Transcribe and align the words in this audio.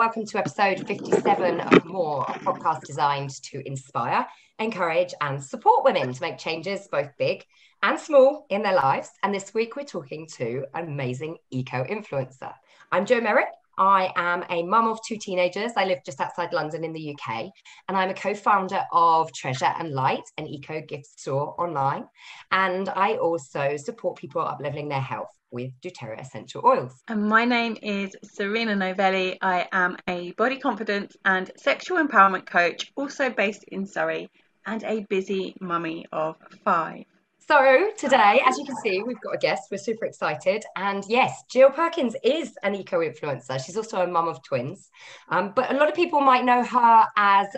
welcome 0.00 0.24
to 0.24 0.38
episode 0.38 0.86
57 0.86 1.60
of 1.60 1.84
More, 1.84 2.22
a 2.22 2.38
podcast 2.38 2.80
designed 2.86 3.28
to 3.42 3.60
inspire, 3.68 4.26
encourage, 4.58 5.12
and 5.20 5.44
support 5.44 5.84
women 5.84 6.14
to 6.14 6.22
make 6.22 6.38
changes, 6.38 6.88
both 6.90 7.10
big 7.18 7.44
and 7.82 8.00
small, 8.00 8.46
in 8.48 8.62
their 8.62 8.76
lives. 8.76 9.10
And 9.22 9.34
this 9.34 9.52
week, 9.52 9.76
we're 9.76 9.84
talking 9.84 10.26
to 10.38 10.64
an 10.72 10.86
amazing 10.88 11.36
eco 11.50 11.84
influencer. 11.84 12.54
I'm 12.90 13.04
Jo 13.04 13.20
Merritt. 13.20 13.48
I 13.78 14.12
am 14.16 14.44
a 14.50 14.62
mum 14.62 14.88
of 14.88 14.98
two 15.06 15.16
teenagers. 15.16 15.72
I 15.76 15.84
live 15.84 15.98
just 16.04 16.20
outside 16.20 16.52
London 16.52 16.84
in 16.84 16.92
the 16.92 17.14
UK, 17.14 17.50
and 17.88 17.96
I'm 17.96 18.10
a 18.10 18.14
co 18.14 18.34
founder 18.34 18.82
of 18.92 19.32
Treasure 19.32 19.72
and 19.78 19.92
Light, 19.92 20.24
an 20.38 20.46
eco 20.46 20.80
gift 20.80 21.06
store 21.18 21.54
online. 21.60 22.06
And 22.50 22.88
I 22.88 23.14
also 23.14 23.76
support 23.76 24.16
people 24.18 24.42
up 24.42 24.58
leveling 24.60 24.88
their 24.88 25.00
health 25.00 25.30
with 25.50 25.72
doTERRA 25.82 26.20
essential 26.20 26.62
oils. 26.64 27.02
And 27.08 27.28
my 27.28 27.44
name 27.44 27.76
is 27.82 28.14
Serena 28.22 28.76
Novelli. 28.76 29.38
I 29.42 29.66
am 29.72 29.96
a 30.06 30.32
body 30.32 30.58
confidence 30.58 31.16
and 31.24 31.50
sexual 31.56 31.98
empowerment 31.98 32.46
coach, 32.46 32.92
also 32.96 33.30
based 33.30 33.64
in 33.64 33.86
Surrey, 33.86 34.30
and 34.66 34.84
a 34.84 35.06
busy 35.08 35.56
mummy 35.60 36.06
of 36.12 36.36
five. 36.64 37.04
So 37.50 37.90
today, 37.98 38.40
as 38.46 38.56
you 38.58 38.64
can 38.64 38.76
see, 38.76 39.02
we've 39.02 39.20
got 39.20 39.34
a 39.34 39.38
guest. 39.38 39.72
We're 39.72 39.78
super 39.78 40.04
excited. 40.04 40.62
And 40.76 41.02
yes, 41.08 41.42
Gill 41.50 41.70
Perkins 41.70 42.14
is 42.22 42.56
an 42.62 42.76
eco-influencer. 42.76 43.66
She's 43.66 43.76
also 43.76 44.02
a 44.02 44.06
mum 44.06 44.28
of 44.28 44.40
twins. 44.44 44.88
Um, 45.30 45.52
but 45.56 45.68
a 45.68 45.74
lot 45.74 45.88
of 45.88 45.94
people 45.96 46.20
might 46.20 46.44
know 46.44 46.62
her 46.62 47.06
as 47.16 47.48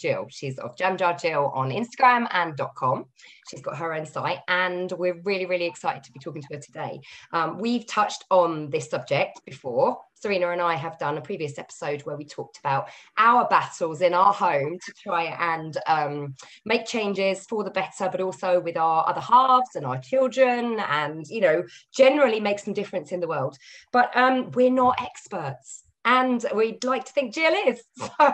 Gill. 0.00 0.26
She's 0.30 0.58
of 0.58 0.76
Jam 0.76 0.96
Jar 0.96 1.16
Gill 1.20 1.50
on 1.54 1.70
Instagram 1.70 2.26
and 2.32 2.58
.com. 2.74 3.06
She's 3.48 3.60
got 3.60 3.76
her 3.76 3.94
own 3.94 4.04
site, 4.04 4.40
and 4.48 4.90
we're 4.92 5.20
really, 5.24 5.46
really 5.46 5.66
excited 5.66 6.02
to 6.04 6.12
be 6.12 6.18
talking 6.18 6.42
to 6.42 6.54
her 6.54 6.60
today. 6.60 7.00
Um, 7.32 7.58
we've 7.58 7.86
touched 7.86 8.24
on 8.30 8.70
this 8.70 8.90
subject 8.90 9.40
before. 9.44 9.98
Serena 10.20 10.50
and 10.50 10.60
I 10.60 10.74
have 10.74 10.98
done 10.98 11.16
a 11.16 11.20
previous 11.20 11.58
episode 11.58 12.00
where 12.02 12.16
we 12.16 12.24
talked 12.24 12.58
about 12.58 12.88
our 13.18 13.46
battles 13.48 14.00
in 14.00 14.14
our 14.14 14.32
home 14.32 14.76
to 14.84 14.92
try 15.00 15.24
and 15.38 15.78
um, 15.86 16.34
make 16.64 16.86
changes 16.86 17.46
for 17.46 17.62
the 17.62 17.70
better, 17.70 18.08
but 18.10 18.20
also 18.20 18.58
with 18.58 18.76
our 18.76 19.08
other 19.08 19.20
halves 19.20 19.76
and 19.76 19.86
our 19.86 19.98
children, 19.98 20.80
and 20.90 21.24
you 21.28 21.40
know, 21.40 21.62
generally 21.94 22.40
make 22.40 22.58
some 22.58 22.74
difference 22.74 23.12
in 23.12 23.20
the 23.20 23.28
world. 23.28 23.56
But 23.92 24.14
um, 24.16 24.50
we're 24.50 24.72
not 24.72 25.00
experts 25.00 25.84
and 26.08 26.46
we'd 26.54 26.82
like 26.84 27.04
to 27.04 27.12
think 27.12 27.34
Gill 27.34 27.52
is. 27.66 27.82
So, 28.18 28.32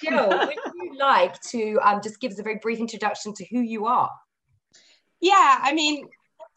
Gill, 0.00 0.28
would 0.46 0.56
you 0.74 0.98
like 0.98 1.40
to 1.52 1.78
um, 1.82 2.00
just 2.02 2.20
give 2.20 2.32
us 2.32 2.38
a 2.38 2.42
very 2.42 2.58
brief 2.62 2.80
introduction 2.80 3.32
to 3.34 3.46
who 3.50 3.60
you 3.60 3.86
are? 3.86 4.10
Yeah, 5.20 5.58
I 5.62 5.72
mean, 5.72 6.06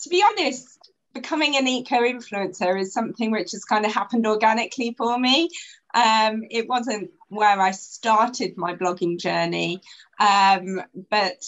to 0.01 0.09
be 0.09 0.23
honest, 0.27 0.91
becoming 1.13 1.55
an 1.55 1.67
eco 1.67 2.01
influencer 2.01 2.79
is 2.79 2.93
something 2.93 3.31
which 3.31 3.51
has 3.51 3.63
kind 3.63 3.85
of 3.85 3.93
happened 3.93 4.27
organically 4.27 4.93
for 4.97 5.17
me. 5.17 5.49
Um, 5.93 6.43
it 6.51 6.67
wasn't 6.67 7.11
where 7.29 7.59
I 7.59 7.71
started 7.71 8.57
my 8.57 8.75
blogging 8.75 9.17
journey, 9.17 9.79
um, 10.19 10.81
but 11.09 11.41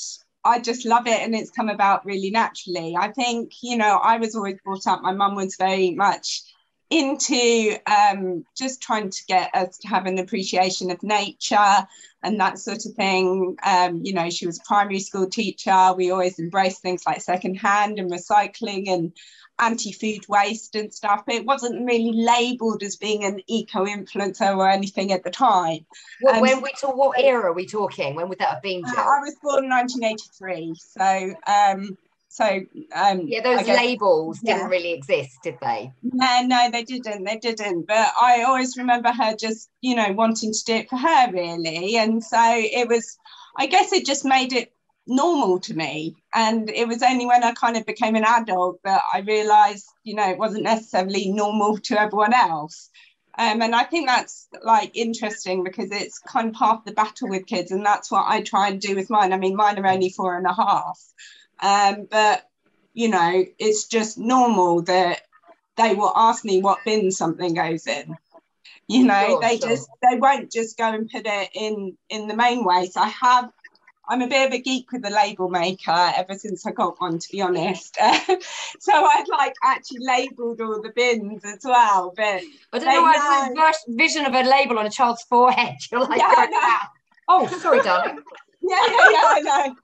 I 0.46 0.60
just 0.60 0.86
love 0.86 1.08
it 1.08 1.20
and 1.20 1.36
it's 1.36 1.52
come 1.52 1.68
about 1.68 2.06
really 2.06 2.32
naturally. 2.32 2.96
I 2.98 3.12
think, 3.12 3.52
you 3.62 3.78
know, 3.78 3.98
I 4.02 4.18
was 4.18 4.34
always 4.34 4.60
brought 4.64 4.88
up, 4.88 5.02
my 5.02 5.12
mum 5.12 5.36
was 5.36 5.58
very 5.60 5.92
much 5.92 6.44
into 6.90 7.76
um, 7.86 8.46
just 8.56 8.82
trying 8.82 9.10
to 9.10 9.26
get 9.28 9.54
us 9.54 9.78
to 9.80 9.88
have 9.88 10.06
an 10.06 10.20
appreciation 10.20 10.90
of 10.90 11.04
nature 11.04 11.88
and 12.24 12.40
that 12.40 12.60
sort 12.60 12.86
of 12.86 12.94
thing. 12.94 13.58
Um, 13.64 14.02
you 14.04 14.14
know, 14.14 14.30
she 14.30 14.46
was 14.46 14.60
a 14.60 14.64
primary 14.64 15.00
school 15.00 15.28
teacher. 15.28 15.94
We 15.96 16.12
always 16.12 16.40
embraced 16.40 16.82
things 16.82 17.04
like 17.06 17.22
secondhand 17.22 18.00
and 18.00 18.12
recycling 18.12 18.88
and 18.88 19.12
anti-food 19.60 20.28
waste 20.30 20.76
and 20.76 20.94
stuff. 20.94 21.24
It 21.28 21.46
wasn't 21.46 21.86
really 21.86 22.12
labelled 22.14 22.84
as 22.84 22.96
being 22.96 23.24
an 23.24 23.42
eco-influencer 23.48 24.56
or 24.56 24.70
anything 24.70 25.12
at 25.12 25.24
the 25.24 25.32
time. 25.32 25.86
Well, 26.22 26.42
when 26.42 26.62
we 26.62 26.70
talk, 26.80 26.96
what 26.96 27.20
era 27.20 27.52
are 27.52 27.54
we 27.54 27.66
talking? 27.66 28.16
When 28.16 28.30
would 28.30 28.40
that 28.40 28.50
have 28.50 28.62
been? 28.62 28.84
Uh, 28.86 28.92
I 28.96 29.20
was 29.20 29.36
born 29.42 29.66
in 29.66 29.70
1983, 29.70 30.76
so 30.78 31.34
um, 31.48 31.98
so 32.38 32.62
um, 32.96 33.22
yeah, 33.26 33.42
those 33.42 33.66
guess, 33.66 33.78
labels 33.78 34.40
yeah. 34.44 34.58
didn't 34.58 34.70
really 34.70 34.94
exist, 34.94 35.40
did 35.42 35.58
they? 35.60 35.92
No, 36.04 36.42
no, 36.46 36.70
they 36.72 36.84
didn't. 36.84 37.24
They 37.24 37.38
didn't. 37.38 37.88
But 37.88 38.14
I 38.22 38.44
always 38.44 38.78
remember 38.78 39.12
her 39.12 39.36
just, 39.36 39.72
you 39.82 39.96
know, 39.96 40.12
wanting 40.12 40.54
to 40.54 40.64
do 40.64 40.76
it 40.76 40.90
for 40.90 40.98
her, 40.98 41.32
really. 41.32 41.98
And 41.98 42.24
so 42.24 42.40
it 42.40 42.88
was. 42.88 43.18
I 43.58 43.66
guess 43.66 43.92
it 43.92 44.06
just 44.06 44.24
made 44.24 44.54
it 44.54 44.72
normal 45.08 45.60
to 45.62 45.74
me. 45.74 46.16
And 46.36 46.70
it 46.70 46.88
was 46.88 47.02
only 47.02 47.26
when 47.26 47.44
I 47.44 47.54
kind 47.54 47.76
of 47.76 47.88
became 47.88 48.16
an 48.16 48.24
adult 48.24 48.84
that 48.84 49.02
I 49.12 49.22
realised, 49.22 49.88
you 50.04 50.14
know, 50.14 50.30
it 50.30 50.38
wasn't 50.38 50.64
necessarily 50.64 51.32
normal 51.32 51.80
to 51.80 52.00
everyone 52.00 52.36
else. 52.36 52.92
Um, 53.40 53.64
and 53.64 53.74
I 53.74 53.84
think 53.84 54.08
that's 54.08 54.48
like 54.64 54.96
interesting 54.96 55.64
because 55.64 55.90
it's 55.92 56.20
kind 56.20 56.50
of 56.50 56.56
half 56.56 56.86
the 56.86 56.92
battle 56.92 57.30
with 57.30 57.48
kids, 57.48 57.72
and 57.72 57.84
that's 57.84 58.12
what 58.12 58.26
I 58.28 58.42
try 58.42 58.68
and 58.68 58.80
do 58.80 58.96
with 58.96 59.10
mine. 59.10 59.34
I 59.34 59.38
mean, 59.38 59.56
mine 59.56 59.80
are 59.80 59.88
only 59.88 60.10
four 60.10 60.38
and 60.38 60.46
a 60.46 60.54
half, 60.54 61.00
um, 61.60 62.08
but 62.10 62.50
you 62.94 63.10
know, 63.10 63.46
it's 63.60 63.86
just 63.86 64.18
normal 64.18 64.82
that 64.84 65.22
they 65.76 65.94
will 65.94 66.12
ask 66.16 66.44
me 66.44 66.62
what 66.62 66.84
bin 66.84 67.12
something 67.12 67.54
goes 67.54 67.86
in. 67.86 68.16
You 68.88 69.06
know, 69.06 69.28
sure, 69.28 69.42
they 69.42 69.58
sure. 69.58 69.70
just 69.70 69.90
they 70.02 70.18
won't 70.18 70.52
just 70.52 70.78
go 70.78 70.92
and 70.92 71.10
put 71.10 71.26
it 71.26 71.50
in 71.54 71.98
in 72.10 72.28
the 72.28 72.36
main 72.36 72.64
way. 72.64 72.88
So 72.88 73.02
I 73.02 73.10
have 73.10 73.52
I'm 74.10 74.22
a 74.22 74.28
bit 74.28 74.48
of 74.48 74.54
a 74.54 74.60
geek 74.60 74.92
with 74.92 75.02
the 75.02 75.10
label 75.10 75.50
maker 75.50 76.12
ever 76.16 76.36
since 76.36 76.66
I 76.66 76.72
got 76.72 77.00
one, 77.00 77.20
to 77.20 77.30
be 77.30 77.42
honest. 77.42 77.96
so 78.80 78.94
I've 78.94 79.28
like 79.28 79.54
actually 79.64 80.00
labelled 80.02 80.62
all 80.62 80.82
the 80.82 80.94
bins 80.96 81.44
as 81.44 81.60
well. 81.66 82.14
But 82.16 82.42
I 82.72 82.80
don't 82.80 82.86
know 82.86 83.02
why 83.02 83.50
know. 83.54 83.72
vision 83.90 84.26
of 84.26 84.34
a 84.34 84.44
label 84.44 84.80
on 84.80 84.86
a 84.86 84.90
child's 84.90 85.24
forehead. 85.24 85.76
You're 85.92 86.02
like, 86.02 86.20
yeah, 86.20 86.80
oh, 87.28 87.48
sorry, 87.60 87.82
darling. 87.82 88.20
yeah, 88.62 88.80
yeah, 88.88 89.10
yeah, 89.12 89.24
I 89.26 89.42
know 89.44 89.76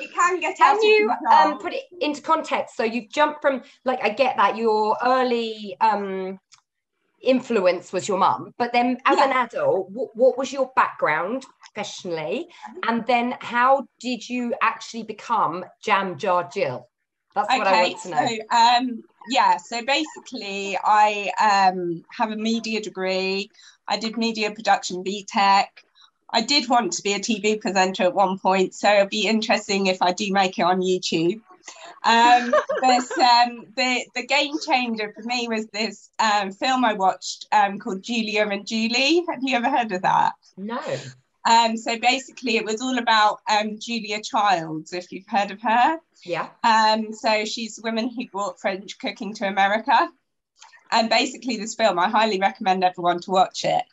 it 0.00 0.12
can 0.12 0.40
get 0.40 0.56
can 0.56 0.82
you 0.82 1.10
um, 1.30 1.58
put 1.58 1.72
it 1.72 1.84
into 2.00 2.20
context? 2.20 2.76
So 2.76 2.84
you've 2.84 3.10
jumped 3.10 3.42
from 3.42 3.62
like 3.84 4.02
i 4.02 4.08
get 4.08 4.36
that 4.36 4.56
your 4.56 4.96
early 5.04 5.76
um, 5.80 6.38
influence 7.22 7.92
was 7.92 8.08
your 8.08 8.16
mum 8.16 8.54
but 8.56 8.72
then 8.72 8.96
as 9.04 9.18
yeah. 9.18 9.24
an 9.26 9.32
adult 9.32 9.90
what, 9.90 10.08
what, 10.14 10.38
was 10.38 10.52
your 10.52 10.70
background 10.74 11.44
professionally? 11.60 12.48
And 12.86 13.06
then 13.06 13.36
how 13.40 13.86
did 14.00 14.28
you 14.28 14.54
actually 14.62 15.02
become 15.02 15.64
jam 15.82 16.18
jar 16.18 16.48
gill? 16.52 16.88
That's 17.34 17.48
what 17.48 17.66
okay, 17.66 17.78
i 17.78 17.82
want 17.82 18.02
to 18.02 18.08
know. 18.08 18.26
so, 18.26 18.56
um, 18.56 19.02
yeah 19.28 19.56
so 19.58 19.84
basically 19.84 20.76
i 20.82 21.30
um, 21.40 22.02
have 22.10 22.30
a 22.30 22.36
media 22.36 22.80
degree. 22.80 23.50
I 23.86 23.98
did 23.98 24.16
media 24.16 24.50
production 24.52 25.04
BTEC 25.04 25.66
I 26.32 26.42
did 26.42 26.68
want 26.68 26.92
to 26.94 27.02
be 27.02 27.12
a 27.12 27.18
TV 27.20 27.60
presenter 27.60 28.04
at 28.04 28.14
one 28.14 28.38
point, 28.38 28.74
so 28.74 28.92
it'll 28.92 29.08
be 29.08 29.26
interesting 29.26 29.86
if 29.86 30.00
I 30.02 30.12
do 30.12 30.32
make 30.32 30.58
it 30.58 30.62
on 30.62 30.80
YouTube. 30.80 31.40
Um, 32.04 32.54
but 32.80 33.18
um, 33.18 33.66
the 33.76 34.04
the 34.14 34.26
game 34.26 34.54
changer 34.64 35.12
for 35.12 35.22
me 35.22 35.48
was 35.48 35.66
this 35.68 36.10
um, 36.18 36.52
film 36.52 36.84
I 36.84 36.94
watched 36.94 37.46
um, 37.52 37.78
called 37.78 38.02
Julia 38.02 38.46
and 38.48 38.66
Julie. 38.66 39.24
Have 39.28 39.40
you 39.42 39.56
ever 39.56 39.68
heard 39.68 39.92
of 39.92 40.02
that? 40.02 40.34
No. 40.56 40.80
Um, 41.48 41.76
so 41.76 41.98
basically, 41.98 42.56
it 42.56 42.64
was 42.64 42.82
all 42.82 42.98
about 42.98 43.38
um, 43.50 43.78
Julia 43.78 44.20
Childs, 44.22 44.92
if 44.92 45.10
you've 45.10 45.26
heard 45.26 45.50
of 45.50 45.60
her. 45.62 45.98
Yeah. 46.24 46.48
Um, 46.62 47.12
so 47.12 47.44
she's 47.44 47.78
a 47.78 47.82
woman 47.82 48.10
who 48.10 48.28
brought 48.28 48.60
French 48.60 48.98
cooking 48.98 49.32
to 49.34 49.48
America 49.48 50.10
and 50.92 51.08
basically 51.08 51.56
this 51.56 51.74
film 51.74 51.98
i 51.98 52.08
highly 52.08 52.38
recommend 52.38 52.84
everyone 52.84 53.20
to 53.20 53.30
watch 53.30 53.64
it. 53.64 53.84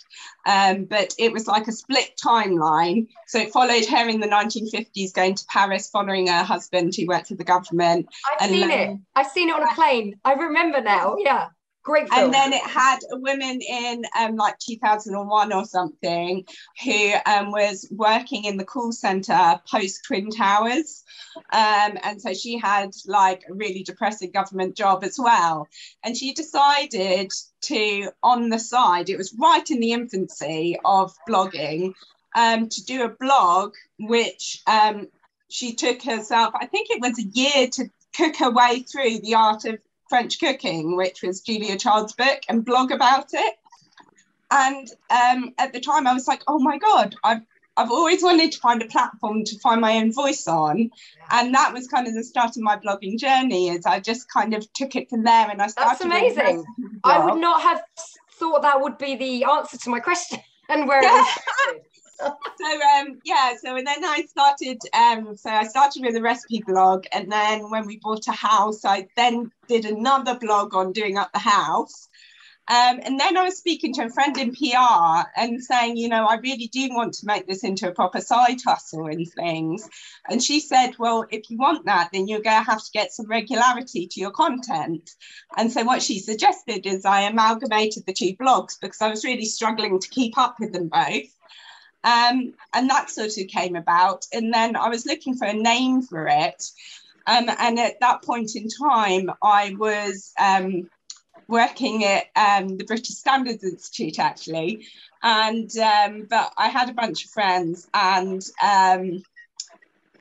Um, 0.46 0.86
but 0.86 1.14
it 1.20 1.34
was 1.34 1.46
like 1.46 1.68
a 1.68 1.72
split 1.72 2.14
timeline. 2.24 3.08
So 3.28 3.40
it 3.40 3.52
followed 3.52 3.86
her 3.86 4.08
in 4.08 4.22
the 4.22 4.28
1950s 4.28 5.14
going 5.14 5.36
to 5.36 5.46
paris 5.48 5.90
following 5.90 6.28
her 6.28 6.44
husband 6.44 6.94
who 6.96 7.06
worked 7.06 7.28
for 7.28 7.36
the 7.36 7.44
government. 7.44 8.08
I've 8.40 8.50
seen 8.50 8.68
then, 8.68 8.90
it 8.90 9.00
i've 9.16 9.28
seen 9.28 9.50
it 9.50 9.56
on 9.56 9.64
a 9.64 9.76
plane. 9.76 10.20
I 10.24 10.34
remember 10.34 10.82
now. 10.82 11.18
Yeah 11.20 11.50
Great 11.88 12.10
film. 12.10 12.26
And 12.26 12.34
then 12.34 12.52
it 12.52 12.64
had 12.64 13.00
a 13.14 13.18
woman 13.18 13.62
in 13.62 14.04
um, 14.20 14.36
like 14.36 14.60
2001 14.60 15.54
or 15.54 15.64
something 15.64 16.44
who 16.84 17.14
um, 17.26 17.50
was 17.50 17.88
working 17.90 18.44
in 18.44 18.58
the 18.58 18.66
call 18.66 18.92
center 18.92 19.58
post 19.72 20.02
Twin 20.06 20.30
Towers. 20.30 21.06
Um, 21.54 21.98
and 22.04 22.22
so 22.22 22.34
she 22.34 22.58
had 22.58 22.90
like 23.06 23.46
a 23.50 23.54
really 23.54 23.84
depressing 23.84 24.32
government 24.32 24.76
job 24.76 25.06
as 25.06 25.18
well. 25.18 25.70
And 26.04 26.18
she 26.18 26.34
decided 26.34 27.32
to, 27.62 28.12
on 28.22 28.50
the 28.50 28.60
side, 28.60 29.10
it 29.10 29.18
was 29.18 29.34
right 29.40 29.72
in 29.72 29.80
the 29.80 29.94
infancy 29.94 30.78
of 30.84 31.16
blogging, 31.26 31.94
um, 32.36 32.68
to 32.68 32.84
do 32.84 33.06
a 33.06 33.16
blog 33.18 33.76
which 33.98 34.62
um, 34.68 35.08
she 35.50 35.74
took 35.74 36.04
herself, 36.04 36.54
I 36.54 36.66
think 36.66 36.90
it 36.90 37.00
was 37.00 37.18
a 37.18 37.24
year 37.24 37.70
to 37.70 37.90
cook 38.14 38.36
her 38.38 38.52
way 38.52 38.80
through 38.82 39.20
the 39.20 39.36
art 39.36 39.64
of 39.64 39.80
French 40.10 40.40
cooking, 40.40 40.96
which 40.96 41.22
was 41.22 41.42
Julia 41.42 41.78
Child's 41.78 42.14
book, 42.14 42.42
and 42.50 42.66
blog 42.66 42.92
about 42.92 43.28
it. 43.34 43.56
And 44.50 44.88
um, 45.10 45.54
at 45.58 45.74
the 45.74 45.80
time, 45.80 46.08
I 46.08 46.14
was 46.14 46.28
like, 46.28 46.42
oh 46.48 46.60
my 46.60 46.78
God, 46.78 47.16
I've, 47.24 47.42
I've 47.76 47.92
always 47.92 48.24
wanted 48.24 48.52
to 48.54 48.60
find 48.60 48.82
a 48.82 48.88
platform 48.88 49.44
to 49.44 49.60
find 49.60 49.82
my 49.82 49.98
own 49.98 50.14
voice 50.14 50.48
on. 50.48 50.90
And 51.32 51.54
that 51.54 51.74
was 51.74 51.88
kind 51.88 52.08
of 52.08 52.14
the 52.14 52.24
start 52.24 52.56
of 52.56 52.64
my 52.64 52.78
blogging 52.78 53.20
journey, 53.20 53.70
as 53.70 53.86
I 53.86 54.00
just 54.00 54.32
kind 54.32 54.54
of 54.54 54.72
took 54.74 54.96
it 54.96 55.10
from 55.10 55.24
there 55.24 55.50
and 55.50 55.62
I 55.62 55.68
started. 55.68 55.92
That's 55.92 56.06
amazing. 56.06 56.66
I 57.04 57.24
would 57.24 57.40
not 57.40 57.62
have 57.62 57.82
thought 58.32 58.62
that 58.62 58.82
would 58.82 58.98
be 58.98 59.16
the 59.16 59.44
answer 59.46 59.78
to 59.78 59.90
my 59.90 60.00
question 60.00 60.40
and 60.70 60.88
where 60.88 61.02
was 61.02 61.28
so 62.20 62.28
um 63.00 63.20
yeah 63.24 63.54
so 63.62 63.76
and 63.76 63.88
then 63.88 64.04
i 64.04 64.24
started 64.28 64.80
um 64.94 65.36
so 65.36 65.50
i 65.50 65.66
started 65.66 66.04
with 66.04 66.16
a 66.16 66.22
recipe 66.22 66.64
blog 66.66 67.06
and 67.12 67.32
then 67.32 67.70
when 67.70 67.86
we 67.86 67.98
bought 67.98 68.28
a 68.28 68.32
house 68.32 68.84
i 68.86 69.08
then 69.16 69.52
did 69.68 69.86
another 69.86 70.38
blog 70.38 70.74
on 70.74 70.92
doing 70.92 71.18
up 71.18 71.32
the 71.34 71.40
house 71.40 72.08
um, 72.70 73.00
and 73.02 73.18
then 73.18 73.38
I 73.38 73.44
was 73.44 73.58
speaking 73.58 73.94
to 73.94 74.06
a 74.06 74.10
friend 74.10 74.38
in 74.38 74.54
PR 74.54 75.24
and 75.38 75.64
saying, 75.64 75.96
you 75.96 76.10
know, 76.10 76.26
I 76.26 76.36
really 76.36 76.68
do 76.68 76.90
want 76.92 77.14
to 77.14 77.26
make 77.26 77.48
this 77.48 77.64
into 77.64 77.88
a 77.88 77.94
proper 77.94 78.20
side 78.20 78.58
hustle 78.66 79.08
and 79.08 79.26
things. 79.32 79.88
And 80.30 80.44
she 80.44 80.60
said, 80.60 80.96
well, 81.00 81.26
if 81.32 81.50
you 81.50 81.58
want 81.58 81.86
that, 81.86 82.10
then 82.12 82.28
you're 82.28 82.42
going 82.42 82.62
to 82.62 82.70
have 82.70 82.84
to 82.84 82.92
get 82.92 83.14
some 83.14 83.28
regularity 83.28 84.08
to 84.08 84.20
your 84.20 84.32
content. 84.32 85.10
And 85.56 85.72
so 85.72 85.86
what 85.86 86.04
she 86.04 86.20
suggested 86.20 86.86
is 86.86 87.06
I 87.06 87.22
amalgamated 87.22 88.06
the 88.06 88.12
two 88.12 88.34
blogs 88.34 88.78
because 88.82 89.02
I 89.02 89.10
was 89.10 89.24
really 89.24 89.46
struggling 89.46 90.00
to 90.00 90.10
keep 90.10 90.38
up 90.38 90.58
with 90.60 90.74
them 90.74 90.90
both. 90.90 91.37
Um, 92.08 92.54
and 92.74 92.90
that 92.90 93.10
sort 93.10 93.38
of 93.38 93.48
came 93.48 93.76
about. 93.76 94.26
And 94.32 94.54
then 94.54 94.76
I 94.78 94.88
was 94.88 95.06
looking 95.06 95.36
for 95.36 95.46
a 95.46 95.54
name 95.54 96.02
for 96.02 96.28
it. 96.28 96.64
Um, 97.28 97.50
and 97.60 97.78
at 97.78 98.00
that 98.00 98.24
point 98.24 98.56
in 98.56 98.70
time, 98.70 99.30
I 99.44 99.76
was 99.78 100.32
um, 100.40 100.90
working 101.48 102.06
at 102.06 102.26
um, 102.36 102.78
the 102.78 102.86
British 102.86 103.16
Standards 103.16 103.64
Institute 103.64 104.20
actually, 104.20 104.88
and 105.22 105.70
um, 105.78 106.28
but 106.30 106.54
I 106.58 106.70
had 106.70 106.90
a 106.90 106.94
bunch 106.94 107.26
of 107.26 107.32
friends, 107.32 107.88
and 107.94 108.42
um, 108.64 109.24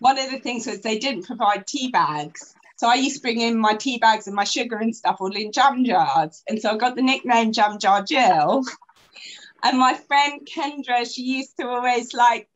one 0.01 0.19
of 0.19 0.31
the 0.31 0.39
things 0.39 0.67
was 0.67 0.81
they 0.81 0.99
didn't 0.99 1.27
provide 1.27 1.67
tea 1.67 1.91
bags. 1.91 2.55
So 2.77 2.89
I 2.89 2.95
used 2.95 3.17
to 3.17 3.23
bring 3.23 3.41
in 3.41 3.59
my 3.59 3.75
tea 3.75 3.99
bags 3.99 4.27
and 4.27 4.37
my 4.37 4.45
sugar 4.45 4.77
and 4.77 4.95
stuff 4.95 5.17
all 5.21 5.35
in 5.35 5.53
jam 5.53 5.85
jars, 5.85 6.43
and 6.49 6.61
so 6.61 6.71
I 6.71 6.77
got 6.77 6.97
the 6.97 7.03
nickname 7.03 7.53
Jam 7.53 7.79
Jar 7.79 8.03
Gill. 8.03 8.65
And 9.67 9.79
my 9.79 9.95
friend 9.95 10.47
Kendra, 10.47 11.13
she 11.13 11.23
used 11.23 11.57
to 11.59 11.67
always 11.67 12.15
like 12.15 12.49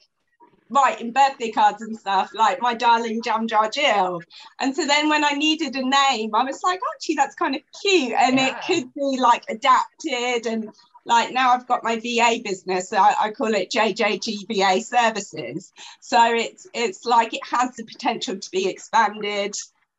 write 0.69 1.01
in 1.01 1.13
birthday 1.13 1.51
cards 1.51 1.83
and 1.83 1.99
stuff, 1.99 2.31
like 2.33 2.63
my 2.63 2.73
darling 2.73 3.21
Jam 3.21 3.49
Jar 3.49 3.69
Gill. 3.69 4.23
And 4.61 4.77
so 4.77 4.87
then 4.87 5.09
when 5.09 5.25
I 5.25 5.33
needed 5.33 5.75
a 5.75 5.83
name, 5.83 6.37
I 6.37 6.45
was 6.45 6.63
like, 6.63 6.79
actually, 6.95 7.17
that's 7.17 7.35
kind 7.35 7.57
of 7.57 7.63
cute. 7.83 8.13
And 8.13 8.39
yeah. 8.39 8.47
it 8.47 8.65
could 8.65 8.95
be 8.95 9.19
like 9.21 9.43
adapted 9.49 10.47
and 10.47 10.71
like 11.05 11.33
now 11.33 11.51
I've 11.51 11.67
got 11.67 11.83
my 11.83 11.97
VA 11.97 12.41
business. 12.45 12.93
I, 12.93 13.17
I 13.21 13.31
call 13.33 13.55
it 13.55 13.73
JJG 13.73 14.47
VA 14.47 14.81
Services. 14.81 15.73
So 16.01 16.33
it's 16.33 16.69
it's 16.73 17.05
like 17.05 17.35
it 17.35 17.45
has 17.51 17.75
the 17.75 17.85
potential 17.85 18.39
to 18.39 18.51
be 18.53 18.69
expanded, 18.69 19.57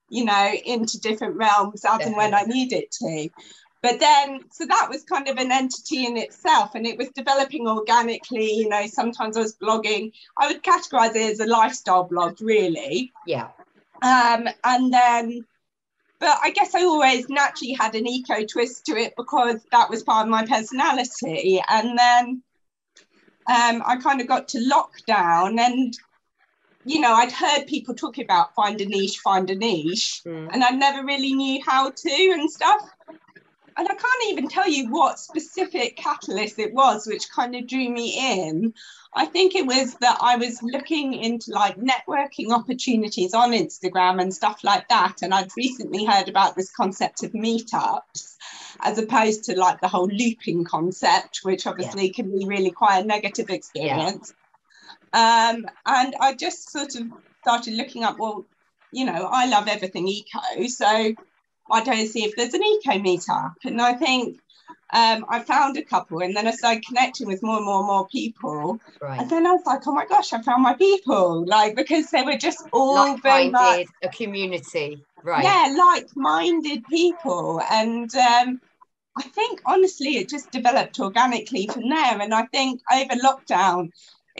you 0.08 0.24
know, 0.24 0.54
into 0.66 0.98
different 1.02 1.36
realms 1.36 1.84
as 1.84 2.06
and 2.06 2.16
when 2.16 2.34
I 2.34 2.44
need 2.44 2.72
it 2.72 2.90
to 3.02 3.30
but 3.82 4.00
then 4.00 4.42
so 4.52 4.66
that 4.66 4.88
was 4.90 5.04
kind 5.04 5.28
of 5.28 5.38
an 5.38 5.52
entity 5.52 6.06
in 6.06 6.18
itself 6.18 6.76
and 6.76 6.86
it 6.86 6.98
was 6.98 7.10
developing 7.10 7.68
organically 7.68 8.52
you 8.52 8.70
know 8.70 8.86
sometimes 8.88 9.38
i 9.38 9.42
was 9.42 9.56
blogging. 9.56 10.12
I 10.38 10.48
would 10.48 10.64
categorize 10.64 11.16
it 11.16 11.32
as 11.32 11.40
a 11.40 11.46
lifestyle 11.46 12.04
blog 12.04 12.42
really. 12.42 13.12
Yeah. 13.26 13.50
Um 14.02 14.48
and 14.64 14.94
then 14.94 15.46
but 16.20 16.38
i 16.42 16.52
guess 16.52 16.76
i 16.76 16.84
always 16.84 17.30
naturally 17.30 17.74
had 17.74 17.96
an 17.96 18.08
eco 18.08 18.46
twist 18.46 18.86
to 18.86 18.94
it 18.94 19.14
because 19.18 19.62
that 19.72 19.90
was 19.90 20.04
part 20.04 20.26
of 20.26 20.32
my 20.32 20.46
personality. 20.46 21.62
And 21.68 21.98
then 21.98 22.44
um, 23.48 23.84
i 23.86 23.98
kind 24.02 24.22
of 24.22 24.28
got 24.28 24.48
to 24.50 24.60
lockdown 24.60 25.60
and 25.60 25.98
you 26.84 27.00
know, 27.00 27.14
I'd 27.14 27.32
heard 27.32 27.68
people 27.68 27.94
talking 27.94 28.24
about 28.24 28.56
find 28.56 28.82
a 28.82 28.86
niche, 28.86 29.20
find 29.20 29.48
a 29.52 29.56
niche, 29.56 30.22
mm. 30.26 30.50
and 30.52 30.64
I 30.64 30.72
never 30.72 31.06
really 31.06 31.32
knew 31.34 31.62
how 31.64 31.92
to 31.92 32.32
and 32.34 32.50
stuff 32.50 32.90
and 33.78 33.88
I 33.88 33.94
can't 33.94 34.30
even 34.30 34.48
tell 34.48 34.70
you 34.70 34.90
what 34.90 35.20
specific 35.20 35.96
catalyst 35.96 36.60
it 36.60 36.74
was 36.74 37.08
which 37.08 37.32
kind 37.32 37.56
of 37.56 37.68
drew 37.68 37.90
me 37.90 38.42
in. 38.42 38.74
I 39.14 39.26
think 39.26 39.56
it 39.56 39.66
was 39.66 39.96
that 39.96 40.18
I 40.22 40.38
was 40.38 40.64
looking 40.64 41.14
into 41.14 41.52
like 41.52 41.78
networking 41.78 42.52
opportunities 42.52 43.34
on 43.34 43.52
Instagram 43.52 44.22
and 44.22 44.34
stuff 44.34 44.64
like 44.64 44.88
that. 44.90 45.18
And 45.22 45.34
I'd 45.34 45.56
recently 45.58 46.06
heard 46.06 46.30
about 46.30 46.56
this 46.56 46.72
concept 46.72 47.24
of 47.24 47.32
meetups 47.34 48.38
as 48.80 48.98
opposed 48.98 49.44
to 49.46 49.60
like 49.60 49.82
the 49.82 49.88
whole 49.88 50.08
looping 50.08 50.64
concept, 50.64 51.42
which 51.44 51.68
obviously 51.68 52.08
yeah. 52.08 52.14
can 52.14 52.32
be 52.32 52.46
really 52.46 52.72
quite 52.72 53.04
a 53.04 53.08
negative 53.08 53.50
experience. 53.50 54.34
Yeah. 55.14 55.52
Um, 55.54 55.66
and 55.86 56.16
I 56.20 56.34
just 56.34 56.72
sort 56.72 56.96
of 56.96 57.08
started 57.42 57.74
looking 57.74 58.04
up, 58.04 58.18
well, 58.18 58.46
you 58.94 59.06
know, 59.06 59.28
I 59.30 59.46
love 59.48 59.68
everything 59.68 60.08
eco. 60.08 60.68
So 60.68 61.14
I 61.72 61.84
don't 61.84 62.08
see 62.08 62.24
if 62.24 62.36
there's 62.36 62.54
an 62.54 62.64
eco 62.64 62.92
meetup. 63.00 63.54
And 63.64 63.82
I 63.82 63.94
think 63.94 64.40
um, 64.94 65.26
I 65.30 65.40
found 65.40 65.78
a 65.78 65.84
couple 65.84 66.22
and 66.22 66.36
then 66.36 66.48
I 66.48 66.52
started 66.52 66.86
connecting 66.86 67.28
with 67.28 67.42
more 67.42 67.58
and 67.58 67.66
more 67.66 67.80
and 67.80 67.88
more 67.88 68.08
people. 68.08 68.80
Right. 69.02 69.20
And 69.20 69.30
then 69.30 69.48
I 69.48 69.52
was 69.52 69.66
like, 69.66 69.88
oh 69.88 69.94
my 69.94 70.06
gosh, 70.06 70.34
I 70.34 70.42
found 70.42 70.64
my 70.64 70.74
people. 70.74 71.46
Like, 71.46 71.76
because 71.76 72.10
they 72.12 72.24
were 72.24 72.38
just 72.38 72.68
all 72.72 72.96
like-minded, 72.96 73.88
a 74.04 74.10
community. 74.10 75.04
Right. 75.24 75.44
Yeah, 75.44 75.76
like-minded 75.78 76.86
people. 76.90 77.62
And 77.72 78.14
um, 78.16 78.60
I 79.18 79.24
think 79.24 79.62
honestly, 79.66 80.18
it 80.18 80.30
just 80.30 80.52
developed 80.52 81.00
organically 81.00 81.68
from 81.68 81.90
there. 81.90 82.20
And 82.20 82.34
I 82.34 82.44
think 82.48 82.82
over 82.92 83.16
lockdown, 83.16 83.92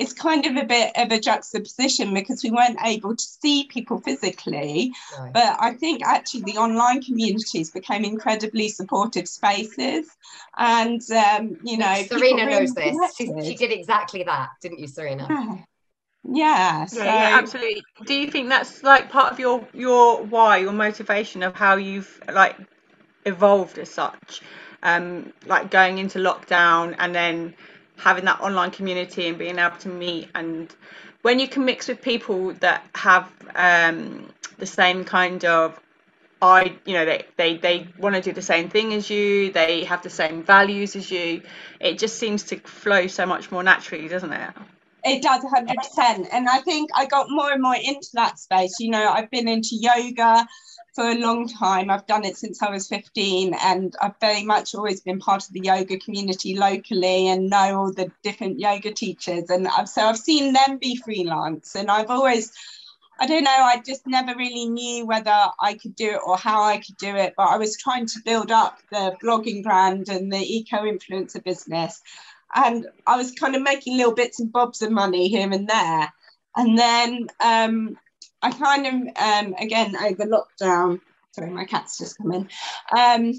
it's 0.02 0.14
kind 0.14 0.48
of 0.48 0.56
a 0.56 0.66
bit 0.66 0.92
of 0.96 1.12
a 1.12 1.20
juxtaposition 1.20 2.12
because 2.14 2.44
we 2.44 2.50
weren't 2.50 2.80
able 2.84 3.16
to 3.16 3.24
see 3.24 3.66
people 3.66 4.02
physically. 4.02 4.92
Right. 5.20 5.32
But 5.32 5.58
I 5.60 5.74
think 5.74 6.02
actually 6.04 6.42
the 6.42 6.58
online 6.58 7.04
communities 7.04 7.70
became 7.70 8.04
incredibly 8.04 8.70
supportive 8.70 9.28
spaces. 9.28 10.10
And, 10.58 11.02
um, 11.12 11.58
you 11.64 11.78
know, 11.78 12.04
Serena 12.08 12.48
knows 12.48 12.74
this. 12.74 12.98
She, 13.16 13.28
she, 13.44 13.56
did 13.56 13.72
exactly 13.72 14.24
that, 14.24 14.50
didn't 14.62 14.80
you, 14.80 14.88
Serena? 14.88 15.28
Yeah. 15.30 15.58
Yeah, 16.24 16.86
so... 16.86 17.04
yeah, 17.04 17.30
yeah, 17.30 17.38
absolutely. 17.38 17.84
Do 18.06 18.14
you 18.14 18.30
think 18.30 18.50
that's 18.50 18.84
like 18.84 19.10
part 19.10 19.32
of 19.34 19.40
your 19.40 19.68
your 19.74 20.22
why, 20.22 20.58
your 20.58 20.72
motivation 20.72 21.42
of 21.42 21.56
how 21.56 21.78
you've 21.78 22.22
like 22.32 22.58
evolved 23.26 23.80
as 23.80 23.90
such? 23.90 24.42
Um, 24.84 25.34
like 25.48 25.72
going 25.72 25.98
into 25.98 26.20
lockdown 26.20 26.96
and 27.00 27.16
then 27.16 27.56
having 28.02 28.26
that 28.26 28.42
online 28.42 28.72
community 28.72 29.28
and 29.28 29.38
being 29.38 29.60
able 29.60 29.78
to 29.78 29.90
meet 29.90 30.28
and 30.34 30.76
when 31.22 31.40
you 31.40 31.48
can 31.48 31.66
mix 31.66 31.88
with 31.88 32.02
people 32.02 32.54
that 32.54 32.84
have 32.96 33.32
um, 33.56 34.28
the 34.58 34.66
same 34.66 35.06
kind 35.06 35.46
of 35.46 35.80
I 36.42 36.76
you 36.86 36.94
know 36.94 37.06
they 37.06 37.26
they, 37.38 37.58
they 37.58 37.88
want 38.00 38.16
to 38.16 38.22
do 38.22 38.32
the 38.34 38.42
same 38.42 38.70
thing 38.70 38.94
as 38.94 39.10
you 39.10 39.52
they 39.52 39.84
have 39.84 40.02
the 40.02 40.10
same 40.10 40.42
values 40.42 40.96
as 40.96 41.12
you 41.12 41.44
it 41.80 42.00
just 42.00 42.18
seems 42.18 42.44
to 42.46 42.58
flow 42.58 43.06
so 43.06 43.26
much 43.28 43.52
more 43.52 43.62
naturally 43.62 44.08
doesn't 44.08 44.34
it? 44.34 44.50
It 45.04 45.24
does 45.24 45.44
100% 45.44 46.28
and 46.32 46.48
I 46.48 46.60
think 46.60 46.90
I 46.96 47.06
got 47.06 47.28
more 47.30 47.52
and 47.52 47.62
more 47.62 47.76
into 47.76 48.10
that 48.14 48.40
space. 48.40 48.80
You 48.80 48.90
know 48.90 49.08
I've 49.08 49.30
been 49.30 49.48
into 49.48 49.76
yoga 49.76 50.48
for 50.94 51.06
a 51.06 51.18
long 51.18 51.48
time. 51.48 51.90
I've 51.90 52.08
done 52.08 52.26
it 52.26 52.38
since 52.38 52.62
I 52.62 52.70
was 52.70 52.88
15, 52.88 53.54
and 53.54 53.96
I've 54.02 54.20
very 54.20 54.44
much 54.44 54.76
always 54.76 55.02
been 55.02 55.20
part 55.20 55.46
of 55.48 55.54
the 55.54 55.62
yoga 55.62 55.98
community 55.98 56.58
locally 56.58 57.28
and 57.30 57.50
know 57.50 57.80
all 57.80 57.94
the 57.94 58.12
different 58.24 58.60
yoga 58.60 58.94
teachers. 58.94 59.50
And 59.50 59.68
I've, 59.68 59.90
so 59.90 60.04
I've 60.04 60.18
seen 60.18 60.54
them 60.54 60.78
be 60.78 60.96
freelance, 60.98 61.76
and 61.76 61.90
I've 61.90 62.10
always 62.10 62.52
I 63.22 63.28
don't 63.28 63.44
know, 63.44 63.52
I 63.52 63.80
just 63.86 64.08
never 64.08 64.34
really 64.36 64.66
knew 64.66 65.06
whether 65.06 65.46
I 65.60 65.76
could 65.76 65.96
do 65.96 66.10
it 66.10 66.22
or 66.26 66.38
how 66.38 66.64
I 66.64 66.78
could 66.78 66.98
do 66.98 67.16
it, 67.16 67.36
but 67.38 67.50
I 67.50 67.58
was 67.58 67.78
trying 67.78 68.08
to 68.08 68.20
build 68.26 68.52
up 68.52 68.80
the 68.90 69.16
blogging 69.24 69.62
brand 69.62 70.10
and 70.10 70.34
the 70.34 70.40
eco 70.40 70.78
influencer 70.78 71.44
business. 71.44 72.02
And 72.56 72.88
I 73.06 73.18
was 73.18 73.32
kind 73.34 73.56
of 73.56 73.62
making 73.62 73.98
little 73.98 74.16
bits 74.16 74.40
and 74.40 74.52
bobs 74.52 74.82
of 74.82 74.92
money 74.92 75.28
here 75.28 75.52
and 75.52 75.70
there. 75.70 76.12
And 76.56 76.80
then 76.80 77.28
um, 77.40 77.96
I 78.42 78.52
kind 78.52 78.88
of, 78.88 78.94
um, 78.94 79.56
again, 79.60 79.96
over 79.96 80.26
lockdown, 80.26 81.00
sorry, 81.32 81.52
my 81.52 81.66
cat's 81.66 81.98
just 81.98 82.18
come 82.18 82.32
in, 82.32 82.50
um, 82.98 83.34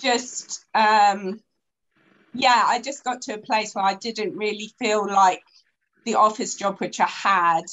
just, 0.00 0.64
um, 0.74 1.40
yeah, 2.34 2.62
I 2.66 2.80
just 2.80 3.04
got 3.04 3.22
to 3.22 3.34
a 3.34 3.38
place 3.38 3.74
where 3.74 3.84
I 3.84 3.94
didn't 3.94 4.36
really 4.36 4.72
feel 4.78 5.06
like 5.06 5.42
the 6.04 6.14
office 6.14 6.54
job 6.54 6.78
which 6.78 7.00
I 7.00 7.06
had 7.06 7.64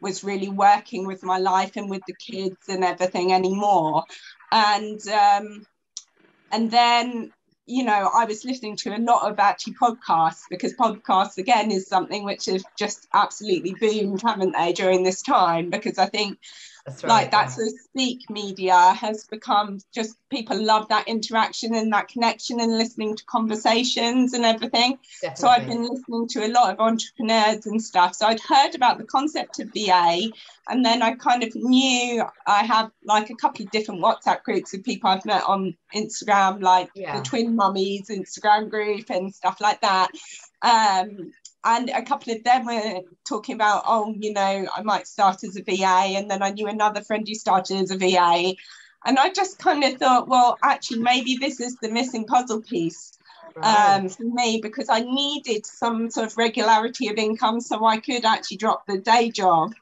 was 0.00 0.24
really 0.24 0.48
working 0.48 1.06
with 1.06 1.22
my 1.22 1.38
life 1.38 1.72
and 1.76 1.90
with 1.90 2.02
the 2.06 2.14
kids 2.14 2.56
and 2.68 2.84
everything 2.84 3.32
anymore. 3.32 4.04
And 4.52 5.00
um, 5.08 5.66
and 6.52 6.70
then 6.70 7.32
you 7.68 7.84
know, 7.84 8.10
I 8.14 8.24
was 8.24 8.46
listening 8.46 8.76
to 8.76 8.96
a 8.96 8.98
lot 8.98 9.30
of 9.30 9.38
actually 9.38 9.74
podcasts 9.74 10.42
because 10.48 10.72
podcasts 10.74 11.36
again 11.36 11.70
is 11.70 11.86
something 11.86 12.24
which 12.24 12.46
has 12.46 12.64
just 12.78 13.06
absolutely 13.12 13.74
boomed, 13.78 14.22
haven't 14.22 14.52
they, 14.52 14.72
during 14.72 15.02
this 15.02 15.20
time? 15.20 15.68
Because 15.68 15.98
I 15.98 16.06
think 16.06 16.38
That's 16.88 17.04
right. 17.04 17.10
like 17.10 17.30
that's 17.30 17.56
the 17.56 17.70
speak 17.84 18.28
media 18.30 18.74
has 18.94 19.24
become 19.24 19.78
just 19.94 20.16
people 20.30 20.60
love 20.62 20.88
that 20.88 21.06
interaction 21.06 21.74
and 21.74 21.92
that 21.92 22.08
connection 22.08 22.60
and 22.60 22.78
listening 22.78 23.14
to 23.16 23.24
conversations 23.26 24.32
and 24.32 24.44
everything 24.44 24.98
Definitely. 25.20 25.40
so 25.40 25.48
i've 25.48 25.66
been 25.66 25.82
listening 25.82 26.28
to 26.28 26.46
a 26.46 26.48
lot 26.52 26.72
of 26.72 26.80
entrepreneurs 26.80 27.66
and 27.66 27.82
stuff 27.82 28.14
so 28.14 28.26
i'd 28.26 28.40
heard 28.40 28.74
about 28.74 28.98
the 28.98 29.04
concept 29.04 29.58
of 29.60 29.68
va 29.74 30.20
and 30.68 30.84
then 30.84 31.02
i 31.02 31.14
kind 31.14 31.42
of 31.42 31.54
knew 31.54 32.24
i 32.46 32.64
have 32.64 32.90
like 33.04 33.30
a 33.30 33.34
couple 33.36 33.64
of 33.64 33.70
different 33.70 34.02
whatsapp 34.02 34.42
groups 34.42 34.72
of 34.74 34.82
people 34.82 35.10
i've 35.10 35.24
met 35.26 35.42
on 35.44 35.74
instagram 35.94 36.62
like 36.62 36.90
Yeah. 36.94 37.18
the 37.18 37.22
twin 37.24 37.54
mummies 37.56 38.08
instagram 38.08 38.70
group 38.70 39.10
and 39.10 39.34
stuff 39.34 39.60
like 39.60 39.80
that 39.82 40.10
um 40.62 41.32
and 41.68 41.90
a 41.90 42.02
couple 42.02 42.32
of 42.32 42.42
them 42.44 42.64
were 42.64 43.02
talking 43.28 43.54
about, 43.54 43.82
oh, 43.86 44.14
you 44.18 44.32
know, 44.32 44.66
I 44.74 44.82
might 44.82 45.06
start 45.06 45.44
as 45.44 45.56
a 45.56 45.62
VA. 45.62 46.16
And 46.16 46.30
then 46.30 46.42
I 46.42 46.50
knew 46.50 46.66
another 46.66 47.02
friend 47.02 47.26
who 47.28 47.34
started 47.34 47.76
as 47.82 47.90
a 47.90 47.98
VA. 47.98 48.54
And 49.04 49.18
I 49.18 49.30
just 49.30 49.58
kind 49.58 49.84
of 49.84 49.98
thought, 49.98 50.28
well, 50.28 50.58
actually, 50.62 51.00
maybe 51.00 51.36
this 51.38 51.60
is 51.60 51.76
the 51.76 51.90
missing 51.90 52.24
puzzle 52.26 52.62
piece 52.62 53.12
Right. 53.54 53.96
um, 53.96 54.08
for 54.08 54.24
me 54.24 54.60
because 54.62 54.88
I 54.88 55.00
needed 55.00 55.66
some 55.66 56.10
sort 56.10 56.26
of 56.26 56.38
regularity 56.38 57.08
of 57.08 57.16
income 57.16 57.60
so 57.60 57.84
I 57.84 57.98
could 57.98 58.24
actually 58.24 58.56
drop 58.58 58.86
the 58.86 58.98
day 58.98 59.30
job 59.30 59.72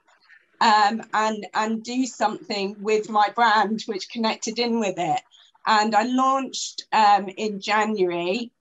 um, 0.60 1.02
and 1.12 1.46
and 1.54 1.82
do 1.84 2.06
something 2.06 2.76
with 2.80 3.08
my 3.10 3.28
brand 3.34 3.82
which 3.86 4.10
connected 4.10 4.58
in 4.58 4.80
with 4.80 4.94
it. 4.98 5.20
And 5.66 5.94
I 5.94 6.04
launched 6.04 6.84
um, 6.92 7.28
in 7.28 7.60
January 7.60 8.52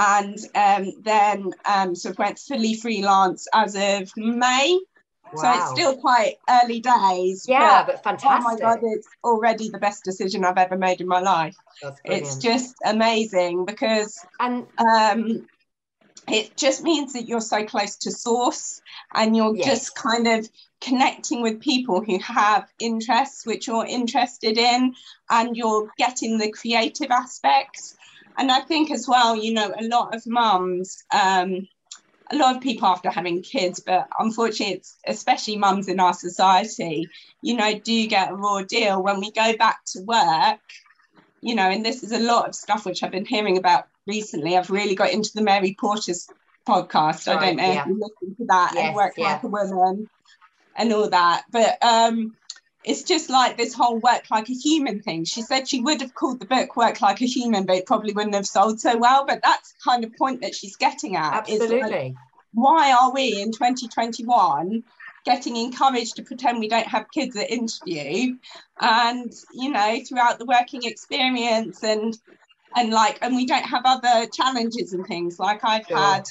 and 0.00 0.38
um, 0.54 0.92
then 1.02 1.52
um, 1.66 1.94
sort 1.94 2.14
of 2.14 2.18
went 2.18 2.38
fully 2.38 2.74
freelance 2.74 3.46
as 3.52 3.76
of 3.76 4.10
May. 4.16 4.80
Wow. 5.32 5.42
So 5.42 5.52
it's 5.52 5.70
still 5.70 5.96
quite 5.98 6.36
early 6.48 6.80
days. 6.80 7.44
yeah, 7.46 7.84
but, 7.84 8.02
but 8.02 8.22
oh 8.24 8.40
my. 8.40 8.56
God, 8.58 8.78
it's 8.82 9.06
already 9.22 9.68
the 9.68 9.78
best 9.78 10.02
decision 10.02 10.44
I've 10.44 10.56
ever 10.56 10.78
made 10.78 11.02
in 11.02 11.06
my 11.06 11.20
life. 11.20 11.54
That's 11.82 12.00
It's 12.06 12.38
just 12.38 12.74
amazing 12.84 13.66
because 13.66 14.18
and 14.40 14.66
um, 14.78 15.46
it 16.28 16.56
just 16.56 16.82
means 16.82 17.12
that 17.12 17.28
you're 17.28 17.40
so 17.42 17.64
close 17.64 17.96
to 17.96 18.10
source 18.10 18.80
and 19.14 19.36
you're 19.36 19.54
Yes. 19.54 19.66
just 19.66 19.94
kind 19.96 20.26
of 20.26 20.48
connecting 20.80 21.42
with 21.42 21.60
people 21.60 22.02
who 22.02 22.18
have 22.20 22.66
interests 22.78 23.44
which 23.44 23.66
you're 23.66 23.84
interested 23.86 24.56
in 24.56 24.94
and 25.28 25.56
you're 25.56 25.90
getting 25.98 26.38
the 26.38 26.50
creative 26.50 27.10
aspects 27.10 27.96
and 28.38 28.50
i 28.50 28.60
think 28.60 28.90
as 28.90 29.06
well 29.08 29.36
you 29.36 29.52
know 29.52 29.72
a 29.78 29.84
lot 29.86 30.14
of 30.14 30.22
mums 30.26 31.02
um, 31.12 31.66
a 32.32 32.36
lot 32.36 32.54
of 32.56 32.62
people 32.62 32.86
after 32.86 33.10
having 33.10 33.42
kids 33.42 33.80
but 33.80 34.06
unfortunately 34.18 34.76
it's 34.76 34.96
especially 35.06 35.56
mums 35.56 35.88
in 35.88 35.98
our 36.00 36.14
society 36.14 37.08
you 37.42 37.56
know 37.56 37.78
do 37.78 38.06
get 38.06 38.30
a 38.30 38.34
raw 38.34 38.62
deal 38.62 39.02
when 39.02 39.18
we 39.20 39.30
go 39.32 39.56
back 39.56 39.78
to 39.84 40.00
work 40.02 40.60
you 41.42 41.54
know, 41.54 41.70
and 41.70 41.84
this 41.84 42.02
is 42.02 42.12
a 42.12 42.18
lot 42.18 42.46
of 42.48 42.54
stuff 42.54 42.84
which 42.84 43.02
I've 43.02 43.12
been 43.12 43.24
hearing 43.24 43.56
about 43.56 43.84
recently. 44.06 44.58
I've 44.58 44.68
really 44.70 44.94
got 44.94 45.10
into 45.10 45.30
the 45.34 45.40
Mary 45.40 45.74
Portas 45.82 46.28
podcast. 46.68 47.26
I 47.28 47.36
Right, 47.36 47.46
don't 47.46 47.56
know 47.56 47.72
yeah. 47.72 47.80
if 47.80 47.86
you 47.86 47.94
listen 47.94 48.36
to 48.36 48.44
that 48.48 48.72
Yes, 48.74 48.84
and 48.88 48.94
work 48.94 49.14
yeah. 49.16 49.24
like 49.32 49.42
a 49.44 49.48
woman 49.48 50.10
and 50.76 50.92
all 50.92 51.08
that. 51.08 51.44
But 51.50 51.82
um 51.82 52.36
it's 52.84 53.02
just 53.02 53.28
like 53.28 53.56
this 53.56 53.74
whole 53.74 53.98
work 53.98 54.24
like 54.30 54.48
a 54.48 54.54
human 54.54 55.02
thing. 55.02 55.24
She 55.24 55.42
said 55.42 55.68
she 55.68 55.80
would 55.82 56.00
have 56.00 56.14
called 56.14 56.40
the 56.40 56.46
book 56.46 56.76
Work 56.76 57.00
Like 57.00 57.20
a 57.20 57.26
Human, 57.26 57.66
but 57.66 57.76
it 57.76 57.86
probably 57.86 58.12
wouldn't 58.12 58.34
have 58.34 58.46
sold 58.46 58.80
so 58.80 58.96
well. 58.96 59.26
But 59.26 59.40
that's 59.42 59.72
the 59.72 59.78
kind 59.84 60.04
of 60.04 60.16
point 60.16 60.40
that 60.42 60.54
she's 60.54 60.76
getting 60.76 61.16
at. 61.16 61.48
is 61.48 61.60
like, 61.82 61.92
why 62.52 62.92
are 62.92 63.12
we 63.12 63.40
in 63.40 63.52
2021 63.52 64.82
getting 65.26 65.56
encouraged 65.56 66.16
to 66.16 66.22
pretend 66.22 66.58
we 66.58 66.68
don't 66.68 66.86
have 66.86 67.10
kids 67.12 67.36
at 67.36 67.50
interview 67.50 68.34
and 68.80 69.32
you 69.52 69.70
know 69.70 69.98
throughout 70.08 70.38
the 70.38 70.46
working 70.46 70.82
experience 70.84 71.84
and 71.84 72.16
and 72.74 72.90
like 72.90 73.18
and 73.20 73.36
we 73.36 73.44
don't 73.46 73.64
have 73.66 73.82
other 73.84 74.26
challenges 74.32 74.94
and 74.94 75.06
things 75.06 75.38
like 75.38 75.60
i've 75.62 75.86
Sure. 75.86 75.96
had 75.98 76.24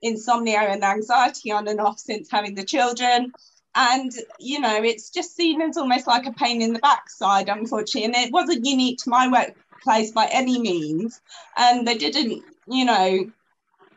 insomnia 0.00 0.60
and 0.60 0.84
anxiety 0.84 1.50
on 1.50 1.66
and 1.66 1.80
off 1.80 1.98
since 1.98 2.30
having 2.30 2.54
the 2.54 2.64
children 2.64 3.32
and 3.76 4.12
you 4.40 4.58
know 4.58 4.82
it's 4.82 5.10
just 5.10 5.36
seen 5.36 5.60
as 5.60 5.76
almost 5.76 6.06
like 6.06 6.26
a 6.26 6.32
pain 6.32 6.62
in 6.62 6.72
the 6.72 6.78
backside 6.80 7.48
unfortunately 7.48 8.04
and 8.04 8.16
it 8.16 8.32
wasn't 8.32 8.64
unique 8.64 8.98
to 8.98 9.10
my 9.10 9.28
workplace 9.30 10.10
by 10.10 10.26
any 10.32 10.58
means 10.58 11.20
and 11.56 11.86
they 11.86 11.96
didn't 11.96 12.42
you 12.66 12.84
know 12.84 13.30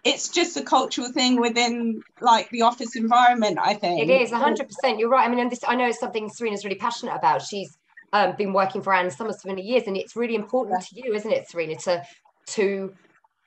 it's 0.03 0.29
just 0.29 0.57
a 0.57 0.62
cultural 0.62 1.12
thing 1.12 1.39
within 1.39 2.01
like 2.21 2.50
the 2.50 2.62
office 2.62 2.95
environment 2.95 3.57
i 3.62 3.74
think 3.74 4.07
It 4.07 4.21
is 4.21 4.31
100%. 4.31 5.00
You're 5.00 5.09
right. 5.09 5.25
I 5.25 5.29
mean, 5.29 5.39
and 5.39 5.51
this, 5.51 5.59
I 5.67 5.75
know 5.75 5.88
it's 5.88 6.00
something 6.00 6.29
Serena's 6.29 6.63
really 6.63 6.77
passionate 6.77 7.15
about. 7.15 7.41
She's 7.41 7.77
um, 8.13 8.36
been 8.38 8.53
working 8.53 8.81
for 8.81 8.93
Ann 8.93 9.12
Summers 9.12 9.41
for 9.41 9.50
many 9.50 9.62
years, 9.62 9.83
and 9.88 9.98
it's 9.98 10.15
really 10.15 10.36
important 10.36 10.81
to 10.83 10.95
you, 10.95 11.13
isn't 11.13 11.31
it, 11.31 11.50
Serena, 11.50 11.75
to 11.79 12.03
to 12.48 12.93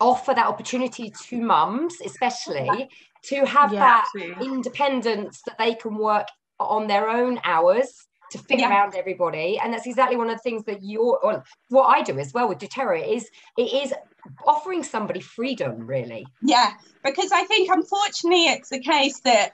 offer 0.00 0.34
that 0.34 0.46
opportunity 0.46 1.12
to 1.28 1.40
mums, 1.40 2.00
especially 2.04 2.88
to 3.24 3.44
have 3.46 3.72
Yeah, 3.72 3.80
that 3.80 4.04
absolutely. 4.14 4.46
independence 4.46 5.42
that 5.46 5.58
they 5.58 5.74
can 5.74 5.96
work 5.96 6.26
on 6.58 6.86
their 6.86 7.08
own 7.08 7.40
hours 7.44 8.06
to 8.30 8.38
fit 8.38 8.60
Yeah. 8.60 8.70
around 8.70 8.94
everybody. 8.94 9.58
And 9.58 9.72
that's 9.72 9.86
exactly 9.86 10.16
one 10.16 10.30
of 10.30 10.36
the 10.36 10.42
things 10.42 10.64
that 10.64 10.82
you're, 10.82 11.42
what 11.68 11.84
I 11.84 12.02
do 12.02 12.18
as 12.18 12.32
well 12.32 12.48
with 12.48 12.58
doTERRA 12.58 13.16
is 13.16 13.28
it 13.56 13.72
is 13.72 13.94
offering 14.46 14.82
somebody 14.82 15.20
freedom, 15.20 15.86
really. 15.86 16.26
Yeah, 16.40 16.72
because 17.04 17.30
I 17.32 17.44
think 17.44 17.70
unfortunately 17.70 18.44
it's 18.46 18.70
the 18.70 18.80
case 18.80 19.20
that, 19.20 19.52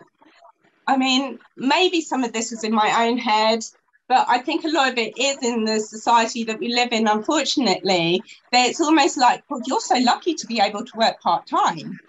I 0.87 0.97
mean, 0.97 1.39
maybe 1.57 2.01
some 2.01 2.25
of 2.25 2.33
this 2.33 2.53
is 2.53 2.65
in 2.65 2.73
my 2.73 3.07
own 3.07 3.19
head, 3.19 3.65
but 4.09 4.27
I 4.29 4.39
think 4.39 4.65
a 4.65 4.69
lot 4.69 4.91
of 4.91 4.97
it 4.97 5.19
is 5.19 5.37
in 5.43 5.65
the 5.65 5.81
society 5.81 6.45
that 6.45 6.59
we 6.59 6.75
live 6.75 6.93
in, 6.93 7.07
unfortunately, 7.07 8.23
that 8.53 8.67
it's 8.67 8.81
almost 8.81 9.19
like, 9.19 9.45
well, 9.51 9.61
you're 9.67 9.81
so 9.81 9.99
lucky 9.99 10.35
to 10.35 10.47
be 10.47 10.61
able 10.61 10.85
to 10.85 10.93
work 10.97 11.21
part 11.21 11.47
time. 11.47 12.01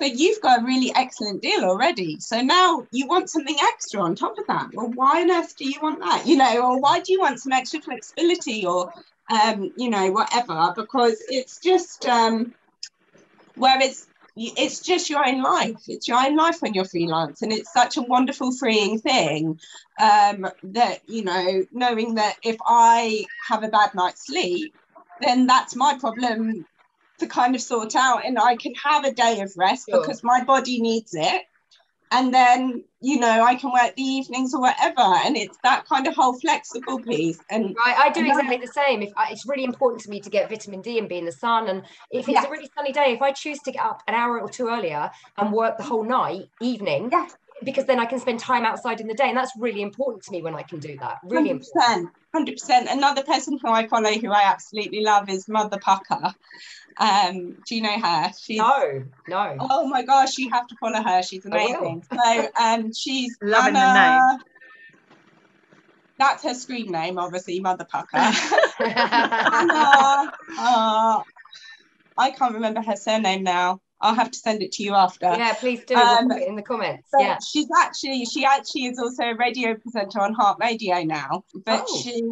But 0.00 0.16
you've 0.16 0.40
got 0.40 0.62
a 0.62 0.64
really 0.64 0.92
excellent 0.94 1.42
deal 1.42 1.64
already. 1.64 2.18
So 2.20 2.40
now 2.40 2.86
you 2.90 3.06
want 3.06 3.30
something 3.30 3.56
extra 3.62 4.00
on 4.00 4.16
top 4.16 4.36
of 4.36 4.46
that. 4.48 4.70
Well, 4.72 4.90
why 4.94 5.22
on 5.22 5.30
earth 5.30 5.56
do 5.56 5.64
you 5.64 5.78
want 5.80 6.00
that? 6.00 6.26
You 6.26 6.36
know, 6.36 6.60
or 6.62 6.80
why 6.80 7.00
do 7.00 7.12
you 7.12 7.20
want 7.20 7.40
some 7.40 7.52
extra 7.52 7.80
flexibility 7.80 8.66
or, 8.66 8.92
um, 9.30 9.72
you 9.76 9.90
know, 9.90 10.10
whatever? 10.10 10.72
Because 10.74 11.22
it's 11.28 11.60
just, 11.60 12.06
um, 12.06 12.52
where 13.54 13.80
it's 13.80 14.07
it's 14.38 14.80
just 14.80 15.10
your 15.10 15.26
own 15.26 15.42
life 15.42 15.80
it's 15.88 16.06
your 16.06 16.18
own 16.18 16.36
life 16.36 16.60
when 16.60 16.74
you're 16.74 16.84
freelance 16.84 17.42
and 17.42 17.52
it's 17.52 17.72
such 17.72 17.96
a 17.96 18.02
wonderful 18.02 18.52
freeing 18.52 18.98
thing 18.98 19.58
um, 20.00 20.46
that 20.62 21.00
you 21.06 21.24
know 21.24 21.64
knowing 21.72 22.14
that 22.14 22.36
if 22.44 22.56
i 22.66 23.24
have 23.48 23.62
a 23.62 23.68
bad 23.68 23.94
night's 23.94 24.26
sleep 24.26 24.74
then 25.20 25.46
that's 25.46 25.74
my 25.74 25.98
problem 25.98 26.64
to 27.18 27.26
kind 27.26 27.54
of 27.54 27.60
sort 27.60 27.96
out 27.96 28.24
and 28.24 28.38
i 28.38 28.56
can 28.56 28.74
have 28.74 29.04
a 29.04 29.12
day 29.12 29.40
of 29.40 29.52
rest 29.56 29.88
Sure. 29.90 30.00
because 30.00 30.22
my 30.22 30.44
body 30.44 30.80
needs 30.80 31.14
it 31.14 31.42
and 32.10 32.32
then 32.32 32.82
you 33.00 33.18
know 33.20 33.42
i 33.44 33.54
can 33.54 33.70
work 33.72 33.94
the 33.96 34.02
evenings 34.02 34.54
or 34.54 34.60
whatever 34.60 35.00
and 35.24 35.36
it's 35.36 35.58
that 35.62 35.84
kind 35.86 36.06
of 36.06 36.14
whole 36.14 36.38
flexible 36.38 36.98
piece 37.00 37.38
and 37.50 37.74
Right, 37.76 37.96
I 37.98 38.08
do 38.10 38.22
that- 38.22 38.30
exactly 38.30 38.56
the 38.56 38.72
same. 38.72 39.02
If 39.02 39.12
I, 39.16 39.30
it's 39.30 39.46
really 39.46 39.64
important 39.64 40.02
to 40.02 40.10
me 40.10 40.20
to 40.20 40.30
get 40.30 40.48
vitamin 40.48 40.80
D 40.80 40.98
and 40.98 41.08
be 41.08 41.18
in 41.18 41.24
the 41.24 41.32
sun, 41.32 41.68
and 41.68 41.82
if 42.10 42.28
it's 42.28 42.34
Yeah. 42.34 42.46
a 42.46 42.50
really 42.50 42.68
sunny 42.76 42.92
day, 42.92 43.12
if 43.12 43.22
I 43.22 43.30
choose 43.32 43.60
to 43.60 43.72
get 43.72 43.84
up 43.84 44.02
an 44.08 44.14
hour 44.14 44.40
or 44.40 44.48
two 44.48 44.68
earlier 44.68 45.10
and 45.36 45.52
work 45.52 45.76
the 45.76 45.84
whole 45.84 46.02
night, 46.02 46.46
evening, 46.60 47.10
Yeah. 47.12 47.26
Because 47.64 47.86
then 47.86 47.98
I 47.98 48.06
can 48.06 48.20
spend 48.20 48.38
time 48.38 48.64
outside 48.64 49.00
in 49.00 49.08
the 49.08 49.14
day, 49.14 49.28
and 49.28 49.36
that's 49.36 49.52
really 49.58 49.82
important 49.82 50.22
to 50.24 50.30
me 50.30 50.42
when 50.42 50.54
I 50.54 50.62
can 50.62 50.78
do 50.78 50.96
that. 51.00 51.18
Really 51.24 51.50
important. 51.50 51.74
Hundred 51.84 52.02
percent, 52.04 52.08
hundred 52.34 52.52
percent. 52.52 52.88
Another 52.90 53.22
person 53.22 53.58
who 53.60 53.70
I 53.70 53.88
follow 53.88 54.12
who 54.12 54.30
I 54.30 54.42
absolutely 54.42 55.02
love 55.02 55.28
is 55.28 55.48
Mother 55.48 55.78
Pukka. 55.78 56.34
Um, 56.98 57.56
do 57.66 57.74
you 57.74 57.82
know 57.82 57.98
her? 57.98 58.30
She's 58.40 58.58
No, 58.58 59.04
no. 59.28 59.56
oh 59.60 59.86
my 59.86 60.04
gosh, 60.04 60.38
you 60.38 60.50
have 60.50 60.66
to 60.68 60.76
follow 60.80 61.02
her. 61.02 61.22
She's 61.22 61.44
amazing. 61.46 62.02
So 62.12 62.48
um, 62.60 62.92
she's 62.92 63.36
Loving 63.42 63.74
the 63.74 63.80
Anna- 63.80 64.38
That's 66.18 66.42
her 66.44 66.54
screen 66.54 66.90
name, 66.90 67.18
obviously, 67.18 67.60
Mother 67.60 67.86
Pukka. 67.92 68.06
Anna, 68.80 70.32
uh, 70.58 71.22
I 72.16 72.30
can't 72.32 72.54
remember 72.54 72.82
her 72.82 72.96
surname 72.96 73.44
now. 73.44 73.80
I'll 74.00 74.14
have 74.14 74.30
to 74.30 74.38
send 74.38 74.62
it 74.62 74.72
to 74.72 74.82
you 74.82 74.94
after. 74.94 75.26
yeah, 75.26 75.54
please 75.54 75.84
do. 75.84 75.94
Um, 75.96 76.28
we'll 76.28 76.38
in 76.46 76.56
the 76.56 76.62
comments. 76.62 77.08
Yeah. 77.18 77.38
she's 77.46 77.66
actually 77.82 78.24
she 78.26 78.44
actually 78.44 78.86
is 78.86 78.98
also 78.98 79.24
a 79.24 79.34
radio 79.34 79.74
presenter 79.74 80.20
on 80.20 80.34
Heart 80.34 80.58
Radio 80.60 81.02
now. 81.02 81.44
But 81.64 81.84
Oh. 81.88 82.00
she 82.02 82.22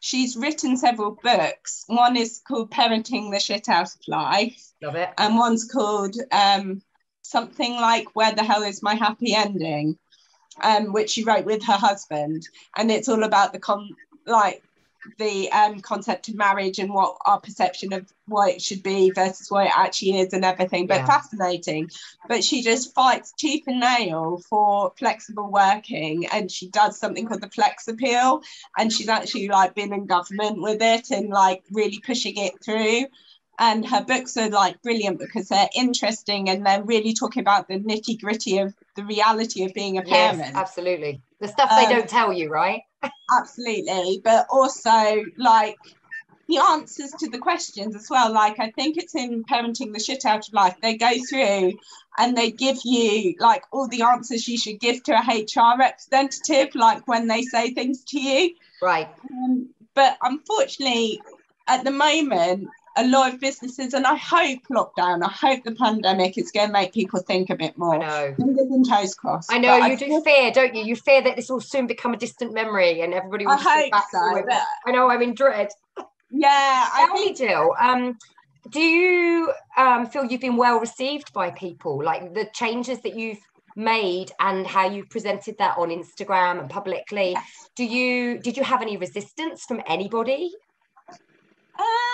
she's 0.00 0.36
written 0.36 0.76
several 0.76 1.18
books. 1.22 1.84
One 1.88 2.16
is 2.16 2.40
called 2.46 2.70
Parenting 2.70 3.30
the 3.32 3.40
Shit 3.40 3.68
Out 3.68 3.86
of 3.88 4.00
Life, 4.08 4.72
Love 4.82 4.96
it. 4.96 5.10
and 5.18 5.36
one's 5.36 5.64
called 5.70 6.14
um, 6.32 6.82
something 7.22 7.74
like 7.74 8.14
Where 8.14 8.32
the 8.34 8.42
Hell 8.44 8.62
Is 8.62 8.82
My 8.82 8.94
Happy 8.94 9.34
Ending, 9.34 9.98
um, 10.62 10.92
which 10.92 11.10
she 11.10 11.24
wrote 11.24 11.44
with 11.44 11.64
her 11.64 11.72
husband, 11.76 12.46
and 12.76 12.90
it's 12.90 13.08
all 13.08 13.24
about 13.24 13.52
the 13.52 13.58
con 13.58 13.88
like 14.26 14.62
the 15.18 15.50
um, 15.52 15.80
concept 15.80 16.28
of 16.28 16.34
marriage 16.34 16.78
and 16.78 16.92
what 16.92 17.16
our 17.26 17.40
perception 17.40 17.92
of 17.92 18.12
what 18.26 18.50
it 18.50 18.62
should 18.62 18.82
be 18.82 19.10
versus 19.10 19.50
what 19.50 19.66
it 19.66 19.72
actually 19.76 20.18
is 20.18 20.32
and 20.32 20.44
everything 20.44 20.86
but 20.86 20.98
Yeah. 21.00 21.06
fascinating 21.06 21.90
but 22.28 22.42
she 22.42 22.62
just 22.62 22.94
fights 22.94 23.32
tooth 23.32 23.62
and 23.66 23.80
nail 23.80 24.40
for 24.48 24.92
flexible 24.98 25.50
working 25.50 26.26
and 26.26 26.50
she 26.50 26.68
does 26.68 26.98
something 26.98 27.26
called 27.26 27.42
the 27.42 27.50
flex 27.50 27.86
appeal 27.88 28.42
and 28.78 28.92
she's 28.92 29.08
actually 29.08 29.48
like 29.48 29.74
been 29.74 29.92
in 29.92 30.06
government 30.06 30.60
with 30.60 30.80
it 30.80 31.10
and 31.10 31.28
like 31.28 31.62
really 31.70 32.00
pushing 32.00 32.36
it 32.36 32.54
through 32.64 33.04
and 33.58 33.86
her 33.86 34.04
books 34.04 34.36
are 34.36 34.50
like 34.50 34.82
brilliant 34.82 35.18
because 35.18 35.48
they're 35.48 35.68
interesting 35.76 36.48
and 36.48 36.66
they're 36.66 36.82
really 36.82 37.14
talking 37.14 37.40
about 37.40 37.68
the 37.68 37.78
nitty 37.78 38.20
gritty 38.20 38.58
of 38.58 38.74
the 38.96 39.04
reality 39.04 39.64
of 39.64 39.72
being 39.74 39.98
a 39.98 40.02
parent 40.02 40.38
yes, 40.38 40.52
absolutely. 40.54 41.20
The 41.44 41.48
stuff 41.48 41.68
they 41.76 41.84
Um, 41.84 41.90
don't 41.90 42.08
tell 42.08 42.32
you, 42.32 42.48
right? 42.48 42.80
absolutely 43.38 44.22
but 44.24 44.46
also 44.48 45.24
like 45.36 45.76
the 46.48 46.56
answers 46.56 47.10
to 47.10 47.28
the 47.28 47.38
questions 47.38 47.94
as 47.94 48.06
well 48.08 48.32
like 48.32 48.58
i 48.60 48.70
think 48.70 48.96
it's 48.96 49.14
in 49.14 49.44
parenting 49.44 49.92
the 49.92 50.00
shit 50.00 50.24
out 50.24 50.46
of 50.48 50.54
life 50.54 50.74
they 50.80 50.96
go 50.96 51.10
through 51.28 51.72
and 52.16 52.34
they 52.34 52.50
give 52.50 52.78
you 52.84 53.34
like 53.40 53.62
all 53.72 53.88
the 53.88 54.00
answers 54.02 54.48
you 54.48 54.56
should 54.56 54.80
give 54.80 55.02
to 55.02 55.12
a 55.12 55.20
hr 55.42 55.78
representative 55.78 56.74
like 56.74 57.06
when 57.06 57.26
they 57.26 57.42
say 57.42 57.70
things 57.74 58.04
to 58.04 58.18
you 58.18 58.54
Right. 58.80 59.08
um, 59.30 59.68
but 59.94 60.16
unfortunately 60.22 61.20
at 61.66 61.84
the 61.84 61.90
moment 61.90 62.68
a 62.96 63.06
lot 63.08 63.32
of 63.32 63.40
businesses 63.40 63.92
and 63.94 64.06
i 64.06 64.14
hope 64.14 64.60
lockdown 64.70 65.22
i 65.24 65.28
hope 65.28 65.64
the 65.64 65.72
pandemic 65.72 66.38
is 66.38 66.50
going 66.50 66.68
to 66.68 66.72
make 66.72 66.92
people 66.92 67.20
think 67.20 67.50
a 67.50 67.56
bit 67.56 67.76
more. 67.76 67.94
I 67.94 67.98
know. 67.98 68.34
fingers 68.36 68.70
and 68.70 68.88
toes 68.88 69.14
crossed 69.14 69.52
I 69.52 69.58
know 69.58 69.76
you 69.76 69.96
do 69.96 70.22
fear, 70.22 70.50
don't 70.52 70.74
you? 70.74 70.84
You 70.84 70.96
fear 70.96 71.22
that 71.22 71.36
this 71.36 71.48
will 71.48 71.60
soon 71.60 71.86
become 71.86 72.14
a 72.14 72.16
distant 72.16 72.52
memory 72.52 73.00
and 73.00 73.12
everybody 73.12 73.46
will 73.46 73.52
I 73.52 73.56
hope 73.56 73.90
back 73.90 74.06
so, 74.10 74.44
but- 74.46 74.62
I 74.86 74.92
know 74.92 75.10
I'm 75.10 75.22
in 75.22 75.34
dread. 75.34 75.68
yeah 76.30 76.88
i 76.92 77.06
Tell 77.06 77.14
me, 77.14 77.34
Gill, 77.34 77.74
um, 77.80 78.18
do 78.70 78.80
you 78.80 79.52
um, 79.76 80.06
feel 80.06 80.24
you've 80.24 80.40
been 80.40 80.56
well 80.56 80.80
received 80.80 81.32
by 81.32 81.50
people? 81.50 82.02
Like 82.02 82.34
the 82.34 82.48
changes 82.54 83.00
that 83.02 83.14
you've 83.14 83.40
made 83.76 84.30
and 84.40 84.66
how 84.66 84.88
you 84.88 85.04
presented 85.04 85.58
that 85.58 85.76
on 85.78 85.88
Instagram 85.88 86.60
and 86.60 86.70
publicly. 86.70 87.36
Do 87.76 87.84
you 87.84 88.38
did 88.38 88.56
you 88.56 88.64
have 88.64 88.82
any 88.82 88.96
resistance 88.96 89.64
from 89.64 89.82
anybody? 89.86 90.50
Um, 91.78 92.13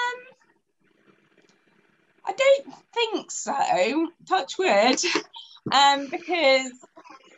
I 2.26 2.32
don't 2.32 2.74
think 2.94 3.30
so. 3.30 4.10
Touch 4.28 4.58
wood, 4.58 4.96
um, 5.72 6.08
because 6.10 6.72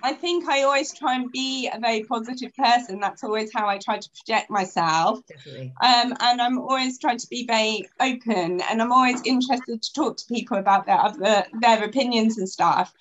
I 0.03 0.13
think 0.15 0.49
I 0.49 0.63
always 0.63 0.93
try 0.93 1.15
and 1.15 1.31
be 1.31 1.71
a 1.73 1.79
very 1.79 2.03
positive 2.05 2.55
person. 2.57 2.99
That's 2.99 3.23
always 3.23 3.53
how 3.55 3.69
I 3.69 3.79
try 3.79 3.99
to 3.99 4.11
project 4.11 4.51
myself. 4.51 5.21
Definitely. 5.27 5.73
Um, 5.81 6.15
and 6.21 6.43
I'm 6.43 6.59
always 6.59 6.99
trying 6.99 7.19
to 7.19 7.27
be 7.29 7.47
very 7.47 7.89
open, 8.01 8.61
and 8.61 8.83
I'm 8.83 8.93
always 8.93 9.23
interested 9.25 9.81
to 9.81 9.93
talk 9.93 10.17
to 10.17 10.27
people 10.27 10.59
about 10.59 10.87
their 10.87 10.99
other 10.99 11.45
their 11.61 11.85
opinions 11.85 12.39
and 12.39 12.49
stuff. 12.49 12.93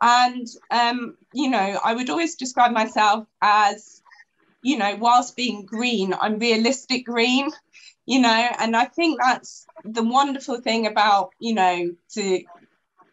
And 0.00 0.46
um, 0.70 1.16
you 1.32 1.48
know, 1.48 1.78
I 1.84 1.94
would 1.94 2.10
always 2.10 2.34
describe 2.34 2.72
myself 2.72 3.26
as, 3.40 4.02
you 4.62 4.78
know, 4.78 4.96
whilst 4.96 5.36
being 5.36 5.64
green, 5.64 6.12
I'm 6.12 6.38
realistic 6.38 7.06
green. 7.06 7.50
You 8.08 8.20
know, 8.20 8.48
and 8.58 8.74
I 8.74 8.86
think 8.86 9.20
that's 9.20 9.68
the 9.84 10.02
wonderful 10.02 10.60
thing 10.62 10.86
about 10.86 11.30
you 11.38 11.54
know 11.54 11.90
to 12.14 12.42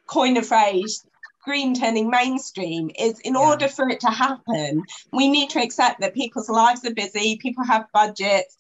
coin 0.08 0.38
a 0.38 0.42
phrase 0.42 1.06
green 1.44 1.76
turning 1.76 2.10
mainstream 2.10 2.90
is 2.98 3.20
in 3.20 3.36
Yeah. 3.36 3.42
order 3.42 3.68
for 3.68 3.90
it 3.90 4.00
to 4.02 4.10
happen 4.10 4.84
we 5.12 5.30
need 5.30 5.50
to 5.52 5.62
accept 5.62 6.02
that 6.02 6.14
people's 6.14 6.50
lives 6.50 6.86
are 6.86 6.94
busy 6.94 7.38
people 7.38 7.64
have 7.64 7.86
budgets 7.94 8.56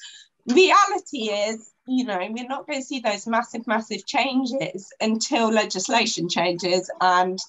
reality 0.48 1.30
is 1.32 1.72
you 1.88 2.06
know 2.06 2.20
we're 2.30 2.48
not 2.48 2.68
going 2.68 2.80
to 2.80 2.86
see 2.86 3.00
those 3.00 3.27
massive 3.27 3.65
massive 3.68 4.06
changes 4.06 4.92
until 5.01 5.50
legislation 5.50 6.30
changes 6.30 6.89
and 7.01 7.39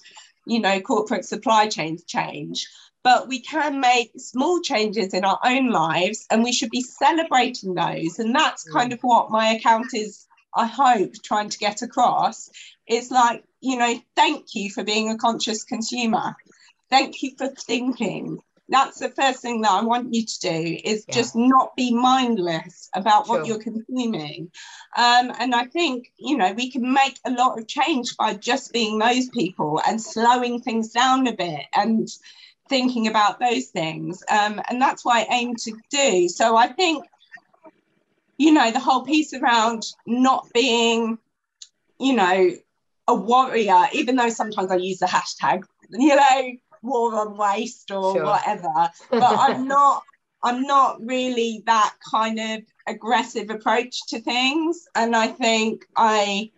you 0.45 0.59
know 0.59 0.79
corporate 0.81 1.25
supply 1.25 1.67
chains 1.67 2.03
change 2.03 2.67
but 3.07 3.29
we 3.29 3.39
can 3.39 3.79
make 3.79 4.11
small 4.17 4.59
changes 4.59 5.13
in 5.13 5.23
our 5.23 5.39
own 5.45 5.69
lives 5.69 6.25
and 6.29 6.43
we 6.43 6.51
should 6.51 6.69
be 6.69 6.81
celebrating 6.81 7.73
those. 7.73 8.19
And 8.19 8.35
that's 8.35 8.69
kind 8.69 8.91
of 8.91 8.99
what 8.99 9.31
my 9.31 9.53
account 9.53 9.93
is 9.93 10.27
i 10.53 10.65
hope 10.65 11.13
trying 11.23 11.47
to 11.47 11.57
get 11.57 11.81
across. 11.81 12.49
It's 12.85 13.09
like 13.09 13.45
you 13.61 13.77
know 13.77 13.93
thank 14.17 14.55
you 14.55 14.69
for 14.69 14.83
being 14.83 15.09
a 15.09 15.17
conscious 15.17 15.63
consumer. 15.63 16.35
Thank 16.89 17.23
you 17.23 17.31
for 17.37 17.47
thinking. 17.47 18.39
That's 18.67 18.99
the 18.99 19.11
first 19.21 19.41
thing 19.41 19.61
that 19.61 19.71
i 19.71 19.81
want 19.81 20.13
you 20.13 20.25
to 20.25 20.39
do 20.41 20.59
is 20.91 21.05
Yeah. 21.07 21.15
just 21.19 21.33
not 21.33 21.77
be 21.77 21.93
mindless 21.93 22.89
about 22.93 23.29
what 23.29 23.37
Sure. 23.37 23.45
you're 23.47 23.67
consuming. 23.69 24.51
Um, 25.05 25.25
and 25.41 25.55
i 25.61 25.65
think 25.77 26.11
you 26.17 26.35
know 26.39 26.51
we 26.61 26.67
can 26.73 26.85
make 27.01 27.17
a 27.23 27.31
lot 27.41 27.57
of 27.57 27.67
change 27.67 28.17
by 28.17 28.33
just 28.33 28.73
being 28.73 28.99
those 28.99 29.29
people 29.29 29.71
and 29.87 30.01
slowing 30.01 30.59
things 30.61 30.91
down 30.91 31.27
a 31.27 31.35
bit 31.45 31.63
and 31.73 32.09
thinking 32.69 33.07
about 33.07 33.39
those 33.39 33.67
things 33.67 34.23
um, 34.29 34.61
and 34.69 34.81
that's 34.81 35.03
what 35.05 35.17
i 35.17 35.33
aim 35.33 35.55
to 35.55 35.71
do 35.89 36.27
so 36.27 36.55
i 36.55 36.67
think 36.67 37.03
you 38.37 38.51
know 38.51 38.71
the 38.71 38.79
whole 38.79 39.03
piece 39.03 39.33
around 39.33 39.83
not 40.05 40.47
being 40.53 41.17
you 41.99 42.13
know 42.13 42.51
a 43.07 43.15
warrior 43.15 43.85
even 43.93 44.15
though 44.15 44.29
sometimes 44.29 44.71
i 44.71 44.75
use 44.75 44.99
the 44.99 45.05
hashtag 45.05 45.63
you 45.91 46.15
know 46.15 46.51
war 46.81 47.15
on 47.15 47.37
waste 47.37 47.91
or 47.91 48.13
Sure. 48.13 48.25
whatever 48.25 48.71
but 49.09 49.35
i'm 49.39 49.67
not 49.75 50.03
i'm 50.43 50.61
not 50.63 50.97
really 51.01 51.63
that 51.65 51.93
kind 52.11 52.39
of 52.39 52.61
aggressive 52.87 53.49
approach 53.49 54.05
to 54.07 54.19
things 54.19 54.87
and 54.95 55.15
i 55.15 55.27
think 55.27 55.85
i 55.95 56.51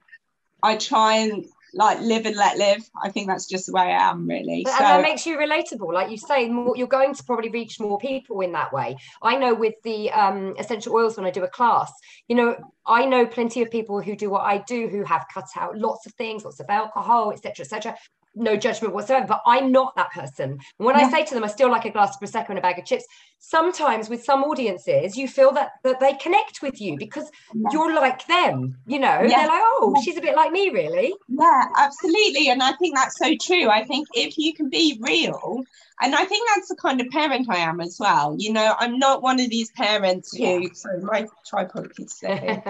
i 0.63 0.75
try 0.75 1.17
and 1.17 1.45
like 1.73 1.99
live 2.01 2.25
and 2.25 2.35
let 2.35 2.57
live. 2.57 2.81
I 3.03 3.09
think 3.09 3.27
that's 3.27 3.47
just 3.47 3.67
the 3.67 3.73
way 3.73 3.81
i 3.81 4.09
am 4.09 4.27
really. 4.27 4.63
And 4.65 4.67
so 4.67 4.79
that 4.79 5.01
makes 5.01 5.25
you 5.25 5.37
relatable. 5.37 5.93
Like 5.93 6.09
you 6.09 6.17
say 6.17 6.49
more, 6.49 6.75
you're 6.75 6.87
going 6.87 7.13
to 7.13 7.23
probably 7.23 7.49
reach 7.49 7.79
more 7.79 7.97
people 7.99 8.41
in 8.41 8.51
that 8.53 8.73
way. 8.73 8.97
I 9.21 9.37
know 9.37 9.53
with 9.53 9.75
the 9.83 10.11
um, 10.11 10.55
essential 10.57 10.93
oils 10.93 11.17
when 11.17 11.25
i 11.25 11.31
do 11.31 11.43
a 11.43 11.47
class 11.47 11.91
you 12.27 12.35
know 12.35 12.55
i 12.85 13.05
know 13.05 13.25
plenty 13.25 13.61
of 13.61 13.69
people 13.69 14.01
who 14.01 14.15
do 14.15 14.29
what 14.29 14.41
i 14.41 14.57
do 14.59 14.87
who 14.87 15.03
have 15.03 15.25
cut 15.33 15.47
out 15.55 15.77
lots 15.77 16.05
of 16.05 16.13
things 16.13 16.45
lots 16.45 16.59
of 16.59 16.65
alcohol 16.69 17.31
etc 17.31 17.63
etc 17.63 17.95
no 18.35 18.55
judgment 18.55 18.93
whatsoever 18.93 19.25
but 19.27 19.41
i'm 19.45 19.71
not 19.71 19.95
that 19.95 20.11
person 20.11 20.51
and 20.51 20.59
when 20.77 20.95
i 20.95 21.09
say 21.09 21.23
to 21.25 21.33
them 21.33 21.43
i 21.43 21.47
still 21.47 21.69
like 21.69 21.85
a 21.85 21.89
glass 21.89 22.15
of 22.15 22.21
prosecco 22.21 22.49
and 22.49 22.59
a 22.59 22.61
bag 22.61 22.77
of 22.79 22.85
chips 22.85 23.05
sometimes 23.39 24.09
with 24.09 24.23
some 24.23 24.43
audiences 24.43 25.17
you 25.17 25.27
feel 25.27 25.51
that 25.51 25.71
that 25.83 25.99
they 25.99 26.13
connect 26.13 26.61
with 26.61 26.79
you 26.79 26.97
because 26.97 27.29
Yeah. 27.53 27.69
you're 27.71 27.93
like 27.95 28.25
them 28.27 28.77
you 28.85 28.99
know 28.99 29.21
Yeah. 29.21 29.37
they're 29.37 29.47
like 29.47 29.61
oh 29.63 29.93
Yeah. 29.95 30.01
she's 30.01 30.17
a 30.17 30.21
bit 30.21 30.35
like 30.35 30.51
me 30.51 30.69
really 30.69 31.13
Yeah, 31.27 31.63
absolutely. 31.77 32.49
And 32.49 32.61
I 32.61 32.73
think 32.73 32.95
that's 32.95 33.17
so 33.17 33.33
true. 33.41 33.69
I 33.69 33.85
think 33.85 34.07
if 34.13 34.37
you 34.37 34.53
can 34.53 34.69
be 34.69 34.97
real, 34.99 35.63
and 36.01 36.13
I 36.15 36.25
think 36.25 36.47
that's 36.49 36.67
the 36.67 36.75
kind 36.75 36.99
of 36.99 37.07
parent 37.09 37.47
I 37.49 37.57
am 37.57 37.79
as 37.79 37.97
well. 37.99 38.35
You 38.37 38.51
know, 38.51 38.75
I'm 38.77 38.99
not 38.99 39.21
one 39.21 39.39
of 39.39 39.49
these 39.49 39.71
parents 39.71 40.35
who, 40.35 40.43
Yeah. 40.43 40.69
sorry, 40.73 41.01
my 41.01 41.27
tripod 41.45 41.95
keeps 41.95 42.19
slipping. 42.19 42.61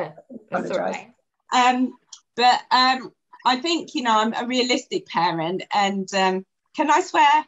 That's 0.52 0.70
all 0.72 0.78
right. 0.80 1.08
um, 1.54 1.94
but 2.36 2.62
um, 2.72 3.12
I 3.46 3.58
think, 3.58 3.96
you 3.96 4.04
know, 4.04 4.18
I'm 4.20 4.34
a 4.34 4.46
realistic 4.46 5.08
parent. 5.08 5.64
And 5.74 6.12
um, 6.14 6.46
can 6.76 6.92
I 6.92 7.02
swear? 7.02 7.46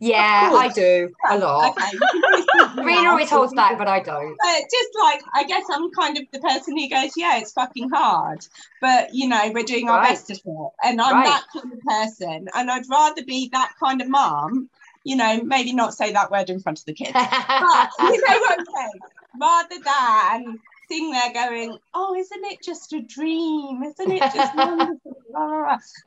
Yeah. 0.00 0.50
I 0.54 0.68
do 0.68 1.10
a 1.28 1.38
lot. 1.38 1.70
Okay. 1.76 1.90
you 1.92 1.98
can 1.98 2.22
always 2.24 2.46
keep 2.52 2.74
me 2.76 2.84
Rena 2.84 3.10
always 3.10 3.28
holds 3.30 3.52
back, 3.52 3.76
but 3.76 3.86
I 3.86 4.00
don't. 4.00 4.36
But 4.42 4.62
just 4.62 4.90
like, 4.98 5.22
I 5.34 5.44
guess 5.44 5.64
I'm 5.70 5.90
kind 5.92 6.16
of 6.16 6.24
the 6.32 6.40
person 6.40 6.76
who 6.78 6.88
goes, 6.88 7.12
yeah, 7.16 7.38
it's 7.38 7.52
fucking 7.52 7.90
hard. 7.90 8.44
But, 8.80 9.10
you 9.12 9.28
know, 9.28 9.50
we're 9.52 9.64
doing 9.64 9.88
our 9.88 9.98
Right. 9.98 10.08
best 10.10 10.30
at 10.30 10.38
it. 10.38 10.70
And 10.82 11.00
I'm 11.00 11.16
Right. 11.16 11.24
that 11.24 11.44
kind 11.52 11.72
of 11.72 11.80
person. 11.80 12.48
And 12.54 12.70
I'd 12.70 12.88
rather 12.88 13.22
be 13.24 13.50
that 13.52 13.72
kind 13.82 14.00
of 14.00 14.08
mom, 14.08 14.70
you 15.04 15.16
know, 15.16 15.42
maybe 15.42 15.72
not 15.74 15.94
say 15.94 16.12
that 16.12 16.30
word 16.30 16.48
in 16.48 16.60
front 16.60 16.78
of 16.78 16.86
the 16.86 16.94
kids. 16.94 17.12
But 17.14 17.90
you 18.00 18.22
know 18.26 18.38
what 18.40 18.58
I'm 18.58 18.64
saying? 18.64 19.00
Rather 19.38 19.78
than 19.84 20.60
sitting 20.90 21.10
there 21.10 21.32
going, 21.32 21.78
oh, 21.94 22.14
isn't 22.16 22.44
it 22.46 22.62
just 22.62 22.92
a 22.92 23.00
dream? 23.00 23.82
Isn't 23.82 24.12
it 24.12 24.22
just 24.34 24.54
wonderful? 24.56 25.16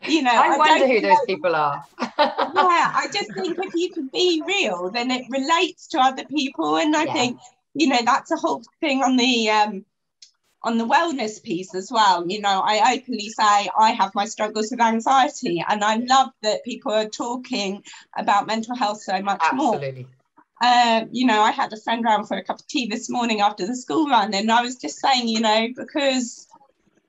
You 0.08 0.22
know, 0.24 0.32
I 0.34 0.58
wonder 0.58 0.88
who 0.88 1.02
know- 1.02 1.10
those 1.10 1.26
people 1.26 1.56
are. 1.56 1.84
yeah, 2.02 2.92
I 2.96 3.08
just 3.14 3.32
think 3.34 3.58
if 3.60 3.74
you 3.74 3.92
can 3.94 4.10
be 4.12 4.44
real, 4.46 4.90
then 4.92 5.12
it 5.12 5.26
relates 5.30 5.88
to 5.90 6.00
other 6.00 6.26
people, 6.26 6.78
and 6.78 6.96
I 6.96 7.06
Yeah. 7.06 7.14
think 7.14 7.40
you 7.76 7.88
know 7.88 8.00
that's 8.06 8.32
a 8.32 8.36
whole 8.36 8.62
thing 8.82 9.02
on 9.02 9.18
the 9.18 9.50
um, 9.50 9.86
on 10.62 10.78
the 10.78 10.86
wellness 10.86 11.42
piece 11.42 11.74
as 11.74 11.90
well. 11.92 12.28
You 12.30 12.42
know, 12.42 12.62
I 12.64 12.96
openly 12.96 13.30
say 13.30 13.70
I 13.78 13.92
have 13.92 14.14
my 14.16 14.26
struggles 14.26 14.70
with 14.72 14.82
anxiety, 14.82 15.64
and 15.68 15.84
I 15.84 15.96
love 15.96 16.30
that 16.42 16.64
people 16.66 16.92
are 16.92 17.10
talking 17.10 17.84
about 18.18 18.48
mental 18.48 18.76
health 18.76 19.02
so 19.02 19.22
much 19.22 19.42
more. 19.54 19.76
Absolutely. 19.76 20.08
Uh, 20.64 21.06
you 21.12 21.26
know, 21.26 21.42
I 21.42 21.52
had 21.52 21.74
a 21.74 21.78
friend 21.78 22.06
round 22.06 22.26
for 22.30 22.38
a 22.38 22.44
cup 22.44 22.60
of 22.60 22.68
tea 22.68 22.88
this 22.88 23.10
morning 23.10 23.42
after 23.42 23.68
the 23.68 23.76
school 23.76 24.08
run, 24.08 24.34
and 24.34 24.50
I 24.50 24.62
was 24.62 24.78
just 24.78 24.98
saying, 24.98 25.28
you 25.28 25.42
know, 25.42 25.68
because 25.76 26.48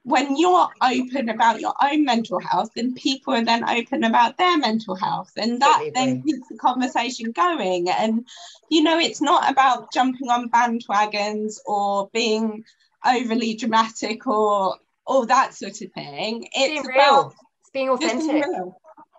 when 0.02 0.36
you're 0.36 0.68
open 0.82 1.28
about 1.28 1.60
your 1.60 1.72
own 1.80 2.04
mental 2.04 2.40
health, 2.40 2.70
then 2.74 2.94
people 2.94 3.32
are 3.32 3.44
then 3.44 3.62
open 3.68 4.02
about 4.02 4.36
their 4.38 4.58
mental 4.58 4.96
health. 4.96 5.30
And 5.36 5.62
that 5.62 5.90
then 5.94 6.22
keeps 6.22 6.48
the 6.48 6.58
conversation 6.58 7.30
going. 7.30 7.88
And, 7.88 8.26
you 8.68 8.82
know, 8.82 8.98
it's 8.98 9.22
not 9.22 9.50
about 9.50 9.92
jumping 9.92 10.28
on 10.28 10.50
bandwagons 10.50 11.58
or 11.64 12.10
being 12.12 12.64
overly 13.06 13.54
dramatic 13.54 14.26
or 14.26 14.76
all 15.06 15.26
that 15.26 15.54
sort 15.54 15.80
of 15.80 15.92
thing. 15.92 16.48
being 16.54 16.78
It's 16.78 16.88
real. 16.88 16.96
about 16.96 17.34
It's 17.60 17.70
being 17.70 17.88
authentic. 17.88 18.44
Being 18.44 18.72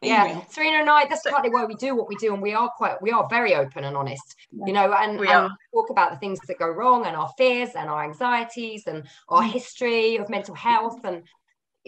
yeah 0.06 0.26
real. 0.26 0.46
serena 0.50 0.78
and 0.78 0.90
i 0.90 1.06
that's 1.06 1.22
partly 1.30 1.50
why 1.50 1.66
we 1.66 1.76
do 1.76 1.96
what 1.96 2.08
we 2.08 2.16
do 2.16 2.34
and 2.34 2.42
we 2.42 2.54
are 2.54 2.70
quite 2.70 3.02
we 3.02 3.12
are 3.12 3.28
very 3.30 3.56
open 3.56 3.84
and 3.84 3.96
honest 3.96 4.36
you 4.52 4.74
know 4.74 4.92
and, 4.94 5.20
We 5.20 5.28
and 5.28 5.50
talk 5.74 5.90
about 5.90 6.12
the 6.12 6.18
things 6.18 6.40
that 6.42 6.60
go 6.60 6.68
wrong 6.70 7.06
and 7.06 7.16
our 7.16 7.30
fears 7.38 7.72
and 7.76 7.90
our 7.90 8.04
anxieties 8.04 8.88
and 8.88 9.04
our 9.30 9.44
Mm. 9.44 9.52
history 9.52 10.16
of 10.18 10.30
mental 10.30 10.56
health 10.56 11.04
and 11.04 11.24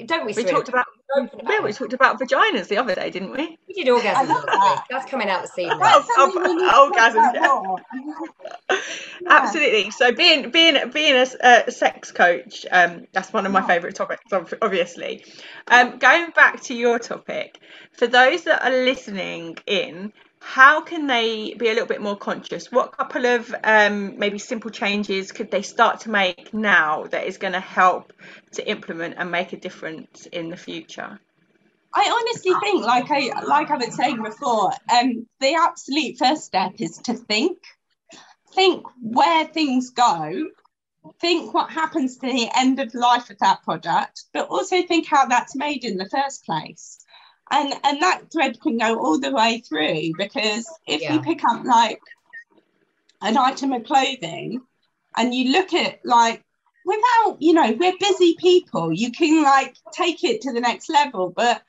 don't 0.05 0.25
we 0.25 0.33
We 0.33 0.43
Serena? 0.43 0.57
talked 0.57 0.69
about 0.69 0.86
We're 1.15 1.23
about 1.23 1.53
yeah, 1.53 1.62
we 1.62 1.73
talked 1.73 1.93
about 1.93 2.19
vaginas 2.19 2.67
the 2.67 2.77
other 2.77 2.95
day, 2.95 3.10
didn't 3.10 3.31
we? 3.31 3.57
we 3.67 3.73
did 3.73 3.88
orgasms 3.88 4.15
I 4.15 4.23
love 4.23 4.43
last 4.45 4.45
week. 4.45 4.53
that. 4.53 4.83
that's 4.89 5.05
coming 5.10 5.29
out 5.29 5.41
this 5.41 5.57
evening 5.57 5.79
Oh, 5.81 6.05
That's 6.17 6.36
we 6.45 6.53
need 6.55 6.69
to 6.69 6.75
talk 6.75 6.93
orgasms, 6.93 7.33
yeah. 7.33 8.77
Yeah. 9.21 9.29
Absolutely. 9.29 9.91
So 9.91 10.12
being 10.13 10.51
being 10.51 10.89
being 10.91 11.13
a, 11.15 11.19
s- 11.19 11.36
a 11.39 11.71
sex 11.71 12.12
coach, 12.12 12.65
um, 12.71 13.05
that's 13.13 13.31
one 13.33 13.45
of 13.45 13.51
my 13.51 13.62
Yeah. 13.62 13.67
favourite 13.67 13.95
topics, 13.95 14.23
obviously. 14.62 15.25
Um, 15.67 15.97
going 15.97 16.31
back 16.31 16.62
to 16.63 16.73
your 16.75 16.99
topic, 16.99 17.60
for 17.93 18.07
those 18.07 18.43
that 18.43 18.63
are 18.65 18.71
listening 18.86 19.57
in, 19.65 20.13
how 20.39 20.82
can 20.82 21.08
they 21.08 21.54
be 21.54 21.67
a 21.67 21.73
little 21.73 21.88
bit 21.88 22.02
more 22.02 22.15
conscious? 22.15 22.71
What 22.71 22.95
couple 22.95 23.26
of 23.26 23.54
um, 23.63 24.17
maybe 24.17 24.38
simple 24.38 24.71
changes 24.71 25.32
could 25.32 25.52
they 25.52 25.62
start 25.62 26.02
to 26.02 26.10
make 26.10 26.54
now 26.54 27.06
that 27.06 27.26
is 27.26 27.38
going 27.38 27.54
to 27.54 27.60
help 27.60 28.13
to 28.54 28.69
implement 28.69 29.15
and 29.17 29.32
make 29.32 29.54
a 29.54 29.58
difference 29.58 30.26
in 30.28 30.50
the 30.50 30.58
future? 30.58 31.19
I 31.93 32.12
honestly 32.12 32.54
think, 32.62 32.86
like 32.86 33.10
I 33.10 33.41
like 33.43 33.71
I 33.71 33.78
was 33.78 33.95
saying 33.95 34.21
before, 34.21 34.71
um, 34.93 35.26
the 35.39 35.56
absolute 35.56 36.17
first 36.17 36.43
step 36.43 36.73
is 36.80 36.97
to 37.06 37.13
think, 37.13 37.58
think 38.54 38.86
where 39.02 39.45
things 39.45 39.89
go, 39.91 40.47
think 41.19 41.54
what 41.54 41.71
happens 41.71 42.17
to 42.17 42.28
the 42.28 42.50
end 42.56 42.80
of 42.80 42.93
life 42.93 43.30
of 43.30 43.39
that 43.39 43.63
product, 43.63 44.26
but 44.34 44.47
also 44.50 44.84
think 44.84 45.08
how 45.08 45.26
that's 45.26 45.56
made 45.56 45.86
in 45.86 45.97
the 45.97 46.10
first 46.10 46.45
place. 46.45 47.00
And 47.51 47.73
and 47.83 48.01
that 48.01 48.31
thread 48.31 48.60
can 48.62 48.77
go 48.77 48.99
all 48.99 49.19
the 49.19 49.31
way 49.31 49.60
through 49.67 50.13
because 50.17 50.67
if 50.88 51.01
Yeah. 51.01 51.13
you 51.13 51.21
pick 51.21 51.43
up 51.45 51.63
like 51.63 51.99
an 53.21 53.38
item 53.38 53.73
of 53.73 53.83
clothing 53.86 54.62
and 55.15 55.33
you 55.33 55.51
look 55.51 55.73
at 55.73 55.99
like 56.05 56.43
without 56.86 57.38
you 57.39 57.53
know 57.53 57.71
we're 57.79 57.97
busy 57.99 58.36
people. 58.39 58.91
You 58.93 59.12
can 59.12 59.43
like 59.43 59.75
take 59.93 60.23
it 60.23 60.41
to 60.41 60.53
the 60.53 60.62
next 60.62 60.89
level 60.89 61.33
but 61.36 61.62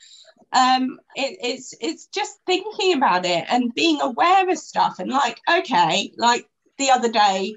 um 0.52 0.98
it, 1.14 1.38
it's 1.42 1.74
it's 1.80 2.06
just 2.06 2.38
thinking 2.46 2.94
about 2.94 3.24
it 3.24 3.44
and 3.48 3.74
being 3.74 4.00
aware 4.00 4.48
of 4.48 4.58
stuff 4.58 4.98
and 4.98 5.10
like 5.10 5.40
okay 5.50 6.12
like 6.16 6.46
the 6.78 6.90
other 6.90 7.10
day 7.10 7.54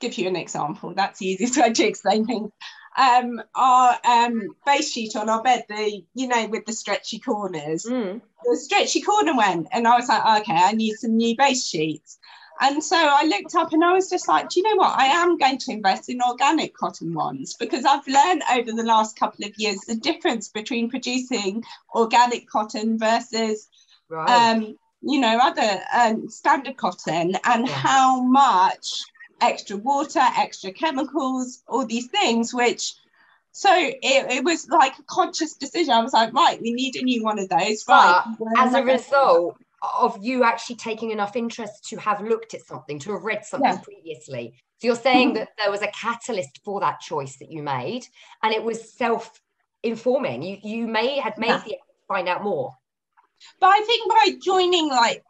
give 0.00 0.16
you 0.18 0.28
an 0.28 0.36
example. 0.36 0.94
That's 0.94 1.18
the 1.18 1.26
easiest 1.26 1.56
way 1.58 1.72
to 1.74 1.86
explain 1.86 2.26
things 2.26 2.50
um 2.98 3.40
our 3.54 3.96
um 4.04 4.54
base 4.66 4.90
sheet 4.92 5.14
on 5.16 5.28
our 5.28 5.42
bed 5.42 5.64
the 5.68 6.02
you 6.14 6.26
know 6.28 6.46
with 6.46 6.64
the 6.66 6.72
stretchy 6.72 7.18
corners 7.18 7.86
Mm. 7.86 8.20
the 8.44 8.56
stretchy 8.56 9.00
corner 9.00 9.36
went 9.36 9.68
and 9.72 9.86
I 9.86 9.96
was 9.96 10.08
like, 10.08 10.40
okay, 10.42 10.56
I 10.56 10.72
need 10.72 10.94
some 10.94 11.16
new 11.16 11.36
base 11.36 11.66
sheets. 11.66 12.18
And 12.62 12.82
so 12.84 12.96
I 12.96 13.24
looked 13.24 13.54
up 13.54 13.72
and 13.72 13.82
I 13.82 13.92
was 13.92 14.10
just 14.10 14.28
like, 14.28 14.48
do 14.50 14.60
you 14.60 14.68
know 14.68 14.76
what? 14.76 14.98
I 14.98 15.06
am 15.06 15.38
going 15.38 15.56
to 15.58 15.72
invest 15.72 16.08
in 16.10 16.20
organic 16.20 16.74
cotton 16.74 17.14
ones 17.14 17.54
because 17.58 17.84
I've 17.86 18.06
learned 18.06 18.42
over 18.52 18.72
the 18.72 18.82
last 18.82 19.18
couple 19.18 19.46
of 19.46 19.52
years 19.56 19.78
the 19.86 19.94
difference 19.94 20.48
between 20.48 20.90
producing 20.90 21.62
organic 21.94 22.48
cotton 22.48 22.98
versus, 22.98 23.68
right 24.08 24.54
um, 24.54 24.76
you 25.02 25.20
know, 25.20 25.38
other 25.40 25.80
um, 25.94 26.28
standard 26.28 26.76
cotton 26.76 27.34
and 27.44 27.66
Yeah. 27.66 27.74
how 27.74 28.20
much 28.22 29.04
extra 29.40 29.76
water, 29.76 30.20
extra 30.36 30.72
chemicals, 30.72 31.62
all 31.66 31.86
these 31.86 32.08
things, 32.08 32.52
which 32.54 32.94
so 33.52 33.70
it, 33.74 33.98
it 34.02 34.44
was 34.44 34.68
like 34.68 34.96
a 34.98 35.02
conscious 35.04 35.54
decision. 35.54 35.92
I 35.92 36.02
was 36.02 36.12
like, 36.12 36.32
right, 36.32 36.60
we 36.60 36.72
need 36.72 36.94
a 36.96 37.02
new 37.02 37.24
one 37.24 37.38
of 37.38 37.48
those. 37.48 37.84
Right. 37.88 38.22
as 38.56 38.74
a 38.74 38.82
result 38.84 39.56
of 39.98 40.18
you 40.22 40.44
actually 40.44 40.76
taking 40.76 41.10
enough 41.10 41.34
interest 41.36 41.88
to 41.88 41.96
have 41.96 42.20
looked 42.22 42.54
at 42.54 42.60
something, 42.66 42.98
to 43.00 43.12
have 43.12 43.22
read 43.24 43.44
something 43.44 43.72
Yeah. 43.72 43.78
previously. 43.80 44.52
So 44.78 44.86
you're 44.88 44.96
saying 44.96 45.30
Mhm. 45.30 45.34
that 45.34 45.48
there 45.58 45.70
was 45.70 45.82
a 45.82 45.88
catalyst 45.88 46.60
for 46.64 46.80
that 46.80 47.00
choice 47.00 47.38
that 47.38 47.50
you 47.50 47.62
made, 47.62 48.06
and 48.42 48.52
it 48.54 48.62
was 48.62 48.92
self-informing. 48.92 50.42
You 50.42 50.58
you 50.62 50.86
may 50.86 51.18
had 51.18 51.36
made 51.38 51.48
Yeah. 51.48 51.62
the 51.64 51.78
find 52.08 52.28
out 52.28 52.42
more. 52.42 52.72
But 53.58 53.68
I 53.68 53.82
think 53.84 54.08
by 54.08 54.38
joining 54.42 54.88
like 54.88 55.24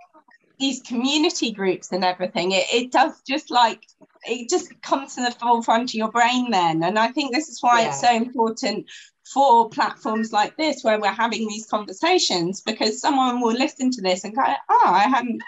these 0.61 0.83
community 0.83 1.51
groups 1.53 1.91
and 1.93 2.05
everything, 2.05 2.53
it, 2.53 2.67
it 2.73 2.93
does 2.93 3.21
just 3.27 3.51
like 3.51 3.85
it 4.25 4.49
just 4.51 4.81
comes 4.83 5.15
to 5.17 5.23
the 5.23 5.31
forefront 5.33 5.91
of 5.91 5.95
your 5.95 6.11
brain 6.11 6.51
then. 6.51 6.83
And 6.83 6.99
I 6.99 7.09
think 7.09 7.35
this 7.35 7.49
is 7.49 7.63
why 7.63 7.83
it's 7.87 8.01
so 8.01 8.15
important 8.15 8.87
for 9.33 9.69
platforms 9.71 10.33
like 10.33 10.57
this 10.57 10.83
where 10.83 11.01
we're 11.01 11.13
having 11.13 11.49
these 11.49 11.67
conversations 11.67 12.61
because 12.61 13.01
someone 13.01 13.41
will 13.41 13.55
listen 13.55 13.91
to 13.93 14.03
this 14.03 14.25
and 14.25 14.35
go, 14.35 14.43
Oh, 14.69 14.91
I 14.93 15.09
hadn't 15.09 15.43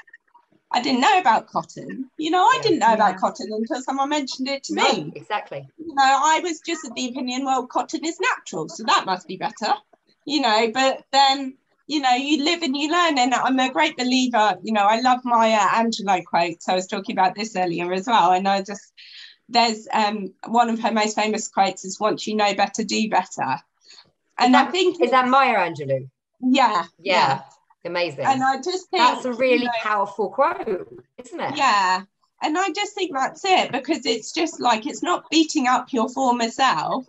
I 0.74 0.80
didn't 0.80 1.02
know 1.02 1.18
about 1.20 1.48
cotton. 1.48 2.10
You 2.16 2.30
know, 2.30 2.42
I 2.42 2.54
Yeah. 2.56 2.62
didn't 2.62 2.78
know 2.78 2.94
about 2.94 3.18
cotton 3.18 3.48
until 3.52 3.82
someone 3.82 4.08
mentioned 4.08 4.48
it 4.48 4.64
to 4.64 4.74
me. 4.74 5.12
exactly. 5.14 5.68
you 5.78 5.94
know, 5.94 6.02
I 6.02 6.40
was 6.42 6.60
just 6.60 6.86
of 6.86 6.94
the 6.94 7.08
opinion, 7.08 7.44
well, 7.44 7.66
cotton 7.66 8.04
is 8.04 8.18
natural, 8.20 8.68
so 8.70 8.82
that 8.84 9.04
must 9.04 9.28
be 9.28 9.36
better, 9.36 9.74
you 10.24 10.40
know. 10.40 10.70
But 10.72 11.02
then, 11.12 11.58
you 11.92 12.00
know, 12.00 12.14
you 12.14 12.42
live 12.44 12.62
and 12.62 12.76
you 12.76 12.90
learn, 12.90 13.18
and 13.18 13.34
I'm 13.34 13.58
a 13.60 13.72
great 13.72 13.96
believer. 13.96 14.56
You 14.62 14.72
know, 14.72 14.86
I 14.94 15.00
love 15.00 15.20
Maya 15.24 15.58
Angelou 15.80 16.24
quotes. 16.24 16.68
I 16.68 16.74
was 16.74 16.86
talking 16.86 17.14
about 17.18 17.34
this 17.34 17.54
earlier 17.56 17.92
as 17.92 18.06
well, 18.06 18.32
and 18.32 18.48
I 18.48 18.62
just 18.62 18.92
there's 19.48 19.86
um 19.92 20.32
one 20.60 20.70
of 20.70 20.80
her 20.80 20.92
most 20.92 21.16
famous 21.16 21.48
quotes 21.48 21.84
is 21.84 22.00
"Once 22.00 22.26
you 22.26 22.34
know 22.36 22.54
better, 22.54 22.82
do 22.84 23.08
better," 23.10 23.50
and 24.38 24.56
I 24.56 24.64
think 24.70 25.00
Is 25.02 25.10
that 25.10 25.28
Maya 25.28 25.58
Angelou? 25.68 26.08
yeah, 26.40 26.84
Yeah, 26.98 27.42
amazing. 27.84 28.24
and 28.24 28.42
I 28.42 28.56
just 28.56 28.88
think 28.90 29.02
That's 29.02 29.24
a 29.26 29.30
you 29.30 29.36
really 29.36 29.64
know, 29.66 29.72
powerful 29.82 30.30
quote, 30.30 30.88
isn't 31.18 31.40
it? 31.40 31.56
yeah 31.56 32.02
and 32.44 32.58
i 32.58 32.68
just 32.74 32.92
think 32.94 33.12
that's 33.14 33.44
it 33.44 33.70
because 33.70 34.04
it's 34.04 34.32
just 34.32 34.60
like 34.60 34.84
it's 34.86 35.02
not 35.02 35.30
beating 35.30 35.68
up 35.68 35.92
your 35.92 36.08
former 36.08 36.48
self 36.48 37.06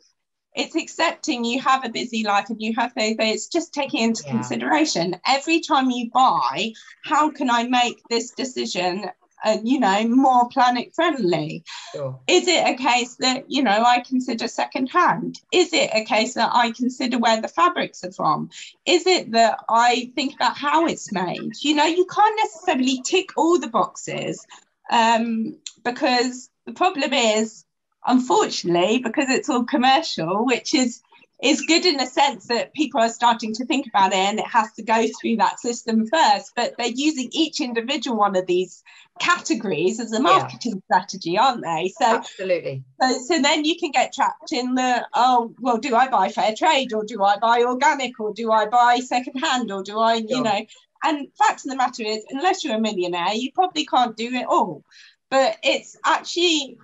it's 0.56 0.76
accepting 0.76 1.44
you 1.44 1.60
have 1.62 1.84
a 1.86 1.90
busy 1.90 2.24
life 2.24 2.50
and 2.50 2.62
you 2.62 2.74
have 2.78 2.94
things 2.94 3.18
but 3.18 3.28
it's 3.28 3.48
just 3.48 3.74
taking 3.74 4.02
into 4.02 4.24
Yeah. 4.26 4.32
consideration. 4.32 5.20
Every 5.28 5.60
time 5.60 5.90
you 5.92 6.10
buy 6.12 6.74
how 7.04 7.30
can 7.32 7.50
i 7.50 7.64
make 7.64 8.02
this 8.10 8.32
decision 8.32 9.10
uh, 9.46 9.58
you 9.64 9.80
know 9.80 10.08
more 10.08 10.48
planet 10.50 10.94
friendly? 10.96 11.64
Sure. 11.92 12.20
is 12.28 12.48
it 12.48 12.66
a 12.66 12.76
case 12.76 13.16
that 13.18 13.44
you 13.50 13.62
know 13.62 13.84
i 13.84 14.00
consider 14.00 14.48
second 14.48 14.88
hand 14.88 15.40
is 15.52 15.74
it 15.74 15.90
a 15.94 16.06
case 16.06 16.34
that 16.36 16.50
i 16.54 16.72
consider 16.72 17.18
where 17.20 17.42
the 17.42 17.48
fabrics 17.48 18.04
are 18.04 18.12
from? 18.12 18.50
Is 18.86 19.06
it 19.08 19.32
that 19.32 19.60
i 19.70 20.12
think 20.16 20.36
about 20.36 20.58
how 20.58 20.86
it's 20.86 21.12
made? 21.12 21.52
You 21.62 21.76
know 21.76 21.86
you 21.86 22.06
can't 22.06 22.40
necessarily 22.44 23.02
tick 23.04 23.30
all 23.38 23.60
the 23.60 23.68
boxes 23.68 24.46
um, 24.92 25.58
because 25.84 26.50
the 26.66 26.74
problem 26.74 27.14
is 27.14 27.66
unfortunately 28.06 29.00
because 29.00 29.30
it's 29.30 29.50
all 29.50 29.64
commercial 29.64 30.46
which 30.46 30.74
is 30.74 31.02
is 31.44 31.62
good 31.62 31.86
in 31.86 31.98
the 31.98 32.06
sense 32.06 32.48
that 32.48 32.74
people 32.74 33.02
are 33.02 33.10
starting 33.10 33.54
to 33.54 33.66
think 33.66 33.86
about 33.86 34.14
it 34.14 34.18
and 34.18 34.40
it 34.40 34.48
has 34.48 34.72
to 34.72 34.82
go 34.82 35.06
through 35.20 35.36
that 35.36 35.60
system 35.60 36.08
first. 36.08 36.54
But 36.56 36.76
they're 36.78 36.88
using 36.88 37.30
each 37.34 37.60
individual 37.60 38.16
one 38.16 38.38
of 38.38 38.46
these 38.46 38.82
categories 39.20 40.00
as 40.00 40.14
a 40.14 40.22
marketing 40.22 40.82
strategy 40.86 41.38
aren't 41.38 41.64
they? 41.64 41.92
So 42.00 42.06
Absolutely. 42.06 42.84
so, 43.02 43.20
so 43.28 43.42
then 43.42 43.66
you 43.66 43.78
can 43.78 43.92
get 43.92 44.14
trapped 44.14 44.54
in 44.54 44.76
the 44.76 45.06
oh 45.14 45.54
well 45.60 45.78
do 45.78 45.96
i 45.96 46.08
buy 46.08 46.30
fair 46.30 46.56
trade 46.56 46.94
or 46.94 47.04
do 47.04 47.22
i 47.22 47.38
buy 47.38 47.64
organic 47.64 48.20
or 48.20 48.34
do 48.34 48.52
i 48.52 48.66
buy 48.66 49.00
second 49.00 49.38
hand 49.40 49.70
or 49.72 49.84
do 49.84 50.00
i 50.00 50.16
you 50.16 50.42
know? 50.42 50.66
And 51.04 51.28
fact 51.38 51.66
of 51.66 51.72
the 51.72 51.76
matter 51.76 52.04
is 52.04 52.24
unless 52.30 52.64
you're 52.64 52.78
a 52.78 52.80
millionaire 52.80 53.34
you 53.34 53.52
probably 53.52 53.86
can't 53.86 54.16
do 54.16 54.34
it 54.34 54.46
all. 54.48 54.84
But 55.30 55.58
it's 55.62 55.98
actually 56.06 56.78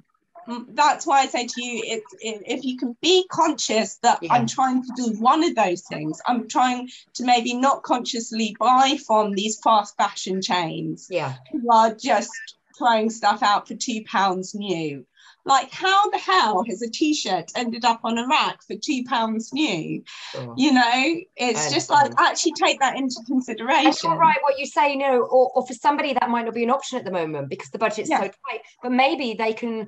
Mm, 0.49 0.65
that's 0.75 1.05
why 1.05 1.19
i 1.21 1.27
say 1.27 1.45
to 1.45 1.61
you 1.63 1.81
it's 1.85 2.13
it, 2.19 2.41
if 2.47 2.63
you 2.65 2.75
can 2.77 2.97
be 3.01 3.25
conscious 3.29 3.97
that 3.97 4.19
Yeah. 4.21 4.33
i'm 4.33 4.47
trying 4.47 4.81
to 4.83 4.89
do 4.95 5.13
one 5.19 5.43
of 5.43 5.53
those 5.55 5.83
things 5.83 6.19
i'm 6.27 6.47
trying 6.47 6.89
to 7.15 7.25
maybe 7.25 7.53
not 7.53 7.83
consciously 7.83 8.55
buy 8.59 8.97
from 9.05 9.33
these 9.33 9.59
fast 9.63 9.95
fashion 9.97 10.41
chains 10.41 11.07
Yeah. 11.09 11.35
who 11.51 11.71
are 11.71 11.93
just 11.93 12.31
throwing 12.77 13.09
stuff 13.09 13.43
out 13.43 13.67
for 13.67 13.75
two 13.75 14.03
pounds 14.05 14.55
new. 14.55 15.05
Like, 15.45 15.71
how 15.71 16.09
the 16.11 16.17
hell 16.17 16.63
has 16.69 16.81
a 16.81 16.89
t-shirt 16.89 17.51
ended 17.55 17.83
up 17.83 18.01
on 18.03 18.17
a 18.17 18.25
rack 18.27 18.61
for 18.65 18.75
two 18.75 19.03
pounds 19.05 19.51
new? 19.51 20.03
Sure. 20.31 20.53
You 20.57 20.73
know, 20.73 21.15
it's 21.35 21.67
I 21.67 21.71
just 21.73 21.89
like 21.89 22.11
actually 22.17 22.53
take 22.53 22.79
that 22.79 22.95
into 22.95 23.15
And 23.17 23.27
consideration. 23.27 24.11
you're 24.11 24.17
right 24.17 24.37
what 24.41 24.59
you 24.59 24.65
say, 24.65 24.91
you 24.91 24.97
know, 24.97 25.21
or, 25.23 25.49
or 25.55 25.65
for 25.67 25.73
somebody 25.73 26.13
that 26.13 26.29
might 26.29 26.45
not 26.45 26.53
be 26.53 26.63
an 26.63 26.69
option 26.69 26.99
at 26.99 27.05
the 27.05 27.11
moment 27.11 27.49
because 27.49 27.69
the 27.71 27.79
budget's 27.79 28.09
Yeah. 28.09 28.19
so 28.21 28.27
tight, 28.27 28.61
but 28.83 28.91
maybe 28.91 29.33
they 29.33 29.53
can 29.53 29.87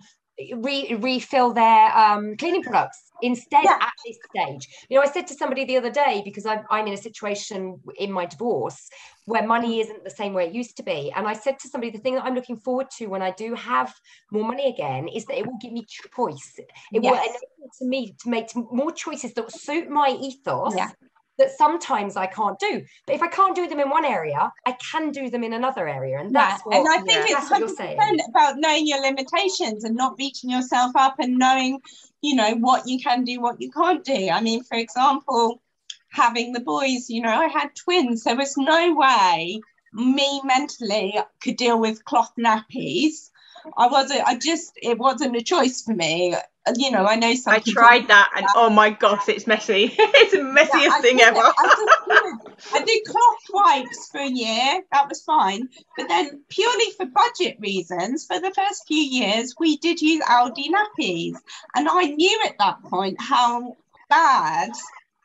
re- 0.56 0.96
refill 1.00 1.54
their 1.54 1.96
um, 1.98 2.36
cleaning 2.38 2.64
products 2.64 3.12
instead 3.22 3.64
Yeah. 3.64 3.78
at 3.82 3.94
this 4.06 4.18
stage. 4.30 4.68
You 4.90 4.98
know, 4.98 5.04
I 5.04 5.08
said 5.08 5.28
to 5.28 5.34
somebody 5.34 5.66
the 5.66 5.78
other 5.78 5.92
day 5.92 6.22
because 6.24 6.46
I'm, 6.46 6.64
I'm 6.70 6.88
in 6.88 6.94
a 6.94 6.98
situation 6.98 7.80
in 7.98 8.12
my 8.12 8.26
divorce 8.26 8.90
where 9.26 9.46
money 9.46 9.80
isn't 9.80 10.04
the 10.04 10.10
same 10.10 10.34
way 10.34 10.48
it 10.48 10.54
used 10.54 10.78
to 10.78 10.84
be. 10.84 11.12
And 11.16 11.28
I 11.28 11.34
said 11.34 11.60
to 11.60 11.68
somebody, 11.70 11.92
the 11.92 12.00
thing 12.00 12.16
that 12.16 12.26
I'm 12.26 12.36
looking 12.36 12.58
forward 12.58 12.90
to 12.98 13.08
when 13.08 13.22
I 13.22 13.32
do 13.32 13.54
have 13.56 13.94
more 14.32 14.46
money 14.46 14.70
again 14.74 15.08
is 15.08 15.26
that 15.26 15.38
it 15.38 15.46
will 15.46 15.60
give 15.62 15.72
me 15.72 15.86
choice. 15.88 16.60
It 16.92 17.02
will 17.02 17.14
enable 17.14 17.70
to 17.80 17.86
me 17.86 18.16
to 18.24 18.30
make 18.30 18.56
more 18.56 18.92
choices 18.92 19.34
that 19.34 19.52
suit 19.52 19.90
my 19.90 20.10
ethos. 20.10 20.76
Yeah. 20.76 20.90
That 21.38 21.52
sometimes 21.58 22.18
I 22.18 22.28
can't 22.28 22.60
do, 22.60 22.84
but 23.08 23.16
if 23.16 23.22
I 23.24 23.28
can't 23.28 23.56
do 23.56 23.68
them 23.68 23.80
in 23.80 23.90
one 23.90 24.06
area, 24.06 24.52
I 24.66 24.74
can 24.92 25.12
do 25.12 25.30
them 25.30 25.44
in 25.44 25.54
another 25.54 25.88
area, 25.88 26.20
and 26.20 26.32
Yeah, 26.32 26.50
that's 26.50 26.66
what. 26.66 26.76
and 26.78 26.88
I 26.88 26.98
think 26.98 27.30
yeah, 27.30 27.38
it's 27.38 27.50
what 27.50 27.60
you're 27.60 27.70
100% 27.70 27.76
saying. 27.78 28.20
about 28.30 28.58
knowing 28.58 28.86
your 28.86 29.02
limitations 29.02 29.84
and 29.84 29.96
not 29.96 30.18
beating 30.18 30.50
yourself 30.52 30.92
up 30.96 31.16
and 31.20 31.38
knowing, 31.40 31.80
you 32.22 32.36
know, 32.36 32.54
what 32.56 32.88
you 32.88 33.00
can 33.00 33.24
do, 33.24 33.42
what 33.42 33.60
you 33.60 33.72
can't 33.72 34.04
do. 34.04 34.30
I 34.30 34.42
mean, 34.42 34.64
for 34.64 34.78
example, 34.78 35.62
having 36.10 36.54
the 36.54 36.60
boys, 36.60 37.10
you 37.10 37.22
know, 37.22 37.30
I 37.30 37.48
had 37.48 37.76
twins. 37.76 38.24
There 38.24 38.36
was 38.36 38.56
no 38.58 38.94
way 38.94 39.62
me 39.94 40.42
mentally 40.44 41.16
could 41.42 41.58
deal 41.58 41.80
with 41.80 42.06
cloth 42.06 42.32
nappies. 42.38 43.30
I 43.78 43.88
wasn't, 43.88 44.22
I 44.26 44.38
just, 44.38 44.74
it 44.82 44.98
wasn't 44.98 45.36
a 45.36 45.42
choice 45.42 45.82
for 45.84 45.94
me. 45.94 46.36
You 46.76 46.92
know, 46.92 47.06
I 47.06 47.16
know 47.16 47.34
some 47.34 47.54
I 47.54 47.60
tried 47.60 48.08
that 48.10 48.32
and 48.36 48.46
oh 48.56 48.70
my 48.70 48.92
gosh, 48.92 49.28
it's 49.30 49.48
messy. 49.48 49.96
it's 49.98 50.32
the 50.32 50.40
messiest 50.40 50.84
Yeah, 50.84 51.02
thing 51.02 51.22
ever. 51.22 51.40
I. 51.40 52.38
I 52.74 52.84
did 52.84 53.04
cloth 53.06 53.50
wipes 53.52 54.10
for 54.10 54.20
a 54.20 54.30
year. 54.30 54.82
That 54.92 55.10
was 55.10 55.24
fine. 55.24 55.70
But 55.98 56.08
then, 56.08 56.44
purely 56.50 56.92
for 56.96 57.08
budget 57.08 57.58
reasons, 57.60 58.28
for 58.28 58.40
the 58.40 58.54
first 58.56 58.88
few 58.88 59.02
years, 59.02 59.56
we 59.60 59.78
did 59.78 60.02
use 60.02 60.24
Aldi 60.24 60.66
nappies. 60.70 61.36
And 61.76 61.90
I 61.90 62.04
knew 62.04 62.42
at 62.46 62.60
that 62.60 62.84
point 62.84 63.20
how 63.20 63.76
bad 64.10 64.72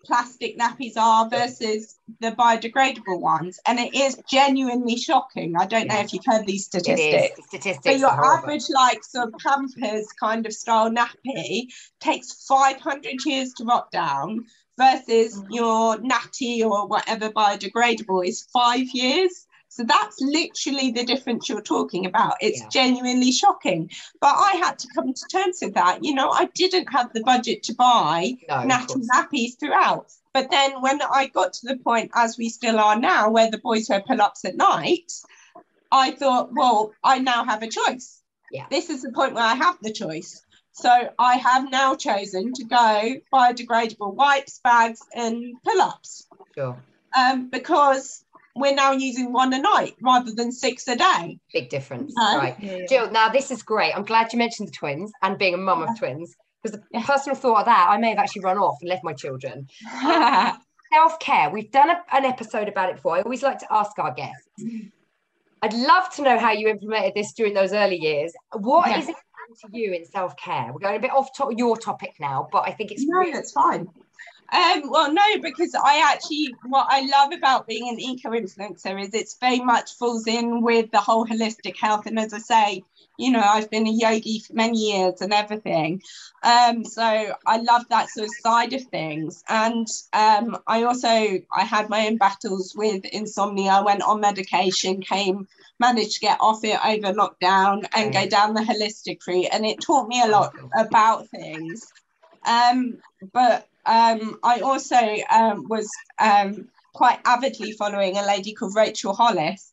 plastic 0.07 0.59
nappies 0.59 0.97
are 0.97 1.29
versus 1.29 1.99
the 2.21 2.31
biodegradable 2.33 3.21
ones. 3.21 3.59
And 3.67 3.79
it 3.79 3.95
is 3.95 4.21
genuinely 4.31 4.97
shocking. 4.97 5.55
I 5.59 5.67
don't 5.67 5.89
know 5.89 5.99
if 6.01 6.13
you've 6.13 6.25
heard 6.25 6.47
these 6.47 6.67
statistics. 6.67 7.31
is. 7.33 7.37
The 7.37 7.43
Statistics. 7.43 7.85
So 7.85 7.93
your 7.93 8.25
average 8.25 8.65
like 8.71 9.03
sort 9.05 9.29
of 9.35 9.41
Pampers 9.41 10.07
kind 10.21 10.47
of 10.47 10.53
style 10.53 10.91
nappy 10.91 11.69
takes 12.01 12.45
500 12.47 13.25
years 13.25 13.53
to 13.55 13.65
rot 13.65 13.91
down 13.91 14.45
versus 14.79 15.37
Mm. 15.37 15.47
your 15.51 15.99
Naty 16.01 16.63
or 16.63 16.87
whatever 16.87 17.31
biodegradable 17.31 18.27
is 18.27 18.47
five 18.53 18.87
years. 18.93 19.46
So 19.77 19.85
that's 19.85 20.19
literally 20.23 20.91
the 20.91 21.05
difference 21.05 21.51
you're 21.51 21.61
talking 21.61 22.07
about. 22.07 22.37
It's 22.41 22.61
Yeah. 22.63 22.69
genuinely 22.69 23.31
shocking. 23.31 23.91
But 24.23 24.35
I 24.35 24.53
had 24.57 24.79
to 24.79 24.89
come 24.95 25.13
to 25.13 25.27
terms 25.29 25.59
with 25.61 25.75
that. 25.75 26.03
You 26.03 26.15
know, 26.15 26.31
I 26.31 26.47
didn't 26.55 26.91
have 26.93 27.13
the 27.13 27.23
budget 27.23 27.63
to 27.65 27.75
buy 27.75 28.39
No, 28.49 28.65
course. 28.87 29.07
nappies 29.15 29.59
throughout. 29.61 30.11
But 30.33 30.51
then 30.51 30.81
when 30.81 31.03
I 31.03 31.27
got 31.27 31.53
to 31.55 31.67
the 31.67 31.77
point, 31.77 32.11
as 32.15 32.39
we 32.39 32.49
still 32.49 32.79
are 32.81 32.99
now, 32.99 33.29
where 33.29 33.51
the 33.51 33.59
boys 33.59 33.91
wear 33.91 34.01
pull 34.01 34.23
ups 34.23 34.47
at 34.47 34.57
night, 34.57 35.13
I 35.93 36.13
thought, 36.13 36.55
well, 36.55 36.95
I 37.05 37.19
now 37.19 37.45
have 37.45 37.63
a 37.63 37.69
choice. 37.69 38.23
Yeah. 38.51 38.65
This 38.71 38.89
is 38.89 39.03
the 39.03 39.13
point 39.13 39.35
where 39.35 39.45
I 39.45 39.57
have 39.57 39.77
the 39.83 39.93
choice. 39.93 40.43
So 40.73 40.91
I 41.19 41.37
have 41.37 41.71
now 41.71 41.97
chosen 41.97 42.55
to 42.55 42.65
go 42.65 43.15
biodegradable 43.31 44.15
wipes, 44.15 44.59
bags, 44.65 45.01
and 45.15 45.57
pull 45.63 45.81
ups 45.83 46.27
Sure. 46.55 46.83
um, 47.15 47.51
because 47.51 48.25
we're 48.57 48.75
now 48.75 48.93
using 48.93 49.33
one 49.33 49.53
a 49.53 49.59
night 49.59 49.95
rather 50.03 50.33
than 50.33 50.51
six 50.53 50.87
a 50.89 50.97
day. 50.97 51.39
Big 51.53 51.69
difference. 51.69 52.15
No. 52.17 52.39
Right. 52.39 52.87
Gill, 52.89 53.11
now 53.11 53.29
this 53.29 53.51
is 53.51 53.63
great. 53.63 53.93
I'm 53.97 54.05
glad 54.05 54.33
you 54.33 54.39
mentioned 54.39 54.69
the 54.69 54.73
twins 54.73 55.13
and 55.23 55.39
being 55.39 55.55
a 55.55 55.59
mum 55.59 55.83
of 55.83 55.99
twins 55.99 56.35
because 56.63 56.79
the 56.79 56.85
Yeah. 56.93 57.05
personal 57.05 57.37
thought 57.37 57.61
of 57.61 57.65
that, 57.67 57.87
I 57.91 57.97
may 57.99 58.11
have 58.11 58.19
actually 58.19 58.43
run 58.43 58.59
off 58.59 58.77
and 58.81 58.89
left 58.89 59.05
my 59.05 59.13
children. 59.13 59.69
Self 60.93 61.19
care. 61.19 61.51
We've 61.51 61.71
done 61.71 61.91
a, 61.91 62.01
an 62.13 62.25
episode 62.25 62.69
about 62.69 62.91
it 62.91 62.97
before. 62.97 63.17
I 63.17 63.21
always 63.23 63.43
like 63.43 63.59
to 63.59 63.67
ask 63.73 63.99
our 63.99 64.13
guests. 64.15 64.49
I'd 65.63 65.73
love 65.75 66.13
to 66.15 66.23
know 66.23 66.39
how 66.39 66.53
you 66.53 66.69
implemented 66.69 67.13
this 67.15 67.33
during 67.33 67.55
those 67.55 67.73
early 67.73 67.97
years. 67.97 68.33
What 68.53 68.89
Yeah. 68.91 68.99
is 68.99 69.09
it 69.09 69.17
to 69.63 69.69
you 69.73 69.93
in 69.93 70.05
self 70.05 70.37
care? 70.37 70.71
We're 70.73 70.79
going 70.81 70.97
a 70.97 71.01
bit 71.01 71.11
off 71.13 71.33
to 71.37 71.53
your 71.57 71.77
topic 71.77 72.15
now, 72.21 72.49
but 72.53 72.65
I 72.69 72.73
think 72.73 72.93
it's 72.93 73.05
no, 73.07 73.19
really 73.19 73.33
that's 73.33 73.53
fine. 73.53 73.89
Um, 74.53 74.91
well, 74.91 75.13
no, 75.13 75.23
because 75.43 75.75
I 75.75 76.13
actually, 76.13 76.55
what 76.67 76.87
I 76.89 77.01
love 77.01 77.33
about 77.33 77.67
being 77.67 77.89
an 77.89 77.99
eco 77.99 78.31
influencer 78.31 79.03
is 79.03 79.13
it's 79.13 79.37
very 79.39 79.61
much 79.61 79.95
falls 79.95 80.27
in 80.27 80.63
with 80.63 80.91
the 80.93 81.01
whole 81.01 81.27
holistic 81.27 81.77
health. 81.77 82.07
And 82.07 82.19
as 82.19 82.33
I 82.33 82.39
say, 82.39 82.85
you 83.19 83.31
know, 83.31 83.41
I've 83.41 83.71
been 83.71 83.87
a 83.87 83.91
yogi 83.91 84.41
for 84.41 84.53
many 84.53 84.79
years 84.79 85.21
and 85.21 85.33
everything. 85.33 86.03
Um, 86.43 86.85
so 86.85 87.03
I 87.47 87.57
love 87.59 87.89
that 87.89 88.11
sort 88.11 88.29
of 88.29 88.35
side 88.41 88.73
of 88.73 88.83
things. 88.85 89.43
And 89.49 89.89
um, 90.13 90.59
I 90.67 90.83
also, 90.85 91.09
I 91.09 91.65
had 91.65 91.89
my 91.89 92.07
own 92.07 92.19
battles 92.19 92.75
with 92.77 93.05
insomnia. 93.07 93.73
I 93.73 93.83
went 93.83 94.03
on 94.03 94.21
medication, 94.21 95.01
came, 95.01 95.49
managed 95.81 96.15
to 96.15 96.21
get 96.21 96.39
off 96.41 96.63
it 96.63 96.79
over 96.85 97.13
lockdown 97.15 97.87
and 97.95 98.13
go 98.13 98.27
down 98.29 98.55
the 98.55 98.61
holistic 98.61 99.27
route. 99.27 99.49
And 99.53 99.65
it 99.67 99.81
taught 99.81 100.09
me 100.09 100.23
a 100.23 100.29
lot 100.29 100.55
about 100.79 101.27
things. 101.29 101.93
Um, 102.47 102.99
but 103.33 103.67
um, 103.87 104.39
I 104.43 104.61
also 104.61 104.97
um, 105.31 105.69
was 105.69 105.91
um, 106.19 106.69
quite 106.95 107.21
avidly 107.25 107.73
following 107.73 108.17
a 108.19 108.27
lady 108.27 108.55
called 108.55 108.77
Rachel 108.77 109.15
Hollis. 109.15 109.73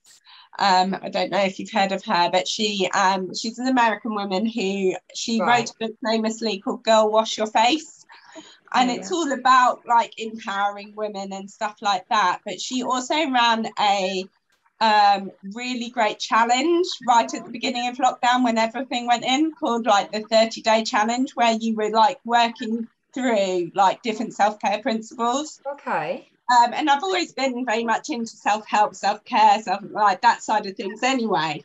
Um, 0.59 0.95
I 1.01 1.09
don't 1.09 1.31
know 1.31 1.43
if 1.43 1.59
you've 1.59 1.71
heard 1.71 1.91
of 1.91 2.03
her, 2.05 2.29
but 2.31 2.47
she 2.47 2.89
um, 2.93 3.33
she's 3.33 3.57
an 3.59 3.67
American 3.67 4.13
woman 4.15 4.45
who 4.45 4.93
she 5.15 5.39
Right. 5.39 5.45
wrote 5.45 5.71
a 5.71 5.73
book 5.79 5.93
famously 6.05 6.59
called 6.59 6.83
"Girl 6.83 7.11
Wash 7.11 7.37
Your 7.37 7.47
Face," 7.47 8.05
and 8.73 8.89
Oh, 8.89 8.91
it's 8.91 9.11
all 9.11 9.31
about 9.31 9.81
like 9.87 10.13
empowering 10.17 10.93
women 10.95 11.33
and 11.33 11.49
stuff 11.49 11.77
like 11.81 12.07
that. 12.09 12.41
But 12.45 12.59
she 12.61 12.83
also 12.83 13.15
ran 13.31 13.67
a 13.79 14.29
um, 14.79 15.31
really 15.53 15.89
great 15.89 16.19
challenge 16.19 16.87
right 17.05 17.33
at 17.33 17.45
the 17.45 17.51
beginning 17.51 17.87
of 17.87 17.97
lockdown 17.97 18.43
when 18.43 18.57
everything 18.57 19.07
went 19.07 19.23
in 19.23 19.53
called 19.53 19.85
like 19.85 20.11
the 20.11 20.21
30 20.23 20.61
day 20.61 20.83
challenge 20.83 21.31
where 21.35 21.53
you 21.59 21.75
were 21.75 21.91
like 21.91 22.19
working 22.25 22.87
through 23.13 23.71
like 23.75 24.01
different 24.01 24.33
self-care 24.33 24.81
principles 24.81 25.61
okay. 25.67 26.27
um, 26.51 26.73
and 26.73 26.89
i've 26.89 27.03
always 27.03 27.33
been 27.33 27.65
very 27.65 27.83
much 27.83 28.09
into 28.09 28.31
self-help 28.31 28.95
self-care 28.95 29.61
self 29.61 29.81
like 29.91 30.21
that 30.21 30.41
side 30.41 30.65
of 30.65 30.75
things 30.75 31.03
anyway 31.03 31.63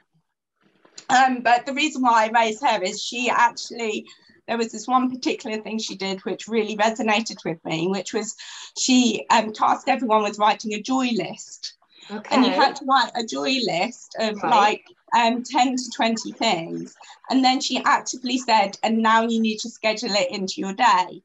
um, 1.11 1.41
but 1.41 1.65
the 1.67 1.73
reason 1.75 2.03
why 2.03 2.27
i 2.27 2.31
raised 2.31 2.63
her 2.63 2.83
is 2.83 3.03
she 3.03 3.31
actually 3.31 4.07
there 4.47 4.59
was 4.59 4.73
this 4.73 4.87
one 4.87 5.11
particular 5.11 5.59
thing 5.61 5.79
she 5.79 5.97
did 5.97 6.25
which 6.25 6.49
really 6.49 6.77
resonated 6.77 7.45
with 7.45 7.63
me 7.65 7.89
which 7.89 8.13
was 8.13 8.35
she 8.79 9.27
um, 9.31 9.53
tasked 9.53 9.89
everyone 9.89 10.23
with 10.23 10.39
writing 10.39 10.75
a 10.75 10.83
joy 10.83 11.09
list 11.15 11.75
Okay. 12.11 12.37
and 12.37 12.45
you 12.47 12.53
had 12.53 12.75
to 12.77 12.87
write 12.87 13.11
a 13.17 13.27
joy 13.27 13.51
list 13.67 14.17
of 14.19 14.43
Right. 14.43 14.51
like 14.51 14.85
um 15.17 15.43
10 15.43 15.77
to 15.77 15.91
20 15.95 16.33
things 16.33 16.97
and 17.31 17.45
then 17.45 17.61
she 17.61 17.83
actively 17.85 18.39
said 18.39 18.79
and 18.83 18.99
now 18.99 19.23
you 19.23 19.41
need 19.41 19.59
to 19.59 19.69
schedule 19.71 20.13
it 20.13 20.31
into 20.31 20.55
your 20.57 20.73
day 20.73 21.23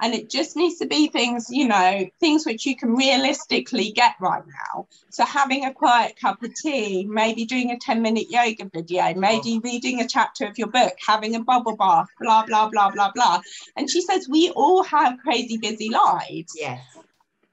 and 0.00 0.14
it 0.14 0.30
just 0.30 0.56
needs 0.56 0.78
to 0.78 0.86
be 0.86 1.08
things 1.08 1.48
you 1.50 1.68
know 1.68 2.08
things 2.18 2.46
which 2.46 2.66
you 2.66 2.76
can 2.76 2.94
realistically 2.94 3.92
get 3.92 4.14
right 4.20 4.42
now. 4.46 4.86
So 5.10 5.24
having 5.24 5.64
a 5.64 5.72
quiet 5.72 6.16
cup 6.20 6.42
of 6.42 6.54
tea 6.54 7.06
maybe 7.08 7.44
doing 7.44 7.70
a 7.70 7.78
10 7.78 8.02
minute 8.02 8.30
yoga 8.30 8.70
video 8.72 9.14
maybe 9.14 9.60
reading 9.62 10.00
a 10.00 10.08
chapter 10.08 10.46
of 10.46 10.58
your 10.58 10.68
book 10.68 10.94
having 11.06 11.34
a 11.34 11.42
bubble 11.42 11.76
bath 11.76 12.08
blah 12.20 12.44
blah 12.46 12.68
blah 12.68 12.90
blah 12.90 13.12
blah. 13.12 13.40
And 13.76 13.90
she 13.90 14.00
says 14.00 14.28
we 14.28 14.50
all 14.50 14.82
have 14.84 15.18
crazy 15.18 15.58
busy 15.58 15.90
lives. 15.90 16.54
Yes. 16.56 16.80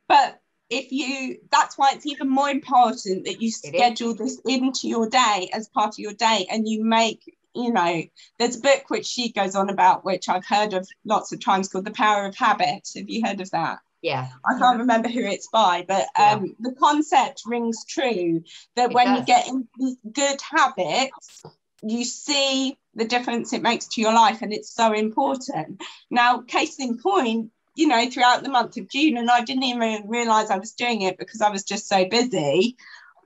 but 0.07 0.41
if 0.69 0.91
you 0.91 1.37
that's 1.49 1.77
why 1.77 1.91
it's 1.93 2.05
even 2.05 2.29
more 2.29 2.49
important 2.49 3.25
that 3.25 3.41
you 3.41 3.49
schedule 3.51 4.13
this 4.13 4.39
into 4.45 4.87
your 4.87 5.07
day 5.09 5.49
as 5.53 5.69
part 5.69 5.95
of 5.95 5.99
your 5.99 6.13
day 6.13 6.45
and 6.51 6.67
you 6.67 6.83
make 6.83 7.36
you 7.57 7.71
know 7.73 8.03
there's 8.39 8.57
a 8.57 8.61
book 8.61 8.83
which 8.89 9.05
she 9.05 9.31
goes 9.31 9.55
on 9.55 9.69
about 9.69 10.05
which 10.05 10.29
i've 10.29 10.45
heard 10.45 10.73
of 10.73 10.87
lots 11.05 11.31
of 11.31 11.43
times 11.43 11.67
called 11.67 11.85
the 11.85 11.91
power 11.91 12.25
of 12.25 12.35
habit. 12.35 12.87
Have 12.95 13.09
you 13.09 13.25
heard 13.25 13.41
of 13.41 13.49
that? 13.51 13.79
Yeah. 14.01 14.27
i 14.45 14.57
can't 14.59 14.79
remember 14.79 15.09
who 15.09 15.21
it's 15.21 15.49
by 15.49 15.83
but 15.87 16.05
Yeah. 16.17 16.33
um 16.33 16.55
the 16.59 16.73
concept 16.79 17.41
rings 17.45 17.83
true 17.85 18.43
that 18.75 18.91
It 18.91 18.95
when 18.95 19.15
you 19.15 19.25
get 19.25 19.47
in 19.47 19.67
good 20.11 20.39
habits 20.41 21.43
you 21.83 22.03
see 22.05 22.77
the 22.95 23.05
difference 23.05 23.53
it 23.53 23.61
makes 23.61 23.87
to 23.87 24.01
your 24.01 24.13
life 24.13 24.41
and 24.41 24.51
it's 24.51 24.73
so 24.73 24.91
important. 24.93 25.79
Now 26.09 26.39
case 26.41 26.79
in 26.79 26.97
point 26.97 27.51
you 27.75 27.87
know 27.87 28.09
throughout 28.09 28.41
the 28.43 28.49
month 28.49 28.75
of 28.77 28.89
june 28.89 29.17
and 29.17 29.29
i 29.29 29.41
didn't 29.43 29.63
even 29.63 30.07
realize 30.07 30.49
i 30.49 30.57
was 30.57 30.71
doing 30.73 31.03
it 31.03 31.17
because 31.19 31.41
i 31.41 31.49
was 31.49 31.63
just 31.63 31.87
so 31.87 32.05
busy 32.09 32.75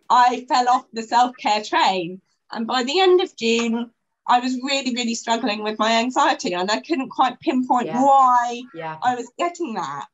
i 0.10 0.46
fell 0.50 0.67
off 0.67 0.86
the 0.94 1.04
self-care 1.04 1.63
train. 1.63 2.22
And 2.52 2.67
by 2.67 2.84
the 2.84 3.00
end 3.00 3.22
of 3.22 3.36
june 3.38 3.91
i 4.36 4.38
was 4.46 4.54
really 4.72 4.94
really 5.00 5.15
struggling 5.24 5.60
with 5.67 5.78
my 5.86 5.91
anxiety 6.06 6.52
and 6.60 6.67
i 6.72 6.80
couldn't 6.88 7.10
quite 7.20 7.36
pinpoint 7.46 7.88
Yeah. 7.88 8.02
why 8.08 8.62
Yeah. 8.82 8.98
I 9.10 9.12
was 9.20 9.28
getting 9.44 9.72
that. 9.82 10.06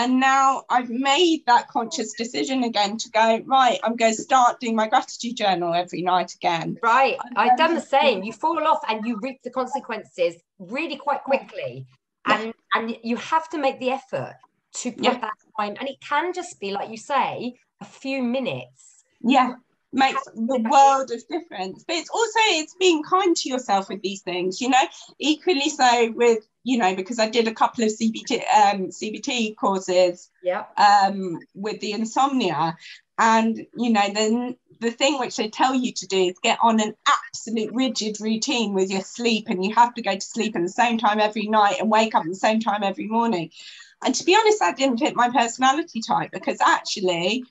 And 0.00 0.20
now 0.20 0.46
I've 0.74 0.88
made 1.12 1.38
that 1.52 1.64
conscious 1.76 2.10
decision 2.22 2.58
again 2.70 2.92
to 3.02 3.08
go, 3.10 3.26
right, 3.56 3.78
I'm 3.84 3.96
going 4.02 4.14
to 4.14 4.22
start 4.28 4.60
doing 4.62 4.76
my 4.82 4.86
gratitude 4.92 5.36
journal 5.42 5.70
every 5.82 6.02
night 6.12 6.30
again. 6.38 6.68
Right. 6.80 7.16
I've 7.42 7.58
done 7.62 7.74
the 7.74 7.88
same. 7.96 8.16
You 8.28 8.32
fall 8.44 8.64
off 8.72 8.82
and 8.88 9.04
you 9.06 9.18
reap 9.26 9.38
the 9.42 9.50
consequences 9.60 10.32
really 10.74 10.98
quite 11.06 11.22
quickly. 11.30 11.72
And 12.34 12.54
and 12.76 12.84
you 13.10 13.16
have 13.32 13.46
to 13.52 13.58
make 13.66 13.76
the 13.80 13.90
effort 14.00 14.36
to 14.80 14.86
put 14.92 15.04
Yeah. 15.06 15.18
that 15.26 15.38
time. 15.58 15.74
And 15.80 15.86
it 15.92 15.98
can 16.10 16.32
just 16.40 16.52
be, 16.62 16.68
like 16.78 16.88
you 16.94 17.00
say, 17.14 17.30
a 17.80 17.88
few 18.02 18.18
minutes. 18.22 18.80
Yeah. 19.34 19.48
Makes 19.92 20.24
the 20.24 20.66
world 20.70 21.10
of 21.10 21.26
difference. 21.28 21.84
But 21.84 21.96
it's 21.96 22.10
also 22.10 22.38
it's 22.50 22.74
being 22.78 23.02
kind 23.02 23.34
to 23.36 23.48
yourself 23.48 23.88
with 23.88 24.02
these 24.02 24.22
things, 24.22 24.60
you 24.60 24.68
know, 24.68 24.82
equally 25.18 25.68
so 25.68 26.12
with, 26.12 26.46
you 26.62 26.78
know, 26.78 26.94
because 26.94 27.18
I 27.18 27.28
did 27.28 27.48
a 27.48 27.54
couple 27.54 27.84
of 27.84 27.90
CBT 27.90 28.42
um 28.54 28.90
CBT 28.90 29.56
courses 29.56 30.30
Yeah. 30.44 30.64
um, 30.76 31.40
with 31.54 31.80
the 31.80 31.92
insomnia. 31.92 32.76
And 33.18 33.66
you 33.76 33.90
know, 33.90 34.08
then 34.14 34.56
the 34.80 34.92
thing 34.92 35.18
which 35.18 35.36
they 35.36 35.48
tell 35.48 35.74
you 35.74 35.92
to 35.92 36.06
do 36.06 36.16
is 36.16 36.38
get 36.42 36.58
on 36.62 36.80
an 36.80 36.94
absolute 37.06 37.72
rigid 37.74 38.20
routine 38.20 38.72
with 38.72 38.90
your 38.90 39.02
sleep, 39.02 39.48
and 39.48 39.64
you 39.64 39.74
have 39.74 39.94
to 39.94 40.02
go 40.02 40.14
to 40.14 40.20
sleep 40.20 40.54
at 40.56 40.62
the 40.62 40.68
same 40.68 40.98
time 40.98 41.20
every 41.20 41.46
night 41.48 41.80
and 41.80 41.90
wake 41.90 42.14
up 42.14 42.24
at 42.24 42.28
the 42.28 42.34
same 42.36 42.60
time 42.60 42.82
every 42.82 43.06
morning. 43.08 43.50
And 44.02 44.14
to 44.14 44.24
be 44.24 44.34
honest, 44.34 44.60
that 44.60 44.76
didn't 44.76 44.98
fit 44.98 45.14
my 45.16 45.28
personality 45.30 46.00
type 46.00 46.30
because 46.32 46.60
actually 46.60 47.44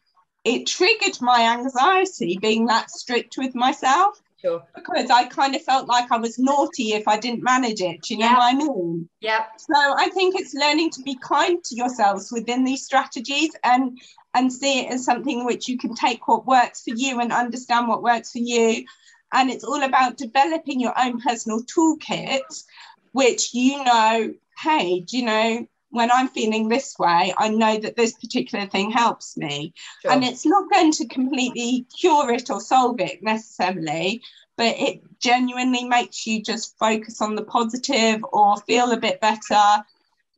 it 0.49 0.65
triggered 0.67 1.21
my 1.21 1.41
anxiety 1.57 2.37
being 2.41 2.65
that 2.65 2.89
strict 2.89 3.37
with 3.37 3.53
myself 3.55 4.21
Sure. 4.41 4.63
because 4.73 5.09
I 5.09 5.25
kind 5.25 5.53
of 5.55 5.61
felt 5.63 5.87
like 5.87 6.11
I 6.11 6.17
was 6.17 6.39
naughty 6.39 6.93
if 6.93 7.07
I 7.09 7.17
didn't 7.19 7.43
manage 7.43 7.81
it. 7.81 8.01
Do 8.03 8.13
you 8.13 8.21
know 8.21 8.31
what 8.31 8.53
I 8.53 8.55
mean? 8.55 9.09
Yeah. 9.19 9.45
So 9.57 9.73
I 9.75 10.09
think 10.13 10.39
it's 10.39 10.53
learning 10.53 10.91
to 10.91 11.01
be 11.01 11.15
kind 11.15 11.61
to 11.65 11.75
yourselves 11.75 12.31
within 12.31 12.63
these 12.63 12.85
strategies 12.85 13.51
and 13.63 13.99
and 14.33 14.51
see 14.53 14.81
it 14.81 14.91
as 14.93 15.03
something 15.03 15.43
which 15.43 15.67
you 15.67 15.77
can 15.77 15.93
take 15.93 16.27
what 16.27 16.45
works 16.45 16.83
for 16.83 16.93
you 16.95 17.19
and 17.19 17.33
understand 17.33 17.87
what 17.87 18.01
works 18.03 18.31
for 18.31 18.39
you. 18.39 18.85
And 19.33 19.49
it's 19.49 19.63
all 19.63 19.83
about 19.83 20.17
developing 20.17 20.79
your 20.79 20.97
own 20.97 21.19
personal 21.19 21.61
toolkit, 21.63 22.63
which 23.11 23.53
you 23.53 23.83
know, 23.83 24.33
hey, 24.63 25.01
do 25.01 25.17
you 25.17 25.25
know, 25.25 25.67
when 25.91 26.11
I'm 26.11 26.27
feeling 26.27 26.67
this 26.67 26.97
way, 26.99 27.33
I 27.37 27.49
know 27.49 27.77
that 27.79 27.95
this 27.95 28.13
particular 28.13 28.67
thing 28.67 28.91
helps 28.91 29.37
me. 29.37 29.73
Sure. 30.01 30.11
And 30.11 30.23
it's 30.23 30.45
not 30.45 30.71
going 30.71 30.91
to 30.93 31.07
completely 31.07 31.85
cure 31.99 32.31
it 32.31 32.49
or 32.49 32.61
solve 32.61 32.99
it 32.99 33.23
necessarily, 33.23 34.21
but 34.55 34.75
it 34.77 35.01
genuinely 35.19 35.85
makes 35.85 36.27
you 36.27 36.43
just 36.43 36.77
focus 36.77 37.21
on 37.21 37.35
the 37.35 37.43
positive 37.43 38.23
or 38.31 38.57
feel 38.57 38.91
a 38.91 38.97
bit 38.97 39.21
better, 39.21 39.83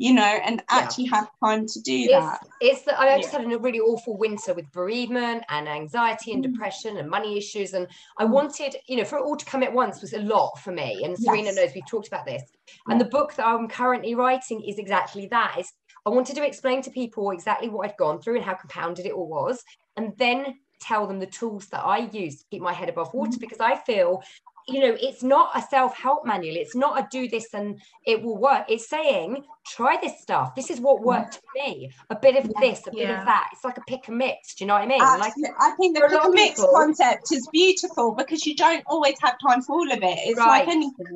you 0.02 0.16
know, 0.16 0.24
and 0.24 0.64
actually 0.68 1.06
have 1.06 1.30
time 1.44 1.68
to 1.68 1.80
do 1.82 2.08
it's, 2.08 2.12
that. 2.12 2.40
it's 2.60 2.82
that 2.86 3.00
I 3.00 3.20
just 3.20 3.32
had 3.32 3.44
a 3.44 3.60
really 3.60 3.80
awful 3.80 4.18
winter 4.18 4.52
with 4.52 4.72
bereavement 4.72 5.44
and 5.50 5.70
anxiety 5.70 6.34
and 6.34 6.44
Mm. 6.44 6.52
depression 6.52 6.98
and 6.98 7.08
money 7.08 7.38
issues. 7.38 7.74
And 7.74 7.88
I 8.18 8.26
wanted, 8.26 8.78
you 8.88 8.98
know, 8.98 9.04
for 9.04 9.20
it 9.20 9.22
all 9.22 9.38
to 9.38 9.46
come 9.46 9.62
at 9.62 9.72
once 9.72 10.02
was 10.02 10.14
a 10.14 10.20
lot 10.20 10.58
for 10.58 10.72
me. 10.72 11.04
And 11.04 11.16
Serena 11.16 11.44
Yes. 11.44 11.56
knows 11.56 11.72
we've 11.76 11.86
talked 11.86 12.08
about 12.08 12.26
this. 12.26 12.42
And 12.90 13.00
the 13.00 13.06
book 13.06 13.36
that 13.36 13.46
I'm 13.46 13.68
currently 13.68 14.16
writing 14.16 14.64
is 14.64 14.80
exactly 14.80 15.28
that. 15.28 15.58
It's, 15.60 15.72
I 16.04 16.10
wanted 16.10 16.36
to 16.36 16.48
explain 16.48 16.82
to 16.82 16.90
people 16.90 17.30
exactly 17.30 17.70
what 17.70 17.88
I'd 17.88 17.98
gone 17.98 18.22
through 18.22 18.38
and 18.38 18.46
how 18.46 18.56
compounded 18.56 19.06
it 19.06 19.14
all 19.14 19.28
was, 19.28 19.64
and 19.98 20.14
then 20.18 20.56
tell 20.82 21.06
them 21.06 21.20
the 21.20 21.28
tools 21.28 21.68
that 21.68 21.86
I 21.86 22.10
use 22.12 22.40
to 22.40 22.46
keep 22.50 22.64
my 22.64 22.74
head 22.74 22.90
above 22.90 23.14
water 23.14 23.38
because 23.40 23.60
I 23.60 23.76
feel 23.76 24.24
you 24.68 24.80
know 24.80 24.96
it's 25.00 25.24
not 25.24 25.50
a 25.56 25.62
self-help 25.62 26.26
manual 26.26 26.56
it's 26.56 26.76
not 26.76 27.00
a 27.00 27.08
do 27.12 27.28
this 27.28 27.54
and 27.54 27.80
it 28.06 28.22
will 28.22 28.38
work 28.38 28.64
it's 28.70 28.88
saying 28.90 29.44
try 29.68 29.98
this 30.02 30.22
stuff 30.22 30.54
this 30.56 30.70
is 30.70 30.80
what 30.80 31.02
worked 31.02 31.36
for 31.36 31.64
me 31.68 31.92
a 32.10 32.16
bit 32.16 32.36
of 32.36 32.46
Yeah. 32.46 32.60
this 32.62 32.86
a 32.88 32.92
bit 32.92 33.00
Yeah. 33.02 33.20
of 33.20 33.26
that 33.26 33.50
it's 33.54 33.64
like 33.64 33.78
a 33.78 33.82
pick 33.88 34.08
and 34.08 34.18
mix 34.18 34.56
do 34.56 34.64
you 34.64 34.68
know 34.68 34.74
what 34.76 34.84
i 34.84 34.86
mean 34.88 35.00
like 35.00 35.34
Absolutely. 35.34 35.56
I 35.60 35.72
think 35.72 35.96
the 35.96 36.02
for 36.02 36.08
a 36.08 36.12
lot 36.14 36.22
pick 36.22 36.26
and 36.26 36.34
mix 36.36 36.60
people- 36.60 36.74
concept 36.76 37.32
is 37.32 37.48
beautiful 37.52 38.12
because 38.14 38.46
you 38.46 38.56
don't 38.56 38.84
always 38.88 39.16
have 39.22 39.36
time 39.48 39.62
for 39.62 39.74
all 39.74 39.92
of 39.92 39.98
it. 40.04 40.18
It's 40.26 40.38
Right. 40.40 40.60
like 40.60 40.68
anything. 40.68 41.08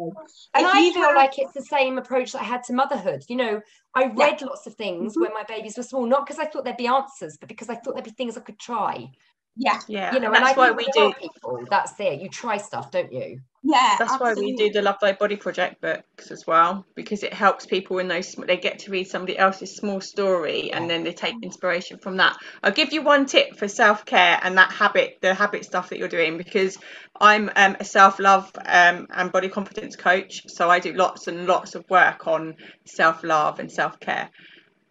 and 0.54 0.66
If 0.66 0.74
I 0.74 0.92
feel 0.92 1.02
have- 1.04 1.16
like 1.16 1.38
it's 1.40 1.54
the 1.54 1.62
same 1.64 1.98
approach 1.98 2.32
that 2.34 2.42
I 2.42 2.46
had 2.46 2.64
to 2.66 2.74
motherhood. 2.74 3.24
You 3.30 3.36
know, 3.38 3.62
I 3.96 4.06
read 4.08 4.42
lots 4.42 4.68
of 4.68 4.76
things 4.76 5.16
Mhm. 5.16 5.22
when 5.22 5.34
my 5.34 5.44
babies 5.44 5.78
were 5.78 5.84
small, 5.84 6.06
not 6.06 6.26
because 6.26 6.40
I 6.40 6.46
thought 6.46 6.64
there'd 6.66 6.78
be 6.78 6.88
answers, 6.88 7.38
but 7.40 7.50
because 7.50 7.70
I 7.70 7.76
thought 7.76 7.94
there'd 7.96 8.06
be 8.06 8.12
things 8.12 8.38
I 8.38 8.42
could 8.42 8.60
try. 8.60 9.10
Yeah, 9.58 9.80
Yeah, 9.88 10.12
You 10.12 10.20
know, 10.20 10.28
and 10.28 10.36
and, 10.36 10.46
that's 10.46 10.50
I 10.50 10.54
why 10.56 10.72
we 10.72 10.86
with 10.86 10.96
a 10.98 11.00
lot 11.00 11.14
do. 11.14 11.20
people, 11.22 11.68
that's 11.70 12.00
it. 12.00 12.22
You 12.22 12.30
try 12.30 12.58
stuff, 12.58 12.92
don't 12.92 13.12
you? 13.12 13.40
yeah. 13.64 13.98
That's 14.00 14.20
why 14.20 14.34
we 14.34 14.54
do 14.54 14.72
the 14.72 14.82
Love 14.82 14.98
Thy 15.02 15.14
Body 15.14 15.38
Project 15.38 15.82
books 15.82 16.32
as 16.32 16.44
well, 16.48 16.86
because 16.96 17.24
it 17.24 17.34
helps 17.34 17.66
people 17.66 18.00
in 18.00 18.08
those. 18.10 18.34
They 18.34 18.58
get 18.58 18.80
to 18.80 18.92
read 18.92 19.08
somebody 19.08 19.38
else's 19.38 19.78
small 19.78 20.02
story, 20.02 20.72
and 20.74 20.90
then 20.90 21.04
they 21.04 21.14
take 21.14 21.36
inspiration 21.44 22.00
from 22.00 22.18
that. 22.18 22.38
I'll 22.64 22.74
give 22.74 22.94
you 22.94 23.04
one 23.04 23.26
tip 23.26 23.58
for 23.58 23.68
self 23.68 24.06
care 24.06 24.40
and 24.44 24.58
that 24.58 24.72
habit, 24.74 25.16
the 25.22 25.34
habit 25.34 25.66
stuff 25.66 25.90
that 25.90 26.00
you're 26.00 26.10
doing, 26.10 26.38
because 26.38 26.78
I'm 27.22 27.50
um, 27.56 27.78
a 27.80 27.86
self 27.86 28.20
love 28.20 28.52
um, 28.66 29.08
and 29.12 29.32
body 29.32 29.50
confidence 29.50 29.96
coach, 29.96 30.42
so 30.48 30.70
I 30.70 30.80
do 30.80 30.94
lots 30.94 31.28
and 31.28 31.48
lots 31.48 31.76
of 31.76 31.86
work 31.90 32.28
on 32.28 32.56
self 32.86 33.24
love 33.24 33.60
and 33.60 33.72
self 33.72 34.00
care. 34.00 34.30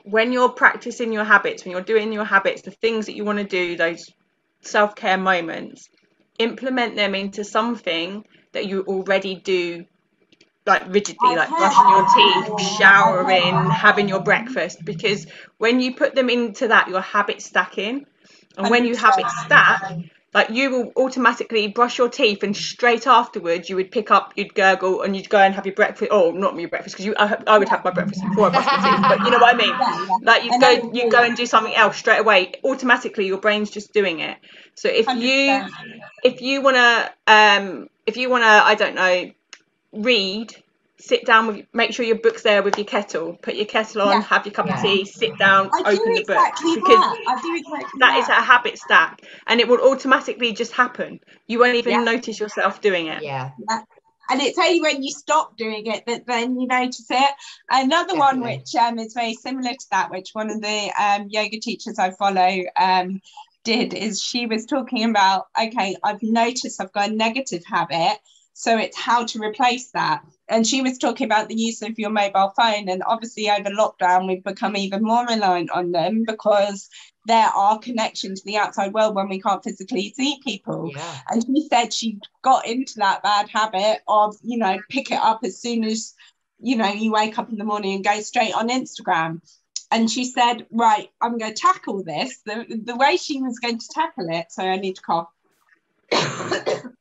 When 0.05 0.33
you're 0.33 0.51
practicing 0.53 1.13
your 1.13 1.25
habits, 1.25 1.65
when 1.65 1.73
you're 1.73 1.83
doing 1.83 2.13
your 2.13 2.25
habits, 2.25 2.63
the 2.63 2.71
things 2.71 3.07
that 3.07 3.17
you 3.17 3.25
want 3.25 3.39
to 3.39 3.45
do, 3.45 3.77
those 3.77 4.05
self 4.67 4.95
care 4.95 5.19
moments, 5.19 5.89
implement 6.39 6.97
them 6.97 7.15
into 7.15 7.45
something 7.45 8.25
that 8.53 8.67
you 8.67 8.83
already 8.83 9.37
do 9.37 9.85
like 10.67 10.83
rigidly 10.89 11.37
like 11.37 11.51
brushing 11.51 11.89
your 11.91 12.07
teeth 12.07 12.61
showering 12.61 13.71
having 13.71 14.09
your 14.09 14.23
breakfast. 14.23 14.79
Because 14.85 15.27
when 15.59 15.81
you 15.81 15.95
put 15.95 16.15
them 16.15 16.31
into 16.31 16.69
that 16.69 16.89
your 16.89 17.01
habit 17.01 17.43
stacking. 17.43 18.07
And 18.57 18.71
when 18.71 18.85
you 18.85 18.97
habit 18.97 19.29
stack 19.31 19.83
like 20.35 20.51
you 20.51 20.71
will 20.71 20.93
automatically 20.97 21.69
brush 21.69 21.97
your 21.97 22.09
teeth 22.09 22.43
and 22.43 22.57
straight 22.57 23.07
afterwards 23.07 23.71
you 23.71 23.77
would 23.77 23.91
pick 23.91 24.11
up 24.11 24.33
you'd 24.37 24.55
gurgle 24.55 25.03
and 25.03 25.17
you'd 25.17 25.31
go 25.31 25.39
and 25.39 25.55
have 25.55 25.65
your 25.65 25.75
breakfast 25.75 26.11
oh 26.13 26.33
not 26.33 26.59
your 26.59 26.69
breakfast 26.69 26.97
because 26.97 27.07
you 27.07 27.15
I, 27.17 27.43
I 27.47 27.59
would 27.59 27.69
have 27.69 27.85
my 27.85 27.91
breakfast 27.91 28.23
before 28.29 28.47
I 28.47 28.51
brush 28.51 28.67
my 28.67 28.91
teeth 28.91 29.05
but 29.09 29.25
you 29.25 29.31
know 29.31 29.39
what 29.39 29.55
I 29.55 29.59
mean 29.59 29.69
Yeah, 29.81 30.07
yeah. 30.09 30.17
like 30.23 30.45
you 30.45 30.61
go 30.61 30.91
you 30.93 31.11
go 31.11 31.23
and 31.23 31.37
do 31.37 31.47
something 31.47 31.75
else 31.75 31.97
straight 31.97 32.21
away 32.21 32.53
automatically 32.65 33.27
your 33.27 33.39
brain's 33.39 33.71
just 33.71 33.93
doing 33.93 34.21
it 34.21 34.37
so 34.75 34.89
if 34.89 35.07
you 35.09 35.51
100%. 35.51 35.71
if 36.25 36.43
you 36.43 36.61
want 36.61 36.77
to 36.77 37.13
um 37.33 37.89
if 38.07 38.17
you 38.17 38.29
want 38.29 38.43
to 38.43 38.49
i 38.49 38.75
don't 38.75 38.95
know 38.95 39.31
read 39.93 40.64
sit 40.99 41.27
down 41.27 41.47
with 41.49 41.67
make 41.73 41.93
sure 41.93 42.05
your 42.05 42.19
book's 42.19 42.43
there 42.43 42.63
with 42.63 42.79
your 42.79 42.87
kettle 42.87 43.37
put 43.43 43.55
your 43.55 43.67
kettle 43.67 44.03
on 44.03 44.13
Yeah. 44.13 44.23
have 44.23 44.47
your 44.47 44.53
cup 44.53 44.67
Yeah. 44.67 44.77
of 44.77 44.83
tea 44.83 45.05
sit 45.05 45.37
down 45.39 45.71
I 45.75 45.83
do 45.83 45.99
open 45.99 46.15
the 46.15 46.21
book 46.23 46.37
exactly 46.37 46.75
because 46.77 47.01
that. 47.01 47.17
I 47.27 47.41
do 47.43 47.57
exactly 47.57 48.01
that 48.01 48.19
is 48.19 48.29
a 48.29 48.35
habit 48.35 48.79
stack 48.79 49.21
and 49.47 49.61
it 49.61 49.69
will 49.69 49.81
automatically 49.81 50.53
just 50.53 50.73
happen 50.73 51.21
you 51.47 51.59
won't 51.59 51.75
even 51.77 51.93
Yeah. 51.93 52.05
notice 52.05 52.39
yourself 52.39 52.81
doing 52.81 53.09
it 53.09 53.23
Yeah. 53.23 53.51
and 54.31 54.41
it's 54.41 54.59
only 54.59 54.81
when 54.81 55.03
you 55.03 55.11
stop 55.11 55.57
doing 55.57 55.87
it 55.87 56.07
that 56.07 56.27
then 56.27 56.59
you 56.59 56.67
notice 56.67 57.07
it. 57.11 57.35
Another 57.69 58.17
one 58.17 58.41
which 58.41 58.75
um, 58.75 58.99
is 58.99 59.13
very 59.13 59.35
similar 59.35 59.73
to 59.73 59.87
that, 59.91 60.11
which 60.11 60.31
one 60.33 60.51
of 60.51 60.61
the 60.61 60.93
um, 60.99 61.27
yoga 61.29 61.61
teachers 61.61 61.99
I 61.99 62.11
follow 62.11 62.63
um, 62.77 63.21
did, 63.65 63.93
is 63.95 64.23
she 64.23 64.47
was 64.47 64.67
talking 64.67 65.05
about, 65.11 65.47
okay, 65.61 65.97
I've 66.03 66.23
noticed 66.23 66.81
I've 66.81 66.93
got 66.93 67.11
a 67.11 67.15
negative 67.15 67.65
habit, 67.67 68.19
so 68.55 68.79
it's 68.79 68.97
how 68.97 69.25
to 69.27 69.41
replace 69.41 69.91
that. 69.91 70.25
And 70.49 70.67
she 70.67 70.81
was 70.81 70.97
talking 70.97 71.25
about 71.25 71.49
the 71.49 71.57
use 71.57 71.83
of 71.83 71.99
your 71.99 72.11
mobile 72.11 72.53
phone, 72.57 72.89
and 72.89 73.03
obviously 73.05 73.51
over 73.51 73.69
lockdown 73.71 74.29
we've 74.29 74.45
become 74.45 74.77
even 74.77 75.03
more 75.03 75.27
reliant 75.27 75.71
on 75.71 75.91
them 75.91 76.25
because 76.25 76.89
there 77.27 77.49
are 77.49 77.79
connections 77.81 78.41
to 78.41 78.47
the 78.47 78.57
outside 78.57 78.93
world 78.93 79.17
when 79.17 79.29
we 79.29 79.41
can't 79.41 79.65
physically 79.65 80.15
see 80.17 80.39
people. 80.45 80.91
Yeah. 80.95 81.19
And 81.31 81.45
she 81.45 81.69
said 81.69 81.93
she 81.93 82.21
got 82.43 82.67
into 82.67 82.95
that 82.99 83.23
bad 83.23 83.49
habit 83.49 84.03
of, 84.07 84.37
you 84.43 84.59
know, 84.59 84.79
pick 84.89 85.11
it 85.11 85.19
up 85.19 85.41
as 85.43 85.59
soon 85.61 85.83
as, 85.83 86.15
you 86.61 86.77
know, 86.77 86.93
you 86.93 87.11
wake 87.11 87.39
up 87.39 87.51
in 87.51 87.59
the 87.59 87.65
morning 87.65 87.95
and 87.95 88.05
go 88.05 88.21
straight 88.21 88.55
on 88.55 88.69
Instagram. 88.69 89.41
And 89.91 90.11
she 90.11 90.27
said, 90.27 90.67
right, 90.71 91.09
I'm 91.21 91.39
going 91.39 91.55
to 91.55 91.61
tackle 91.61 92.05
this. 92.05 92.41
The, 92.45 92.83
the 92.85 92.97
way 92.97 93.17
she 93.17 93.41
was 93.43 93.59
going 93.59 93.79
to 93.79 93.89
tackle 93.89 94.29
it, 94.29 94.53
so 94.53 94.63
I 94.63 94.77
need 94.77 94.97
to 94.97 95.03
cough. 95.03 95.29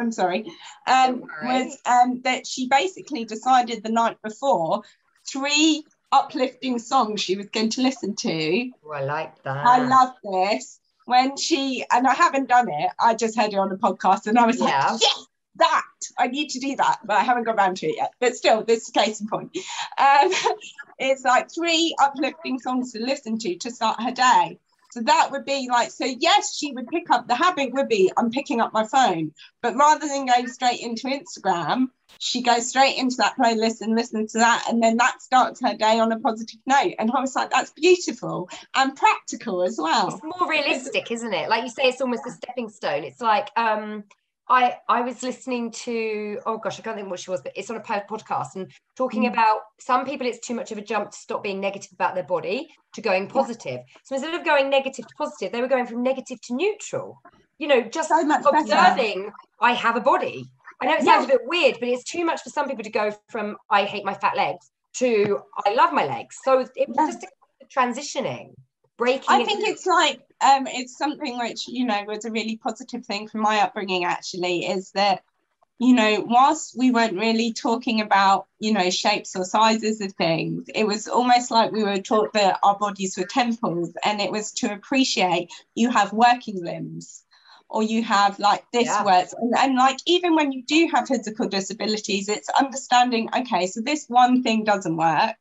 I'm 0.00 0.12
sorry, 0.12 0.50
um, 0.86 1.24
was 1.42 1.76
um, 1.86 2.20
that 2.22 2.46
she 2.46 2.68
basically 2.68 3.24
decided 3.24 3.82
the 3.82 3.90
night 3.90 4.16
before 4.22 4.82
three 5.30 5.84
uplifting 6.12 6.78
songs 6.78 7.20
she 7.20 7.36
was 7.36 7.46
going 7.50 7.70
to 7.70 7.82
listen 7.82 8.16
to 8.16 8.70
Oh, 8.84 8.92
I 8.92 9.02
like 9.04 9.42
that. 9.44 9.66
I 9.66 9.86
love 9.86 10.14
this. 10.24 10.80
When 11.04 11.36
she 11.36 11.84
and 11.92 12.06
I 12.06 12.14
haven't 12.14 12.48
done 12.48 12.68
it, 12.68 12.90
I 13.00 13.14
just 13.14 13.36
heard 13.38 13.52
it 13.52 13.56
on 13.58 13.72
a 13.72 13.76
podcast 13.76 14.26
and 14.26 14.38
I 14.38 14.46
was 14.46 14.58
Yeah. 14.58 14.64
like, 14.64 15.00
yes, 15.00 15.26
that 15.56 15.82
I 16.18 16.28
need 16.28 16.48
to 16.50 16.60
do 16.60 16.76
that, 16.76 17.00
but 17.04 17.16
I 17.16 17.22
haven't 17.22 17.44
got 17.44 17.56
around 17.56 17.76
to 17.78 17.86
it 17.86 17.96
yet. 17.96 18.12
But 18.20 18.36
still, 18.36 18.64
this 18.64 18.84
is 18.84 18.90
case 18.90 19.20
in 19.20 19.28
point. 19.28 19.56
Um, 19.98 20.32
it's 20.98 21.24
like 21.24 21.52
three 21.52 21.94
uplifting 22.00 22.58
songs 22.58 22.92
to 22.92 23.00
listen 23.00 23.38
to 23.38 23.56
to 23.58 23.70
start 23.70 24.00
her 24.02 24.12
day. 24.12 24.58
So 24.92 25.00
that 25.02 25.30
would 25.30 25.44
be 25.44 25.68
like, 25.70 25.90
so 25.90 26.04
yes, 26.04 26.56
she 26.56 26.72
would 26.72 26.88
pick 26.88 27.10
up 27.10 27.28
the 27.28 27.34
habit 27.34 27.72
would 27.72 27.88
be 27.88 28.10
I'm 28.16 28.30
picking 28.30 28.60
up 28.60 28.72
my 28.72 28.86
phone, 28.86 29.32
but 29.62 29.76
rather 29.76 30.06
than 30.06 30.26
going 30.26 30.48
straight 30.48 30.80
into 30.80 31.08
Instagram, 31.08 31.88
she 32.18 32.42
goes 32.42 32.68
straight 32.68 32.98
into 32.98 33.16
that 33.18 33.36
playlist 33.38 33.80
and 33.80 33.94
listens 33.94 34.32
to 34.32 34.38
that, 34.38 34.64
and 34.68 34.82
then 34.82 34.96
that 34.96 35.22
starts 35.22 35.60
her 35.60 35.74
day 35.74 36.00
on 36.00 36.12
a 36.12 36.18
positive 36.18 36.60
note. 36.66 36.94
And 36.98 37.10
I 37.10 37.20
was 37.20 37.36
like, 37.36 37.50
that's 37.50 37.70
beautiful 37.70 38.50
and 38.74 38.96
practical 38.96 39.62
as 39.62 39.78
well. 39.78 40.08
It's 40.08 40.38
more 40.38 40.48
realistic, 40.48 41.10
isn't 41.10 41.32
it? 41.32 41.48
Like 41.48 41.62
you 41.62 41.70
say, 41.70 41.84
it's 41.84 42.00
almost 42.00 42.26
a 42.26 42.32
stepping 42.32 42.68
stone. 42.68 43.04
It's 43.04 43.20
like 43.20 43.50
um 43.56 44.04
I 44.50 44.78
I 44.88 45.00
was 45.00 45.22
listening 45.22 45.70
to 45.84 46.40
oh 46.44 46.58
gosh 46.58 46.78
I 46.78 46.82
can't 46.82 46.96
think 46.96 47.08
what 47.08 47.20
she 47.20 47.30
was 47.30 47.40
but 47.40 47.52
it's 47.54 47.70
on 47.70 47.76
a 47.76 47.80
podcast 47.80 48.56
and 48.56 48.70
talking 48.96 49.22
mm. 49.22 49.32
about 49.32 49.60
some 49.78 50.04
people 50.04 50.26
it's 50.26 50.44
too 50.46 50.54
much 50.54 50.72
of 50.72 50.78
a 50.78 50.82
jump 50.82 51.12
to 51.12 51.16
stop 51.16 51.42
being 51.42 51.60
negative 51.60 51.92
about 51.92 52.14
their 52.14 52.24
body 52.24 52.68
to 52.94 53.00
going 53.00 53.28
positive 53.28 53.80
so 54.04 54.16
instead 54.16 54.34
of 54.34 54.44
going 54.44 54.68
negative 54.68 55.06
to 55.06 55.14
positive 55.16 55.52
they 55.52 55.60
were 55.60 55.68
going 55.68 55.86
from 55.86 56.02
negative 56.02 56.40
to 56.42 56.54
neutral 56.54 57.18
you 57.58 57.68
know 57.68 57.80
just 57.80 58.08
so 58.08 58.20
observing 58.20 59.22
better. 59.22 59.32
I 59.60 59.72
have 59.72 59.96
a 59.96 60.00
body 60.00 60.44
I 60.82 60.86
know 60.86 60.94
it 60.94 61.04
sounds 61.04 61.28
yeah. 61.28 61.34
a 61.34 61.38
bit 61.38 61.46
weird 61.46 61.76
but 61.78 61.88
it's 61.88 62.04
too 62.04 62.24
much 62.24 62.42
for 62.42 62.50
some 62.50 62.68
people 62.68 62.84
to 62.84 62.90
go 62.90 63.12
from 63.30 63.56
I 63.70 63.84
hate 63.84 64.04
my 64.04 64.14
fat 64.14 64.36
legs 64.36 64.68
to 64.94 65.40
I 65.64 65.74
love 65.74 65.92
my 65.92 66.04
legs 66.04 66.36
so 66.42 66.58
it 66.58 66.88
was 66.88 66.96
yeah. 66.98 67.06
just 67.06 67.22
a 67.22 67.28
transitioning 67.66 68.54
breaking 68.98 69.26
I 69.28 69.44
think 69.44 69.66
it's 69.66 69.86
like 69.86 70.20
um, 70.42 70.66
it's 70.66 70.96
something 70.96 71.38
which 71.38 71.68
you 71.68 71.84
know 71.84 72.02
was 72.06 72.24
a 72.24 72.30
really 72.30 72.56
positive 72.56 73.04
thing 73.04 73.28
from 73.28 73.42
my 73.42 73.60
upbringing 73.60 74.04
actually 74.04 74.66
is 74.66 74.90
that 74.92 75.22
you 75.78 75.94
know 75.94 76.24
whilst 76.26 76.76
we 76.76 76.90
weren't 76.90 77.18
really 77.18 77.52
talking 77.52 78.00
about 78.00 78.46
you 78.58 78.72
know 78.72 78.90
shapes 78.90 79.36
or 79.36 79.44
sizes 79.44 80.00
of 80.00 80.12
things 80.12 80.66
it 80.74 80.86
was 80.86 81.08
almost 81.08 81.50
like 81.50 81.72
we 81.72 81.82
were 81.82 81.98
taught 81.98 82.32
that 82.32 82.58
our 82.62 82.78
bodies 82.78 83.16
were 83.16 83.26
temples 83.26 83.92
and 84.04 84.20
it 84.20 84.30
was 84.30 84.52
to 84.52 84.72
appreciate 84.72 85.50
you 85.74 85.90
have 85.90 86.12
working 86.12 86.62
limbs 86.62 87.24
or 87.72 87.84
you 87.84 88.02
have 88.02 88.36
like 88.40 88.64
this 88.72 88.86
yeah. 88.86 89.04
works. 89.04 89.32
And, 89.32 89.54
and 89.56 89.76
like 89.76 89.98
even 90.04 90.34
when 90.34 90.50
you 90.50 90.64
do 90.64 90.88
have 90.92 91.08
physical 91.08 91.48
disabilities 91.48 92.28
it's 92.28 92.48
understanding 92.50 93.28
okay 93.36 93.66
so 93.66 93.80
this 93.80 94.06
one 94.08 94.42
thing 94.42 94.64
doesn't 94.64 94.96
work 94.96 95.36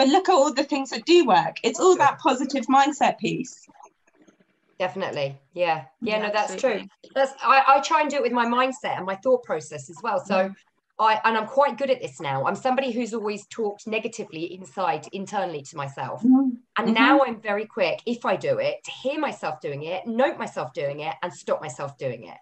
but 0.00 0.08
look 0.08 0.30
at 0.30 0.34
all 0.34 0.50
the 0.50 0.64
things 0.64 0.88
that 0.90 1.04
do 1.04 1.26
work. 1.26 1.58
It's 1.62 1.78
all 1.78 1.94
that 1.98 2.20
positive 2.20 2.64
mindset 2.68 3.18
piece 3.18 3.68
definitely 4.80 5.38
yeah 5.52 5.84
yeah, 6.00 6.16
yeah 6.16 6.26
no 6.26 6.32
that's 6.32 6.54
absolutely. 6.54 6.80
true 6.80 7.10
that's 7.14 7.32
I, 7.42 7.62
I 7.68 7.80
try 7.80 8.00
and 8.00 8.10
do 8.10 8.16
it 8.16 8.22
with 8.22 8.32
my 8.32 8.46
mindset 8.46 8.96
and 8.96 9.04
my 9.04 9.14
thought 9.14 9.44
process 9.44 9.90
as 9.90 9.96
well 10.02 10.24
so 10.24 10.34
mm. 10.34 10.54
I 10.98 11.20
and 11.22 11.36
I'm 11.36 11.46
quite 11.46 11.76
good 11.76 11.90
at 11.90 12.00
this 12.00 12.18
now 12.18 12.46
I'm 12.46 12.56
somebody 12.56 12.90
who's 12.90 13.12
always 13.12 13.46
talked 13.48 13.86
negatively 13.86 14.54
inside 14.54 15.06
internally 15.12 15.60
to 15.64 15.76
myself 15.76 16.22
mm. 16.22 16.52
and 16.78 16.86
mm-hmm. 16.86 16.94
now 16.94 17.20
I'm 17.20 17.42
very 17.42 17.66
quick 17.66 18.00
if 18.06 18.24
I 18.24 18.36
do 18.36 18.56
it 18.56 18.82
to 18.84 18.90
hear 18.90 19.20
myself 19.20 19.60
doing 19.60 19.82
it 19.82 20.06
note 20.06 20.38
myself 20.38 20.72
doing 20.72 21.00
it 21.00 21.14
and 21.22 21.30
stop 21.30 21.60
myself 21.60 21.98
doing 21.98 22.24
it 22.24 22.38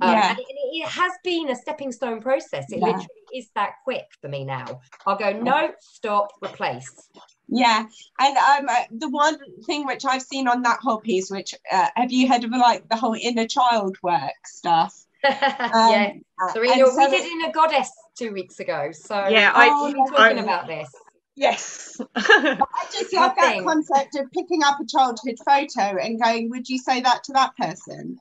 um, 0.00 0.10
yeah. 0.10 0.30
and 0.30 0.38
it, 0.40 0.46
it, 0.48 0.88
has 0.88 1.12
been 1.22 1.50
a 1.50 1.54
stepping 1.54 1.92
stone 1.92 2.20
process 2.20 2.64
it 2.72 2.80
yeah. 2.80 2.86
literally 2.86 3.26
is 3.32 3.48
that 3.54 3.74
quick 3.84 4.06
for 4.20 4.28
me 4.28 4.44
now 4.44 4.80
I'll 5.06 5.16
go 5.16 5.30
no 5.30 5.70
stop 5.78 6.32
replace 6.42 7.08
yeah, 7.48 7.86
and 8.18 8.36
um, 8.36 8.68
uh, 8.68 8.84
the 8.90 9.08
one 9.08 9.38
thing 9.64 9.86
which 9.86 10.04
I've 10.04 10.22
seen 10.22 10.48
on 10.48 10.62
that 10.62 10.80
whole 10.80 11.00
piece, 11.00 11.30
which 11.30 11.54
uh, 11.70 11.88
have 11.94 12.10
you 12.10 12.28
heard 12.28 12.44
of 12.44 12.50
like 12.50 12.88
the 12.88 12.96
whole 12.96 13.16
inner 13.20 13.46
child 13.46 13.96
work 14.02 14.32
stuff? 14.44 15.04
um, 15.24 15.32
yeah, 15.32 16.12
Serena, 16.52 16.86
so 16.86 16.96
we 16.96 17.10
did 17.10 17.24
Inner 17.24 17.52
Goddess 17.52 17.90
two 18.16 18.32
weeks 18.32 18.60
ago, 18.60 18.90
so 18.92 19.28
yeah, 19.28 19.52
I, 19.54 19.68
oh, 19.70 19.92
talking 20.10 20.38
I, 20.38 20.42
about 20.42 20.66
this. 20.66 20.90
Yes, 21.36 22.00
I 22.16 22.86
just 22.92 23.12
love 23.12 23.32
that 23.36 23.62
concept 23.62 24.16
of 24.16 24.30
picking 24.32 24.62
up 24.64 24.80
a 24.80 24.86
childhood 24.86 25.36
photo 25.44 25.98
and 25.98 26.20
going, 26.20 26.50
"Would 26.50 26.68
you 26.68 26.78
say 26.78 27.00
that 27.00 27.24
to 27.24 27.32
that 27.34 27.56
person?" 27.56 28.18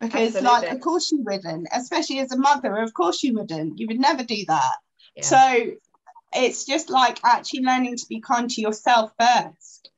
Because, 0.00 0.34
Absolutely. 0.34 0.48
like, 0.48 0.70
of 0.72 0.80
course 0.80 1.12
you 1.12 1.22
wouldn't, 1.22 1.68
especially 1.72 2.20
as 2.20 2.32
a 2.32 2.38
mother. 2.38 2.76
Of 2.78 2.94
course 2.94 3.22
you 3.22 3.34
wouldn't. 3.34 3.78
You 3.78 3.86
would 3.88 4.00
never 4.00 4.24
do 4.24 4.44
that. 4.48 4.74
Yeah. 5.14 5.22
So 5.22 5.70
it's 6.34 6.64
just 6.64 6.90
like 6.90 7.18
actually 7.24 7.60
learning 7.60 7.96
to 7.96 8.06
be 8.08 8.20
kind 8.20 8.48
to 8.50 8.60
yourself 8.60 9.12
first. 9.18 9.90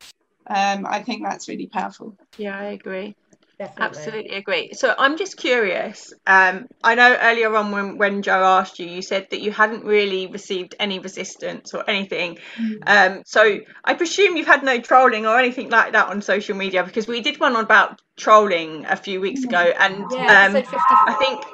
Um, 0.47 0.87
I 0.87 1.03
think 1.03 1.23
that's 1.23 1.49
really 1.49 1.69
powerful. 1.69 2.17
Yeah, 2.37 2.59
I 2.59 2.65
agree. 2.65 3.15
Definitely. 3.59 3.87
Absolutely 3.87 4.37
agree. 4.37 4.73
So 4.73 4.93
I'm 4.99 5.17
just 5.17 5.37
curious. 5.37 6.13
Um, 6.27 6.67
I 6.83 6.97
know 6.97 7.17
earlier 7.21 7.55
on 7.55 7.71
when, 7.71 7.97
when 7.97 8.23
Jo 8.23 8.33
asked 8.33 8.81
you, 8.81 8.87
you 8.87 9.03
said 9.03 9.29
that 9.31 9.41
you 9.41 9.53
hadn't 9.53 9.85
really 9.85 10.27
received 10.27 10.75
any 10.81 10.99
resistance 10.99 11.73
or 11.73 11.89
anything. 11.89 12.39
Mm. 12.57 12.83
Um, 12.87 13.23
so 13.25 13.61
I 13.85 13.95
presume 13.95 14.37
you've 14.37 14.49
had 14.49 14.65
no 14.65 14.81
trolling 14.81 15.27
or 15.27 15.39
anything 15.39 15.71
like 15.71 15.93
that 15.93 16.09
on 16.09 16.23
social 16.23 16.57
media 16.57 16.83
because 16.83 17.07
we 17.07 17.21
did 17.21 17.39
one 17.39 17.55
about 17.55 18.01
trolling 18.17 18.85
a 18.87 18.97
few 18.97 19.21
weeks 19.21 19.45
ago, 19.45 19.73
and 19.79 20.07
yeah, 20.11 20.47
um, 20.47 20.57
I 20.57 21.15
think, 21.15 21.45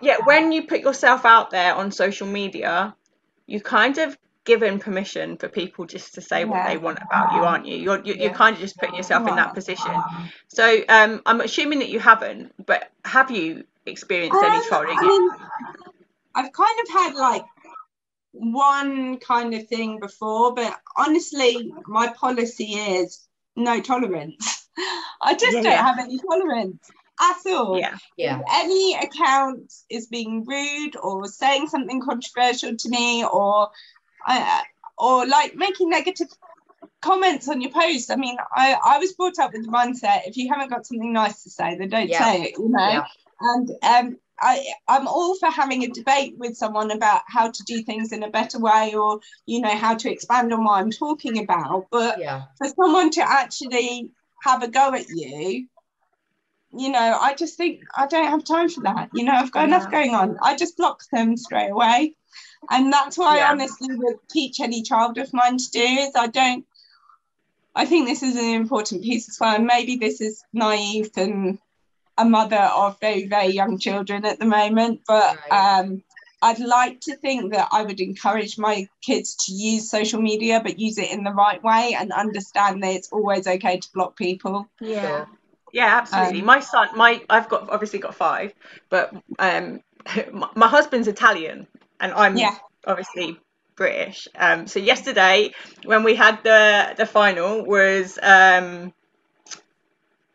yeah, 0.00 0.16
when 0.24 0.50
you 0.50 0.66
put 0.66 0.80
yourself 0.80 1.24
out 1.24 1.50
there 1.50 1.74
on 1.74 1.92
social 1.92 2.26
media, 2.26 2.96
you 3.48 3.60
kind 3.60 3.98
of 3.98 4.16
given 4.44 4.78
permission 4.78 5.36
for 5.36 5.48
people 5.48 5.84
just 5.84 6.14
to 6.14 6.20
say 6.20 6.40
yeah. 6.40 6.46
what 6.46 6.68
they 6.68 6.76
want 6.78 6.98
about 7.02 7.34
you, 7.34 7.40
aren't 7.40 7.66
you? 7.66 7.76
You're 7.76 8.00
you're, 8.04 8.16
yeah. 8.16 8.24
you're 8.24 8.34
kind 8.34 8.54
of 8.54 8.60
just 8.60 8.76
putting 8.76 8.94
yourself 8.94 9.28
in 9.28 9.34
that 9.36 9.54
position. 9.54 9.92
So 10.48 10.82
um, 10.88 11.22
I'm 11.26 11.40
assuming 11.40 11.80
that 11.80 11.88
you 11.88 11.98
haven't, 11.98 12.52
but 12.64 12.90
have 13.04 13.30
you 13.30 13.64
experienced 13.86 14.36
um, 14.36 14.44
any 14.44 14.64
trolling? 14.68 14.96
I 14.98 15.02
mean, 15.02 15.30
I've 16.34 16.52
kind 16.52 16.78
of 16.82 16.88
had 16.92 17.14
like 17.14 17.44
one 18.32 19.18
kind 19.18 19.54
of 19.54 19.66
thing 19.66 19.98
before, 19.98 20.54
but 20.54 20.78
honestly, 20.96 21.72
my 21.86 22.08
policy 22.08 22.72
is 22.74 23.26
no 23.56 23.80
tolerance. 23.80 24.68
I 25.22 25.34
just 25.34 25.56
yeah, 25.56 25.62
don't 25.62 25.84
have 25.84 25.98
any 25.98 26.18
tolerance 26.18 26.90
at 27.20 27.52
all. 27.52 27.78
Yeah. 27.78 27.96
Yeah. 28.16 28.38
If 28.38 28.44
any 28.50 28.94
account 28.96 29.72
is 29.90 30.06
being 30.06 30.44
rude 30.44 30.96
or 30.96 31.26
saying 31.26 31.68
something 31.68 32.00
controversial 32.00 32.76
to 32.76 32.88
me 32.88 33.24
or 33.24 33.70
uh, 34.26 34.60
or 34.96 35.26
like 35.26 35.54
making 35.54 35.90
negative 35.90 36.28
comments 37.00 37.48
on 37.48 37.60
your 37.60 37.70
post. 37.70 38.10
I 38.10 38.16
mean, 38.16 38.36
I, 38.54 38.76
I 38.84 38.98
was 38.98 39.12
brought 39.12 39.38
up 39.38 39.52
with 39.52 39.64
the 39.64 39.72
mindset 39.72 40.22
if 40.26 40.36
you 40.36 40.48
haven't 40.52 40.70
got 40.70 40.86
something 40.86 41.12
nice 41.12 41.42
to 41.44 41.50
say, 41.50 41.76
then 41.76 41.88
don't 41.88 42.08
yeah. 42.08 42.24
say 42.24 42.42
it, 42.42 42.58
you 42.58 42.68
know. 42.68 42.88
Yeah. 42.88 43.04
And 43.40 43.70
um 43.82 44.16
I, 44.40 44.64
I'm 44.86 45.08
all 45.08 45.36
for 45.36 45.50
having 45.50 45.82
a 45.82 45.88
debate 45.88 46.34
with 46.38 46.56
someone 46.56 46.92
about 46.92 47.22
how 47.26 47.50
to 47.50 47.62
do 47.64 47.82
things 47.82 48.12
in 48.12 48.22
a 48.22 48.30
better 48.30 48.60
way 48.60 48.94
or, 48.94 49.18
you 49.46 49.60
know, 49.60 49.76
how 49.76 49.96
to 49.96 50.10
expand 50.10 50.52
on 50.52 50.62
what 50.62 50.78
I'm 50.78 50.92
talking 50.92 51.42
about. 51.42 51.86
But 51.90 52.20
yeah. 52.20 52.44
for 52.56 52.68
someone 52.68 53.10
to 53.10 53.20
actually 53.20 54.10
have 54.44 54.62
a 54.62 54.68
go 54.68 54.94
at 54.94 55.08
you 55.08 55.66
you 56.76 56.90
know, 56.90 57.18
I 57.20 57.34
just 57.34 57.56
think 57.56 57.82
I 57.96 58.06
don't 58.06 58.28
have 58.28 58.44
time 58.44 58.68
for 58.68 58.82
that. 58.82 59.10
You 59.14 59.24
know, 59.24 59.32
I've 59.32 59.52
got 59.52 59.60
yeah. 59.60 59.76
enough 59.76 59.90
going 59.90 60.14
on. 60.14 60.38
I 60.42 60.56
just 60.56 60.76
block 60.76 61.02
them 61.10 61.36
straight 61.36 61.70
away. 61.70 62.14
And 62.70 62.92
that's 62.92 63.16
what 63.16 63.36
yeah. 63.36 63.46
I 63.46 63.50
honestly 63.50 63.94
would 63.94 64.16
teach 64.28 64.60
any 64.60 64.82
child 64.82 65.18
of 65.18 65.32
mine 65.32 65.58
to 65.58 65.70
do 65.70 65.80
is 65.80 66.12
I 66.14 66.26
don't 66.26 66.66
I 67.74 67.84
think 67.84 68.08
this 68.08 68.22
is 68.22 68.36
an 68.36 68.54
important 68.54 69.02
piece 69.02 69.28
as 69.28 69.38
well. 69.40 69.54
And 69.54 69.66
maybe 69.66 69.96
this 69.96 70.20
is 70.20 70.44
naive 70.52 71.10
and 71.16 71.58
a 72.16 72.24
mother 72.24 72.56
of 72.56 72.98
very, 73.00 73.26
very 73.26 73.52
young 73.52 73.78
children 73.78 74.24
at 74.24 74.40
the 74.40 74.46
moment. 74.46 75.02
But 75.06 75.38
right. 75.50 75.80
um 75.80 76.02
I'd 76.40 76.60
like 76.60 77.00
to 77.02 77.16
think 77.16 77.52
that 77.52 77.68
I 77.72 77.82
would 77.82 78.00
encourage 78.00 78.58
my 78.58 78.88
kids 79.00 79.34
to 79.46 79.52
use 79.52 79.90
social 79.90 80.20
media, 80.20 80.60
but 80.62 80.78
use 80.78 80.98
it 80.98 81.10
in 81.10 81.24
the 81.24 81.32
right 81.32 81.62
way 81.62 81.96
and 81.98 82.12
understand 82.12 82.82
that 82.82 82.94
it's 82.94 83.10
always 83.10 83.48
okay 83.48 83.78
to 83.78 83.92
block 83.92 84.16
people. 84.16 84.68
Yeah. 84.80 85.26
Yeah, 85.72 85.98
absolutely. 85.98 86.40
Um, 86.40 86.46
my 86.46 86.60
son, 86.60 86.88
my 86.96 87.22
I've 87.28 87.48
got 87.48 87.70
obviously 87.70 87.98
got 87.98 88.14
five, 88.14 88.54
but 88.88 89.14
um, 89.38 89.80
my 90.32 90.68
husband's 90.68 91.08
Italian, 91.08 91.66
and 92.00 92.12
I'm 92.12 92.36
yeah. 92.36 92.56
obviously 92.86 93.38
British. 93.76 94.28
Um, 94.34 94.66
so 94.66 94.80
yesterday 94.80 95.54
when 95.84 96.02
we 96.04 96.14
had 96.14 96.42
the 96.42 96.94
the 96.96 97.06
final 97.06 97.64
was 97.64 98.18
um, 98.22 98.92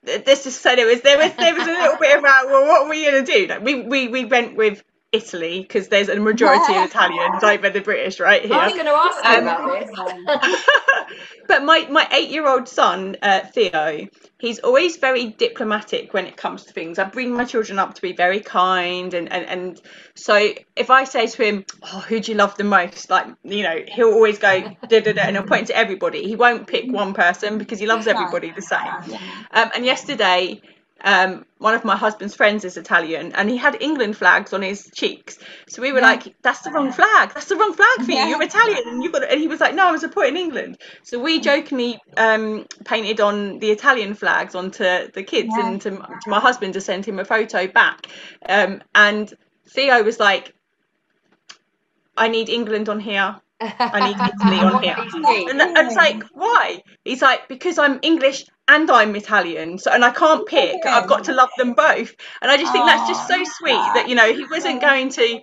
this 0.03 0.43
just 0.43 0.61
said 0.61 0.79
it 0.79 0.85
was 0.85 1.01
there 1.01 1.17
was 1.17 1.33
there 1.35 1.53
was 1.53 1.67
a 1.67 1.71
little 1.71 1.97
bit 1.97 2.17
about 2.17 2.47
well 2.47 2.67
what 2.67 2.85
are 2.85 2.89
we 2.89 3.05
gonna 3.05 3.25
do? 3.25 3.47
Like, 3.47 3.63
we 3.63 3.81
we 3.81 4.07
we 4.07 4.25
went 4.25 4.55
with 4.55 4.83
Italy 5.13 5.61
because 5.61 5.89
there's 5.89 6.09
a 6.09 6.19
majority 6.19 6.75
of 6.75 6.89
Italians 6.89 7.43
over 7.43 7.69
the 7.69 7.81
British 7.81 8.19
right 8.19 8.43
here. 8.43 8.55
I 8.55 8.65
was 8.65 8.73
going 8.73 8.85
to 8.85 8.91
ask 8.91 9.23
um, 9.23 9.43
about 9.43 10.49
this. 10.49 10.65
but 11.47 11.63
my 11.63 11.87
my 11.89 12.07
eight 12.11 12.29
year 12.29 12.47
old 12.47 12.67
son 12.67 13.15
uh, 13.21 13.41
Theo, 13.41 14.07
he's 14.39 14.59
always 14.59 14.97
very 14.97 15.27
diplomatic 15.27 16.15
when 16.15 16.25
it 16.25 16.35
comes 16.35 16.65
to 16.65 16.73
things. 16.73 16.97
I 16.97 17.03
bring 17.03 17.31
my 17.31 17.45
children 17.45 17.77
up 17.77 17.93
to 17.93 18.01
be 18.01 18.13
very 18.13 18.39
kind 18.39 19.13
and 19.13 19.31
and, 19.31 19.45
and 19.45 19.81
so 20.15 20.53
if 20.75 20.89
I 20.89 21.03
say 21.03 21.27
to 21.27 21.43
him, 21.43 21.65
"Oh, 21.83 21.99
who 21.99 22.19
do 22.19 22.31
you 22.31 22.37
love 22.37 22.57
the 22.57 22.63
most?" 22.63 23.11
like 23.11 23.27
you 23.43 23.61
know, 23.61 23.83
he'll 23.87 24.13
always 24.13 24.39
go 24.39 24.61
da 24.61 24.99
da 24.99 25.13
da, 25.13 25.21
and 25.21 25.35
he'll 25.35 25.45
point 25.45 25.67
to 25.67 25.77
everybody. 25.77 26.23
He 26.23 26.35
won't 26.35 26.65
pick 26.65 26.91
one 26.91 27.13
person 27.13 27.59
because 27.59 27.79
he 27.79 27.85
loves 27.85 28.07
everybody 28.07 28.51
the 28.51 28.63
same. 28.63 29.19
Um, 29.51 29.69
and 29.75 29.85
yesterday 29.85 30.59
um, 31.01 31.45
one 31.57 31.73
of 31.75 31.83
my 31.83 31.95
husband's 31.97 32.35
friends 32.35 32.63
is 32.63 32.77
Italian, 32.77 33.33
and 33.33 33.49
he 33.49 33.57
had 33.57 33.81
England 33.81 34.15
flags 34.17 34.53
on 34.53 34.61
his 34.61 34.89
cheeks. 34.93 35.37
So 35.67 35.81
we 35.81 35.91
were 35.91 35.99
Yeah. 35.99 36.11
like, 36.11 36.35
"That's 36.41 36.61
the 36.61 36.71
wrong 36.71 36.91
flag. 36.91 37.33
That's 37.33 37.47
the 37.47 37.55
wrong 37.55 37.73
flag 37.73 38.05
for 38.05 38.11
you. 38.11 38.17
Yeah. 38.17 38.29
You're 38.29 38.41
Italian, 38.43 38.83
and 38.87 39.03
you've 39.03 39.11
got." 39.11 39.23
And 39.23 39.39
he 39.39 39.47
was 39.47 39.59
like, 39.59 39.75
"No, 39.75 39.87
I'm 39.87 39.97
supporting 39.97 40.37
England." 40.37 40.77
So 41.03 41.19
we 41.19 41.39
jokingly 41.39 41.99
um, 42.17 42.65
painted 42.85 43.19
on 43.19 43.59
the 43.59 43.71
Italian 43.71 44.13
flags 44.13 44.55
onto 44.55 44.83
the 44.83 45.23
kids 45.23 45.53
Yeah. 45.57 45.67
and 45.67 45.81
to, 45.81 45.91
to 45.91 46.29
my 46.29 46.39
husband 46.39 46.73
to 46.75 46.81
send 46.81 47.05
him 47.05 47.19
a 47.19 47.25
photo 47.25 47.67
back. 47.67 48.07
Um, 48.47 48.81
and 48.95 49.33
Theo 49.69 50.03
was 50.03 50.19
like, 50.19 50.53
"I 52.15 52.27
need 52.29 52.49
England 52.49 52.87
on 52.87 52.99
here." 52.99 53.35
I 53.93 54.01
need 54.01 54.17
Italy 54.25 54.63
on 54.63 54.81
here. 54.83 54.95
think? 55.25 55.49
And 55.49 55.61
it's 55.87 55.95
like, 55.95 56.23
why? 56.33 56.81
He's 57.05 57.21
like, 57.21 57.47
because 57.47 57.77
I'm 57.77 57.99
English 58.01 58.45
and 58.67 58.89
I'm 58.89 59.15
Italian, 59.15 59.77
so 59.77 59.91
and 59.91 60.03
I 60.03 60.11
can't 60.11 60.47
pick. 60.47 60.85
I've 60.85 61.07
got 61.07 61.25
to 61.25 61.33
love 61.33 61.49
them 61.57 61.73
both. 61.73 62.13
And 62.41 62.51
I 62.51 62.57
just 62.57 62.71
think 62.71 62.85
that's 62.87 63.07
just 63.07 63.27
so 63.27 63.35
Oh, 63.37 63.43
sweet 63.43 63.93
that 63.93 64.07
you 64.07 64.15
know 64.15 64.31
he 64.33 64.45
wasn't 64.45 64.81
going 64.81 65.09
to. 65.09 65.39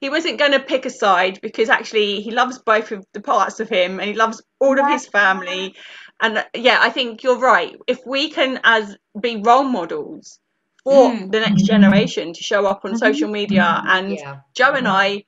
He 0.00 0.08
wasn't 0.10 0.38
going 0.38 0.52
to 0.52 0.60
pick 0.60 0.86
a 0.86 0.90
side 0.90 1.40
because 1.42 1.68
actually 1.68 2.22
he 2.22 2.30
loves 2.30 2.58
both 2.58 2.90
of 2.92 3.04
the 3.12 3.20
parts 3.20 3.60
of 3.60 3.68
him 3.68 4.00
and 4.00 4.08
he 4.08 4.14
loves 4.16 4.42
all 4.58 4.78
of 4.80 4.86
his 4.86 5.06
family. 5.06 5.74
And 6.20 6.38
uh, 6.38 6.44
yeah, 6.54 6.78
I 6.80 6.90
think 6.90 7.22
you're 7.22 7.38
right. 7.38 7.74
If 7.86 8.00
we 8.06 8.30
can 8.30 8.60
as 8.64 8.96
be 9.20 9.42
role 9.44 9.64
models 9.64 10.38
for 10.84 11.10
Mm. 11.12 11.32
the 11.32 11.40
next 11.40 11.64
generation 11.64 12.32
to 12.32 12.42
show 12.42 12.66
up 12.66 12.84
on 12.84 12.92
Mhm. 12.92 12.98
social 12.98 13.28
media 13.28 13.82
and 13.86 14.18
yeah. 14.18 14.40
Jo 14.54 14.72
and 14.72 14.88
I, 14.88 15.24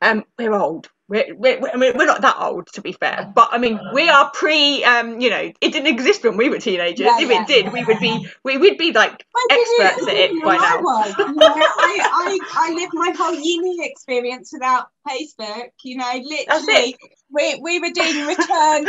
um, 0.00 0.24
we're 0.38 0.54
old. 0.54 0.88
We're, 1.06 1.34
we're, 1.34 1.68
I 1.72 1.76
mean, 1.76 1.92
we're 1.96 2.06
not 2.06 2.22
that 2.22 2.36
old, 2.40 2.66
to 2.74 2.80
be 2.80 2.92
fair, 2.92 3.30
but 3.34 3.50
I 3.52 3.58
mean, 3.58 3.78
we 3.92 4.08
are 4.08 4.30
pre. 4.30 4.82
Um, 4.84 5.20
you 5.20 5.28
know, 5.28 5.52
it 5.60 5.72
didn't 5.72 5.86
exist 5.86 6.24
when 6.24 6.36
we 6.38 6.48
were 6.48 6.58
teenagers. 6.58 7.00
Yeah, 7.00 7.20
if 7.20 7.30
yeah. 7.30 7.42
it 7.42 7.46
did, 7.46 7.72
we 7.72 7.84
would 7.84 8.00
be 8.00 8.26
we 8.42 8.56
would 8.56 8.78
be 8.78 8.92
like 8.92 9.24
I 9.36 9.46
experts 9.50 10.08
at 10.08 10.16
it 10.16 10.42
by 10.42 10.56
now. 10.56 10.78
was, 10.80 11.14
you 11.18 11.34
know, 11.34 11.52
I, 11.78 12.00
I, 12.12 12.38
I 12.56 12.72
lived 12.72 12.92
my 12.94 13.12
whole 13.18 13.34
uni 13.34 13.86
experience 13.86 14.50
without 14.52 14.86
Facebook. 15.06 15.70
You 15.82 15.98
know, 15.98 16.12
literally, 16.24 16.96
we, 17.30 17.60
we 17.62 17.80
were 17.80 17.90
doing 17.90 18.24
return 18.24 18.86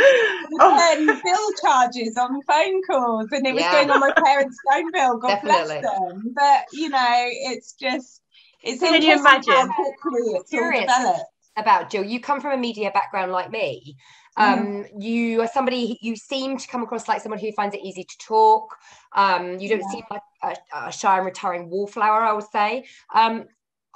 oh, 0.58 0.74
return 0.96 1.20
bill 1.22 1.52
charges 1.60 2.16
on 2.16 2.40
phone 2.42 2.82
calls, 2.82 3.28
and 3.32 3.46
it 3.46 3.54
was 3.54 3.62
Yeah. 3.62 3.72
going 3.72 3.90
on 3.90 4.00
my 4.00 4.12
parents' 4.24 4.58
phone 4.70 4.90
bill. 4.90 5.18
God 5.18 5.28
Definitely. 5.42 5.80
bless 5.80 5.82
them. 5.82 6.32
But 6.34 6.64
you 6.72 6.88
know, 6.88 7.28
it's 7.52 7.74
just 7.74 8.22
it's 8.62 8.80
Can 8.80 9.02
you 9.02 9.12
interesting 9.12 9.52
how 9.54 9.66
imagine? 9.66 9.74
quickly 9.74 10.32
it's 10.34 10.54
all 10.54 10.72
developed. 10.72 11.30
About 11.58 11.88
Gill. 11.88 12.04
You 12.04 12.20
come 12.20 12.40
from 12.40 12.52
a 12.52 12.56
media 12.58 12.90
background 12.90 13.32
like 13.32 13.50
me. 13.50 13.96
Um, 14.36 14.84
you 14.98 15.40
are 15.40 15.48
somebody 15.48 15.98
you 16.02 16.14
seem 16.14 16.58
to 16.58 16.68
come 16.68 16.82
across 16.82 17.08
like 17.08 17.22
someone 17.22 17.38
who 17.38 17.50
finds 17.52 17.74
it 17.74 17.80
easy 17.82 18.04
to 18.04 18.18
talk. 18.18 18.76
Um, 19.14 19.58
you 19.58 19.70
don't 19.70 19.80
Yeah. 19.80 19.88
seem 19.90 20.04
like 20.10 20.20
a, 20.42 20.56
a 20.76 20.92
shy 20.92 21.16
and 21.16 21.24
retiring 21.24 21.70
wallflower, 21.70 22.20
I 22.22 22.32
would 22.34 22.44
say. 22.52 22.84
Um, 23.14 23.46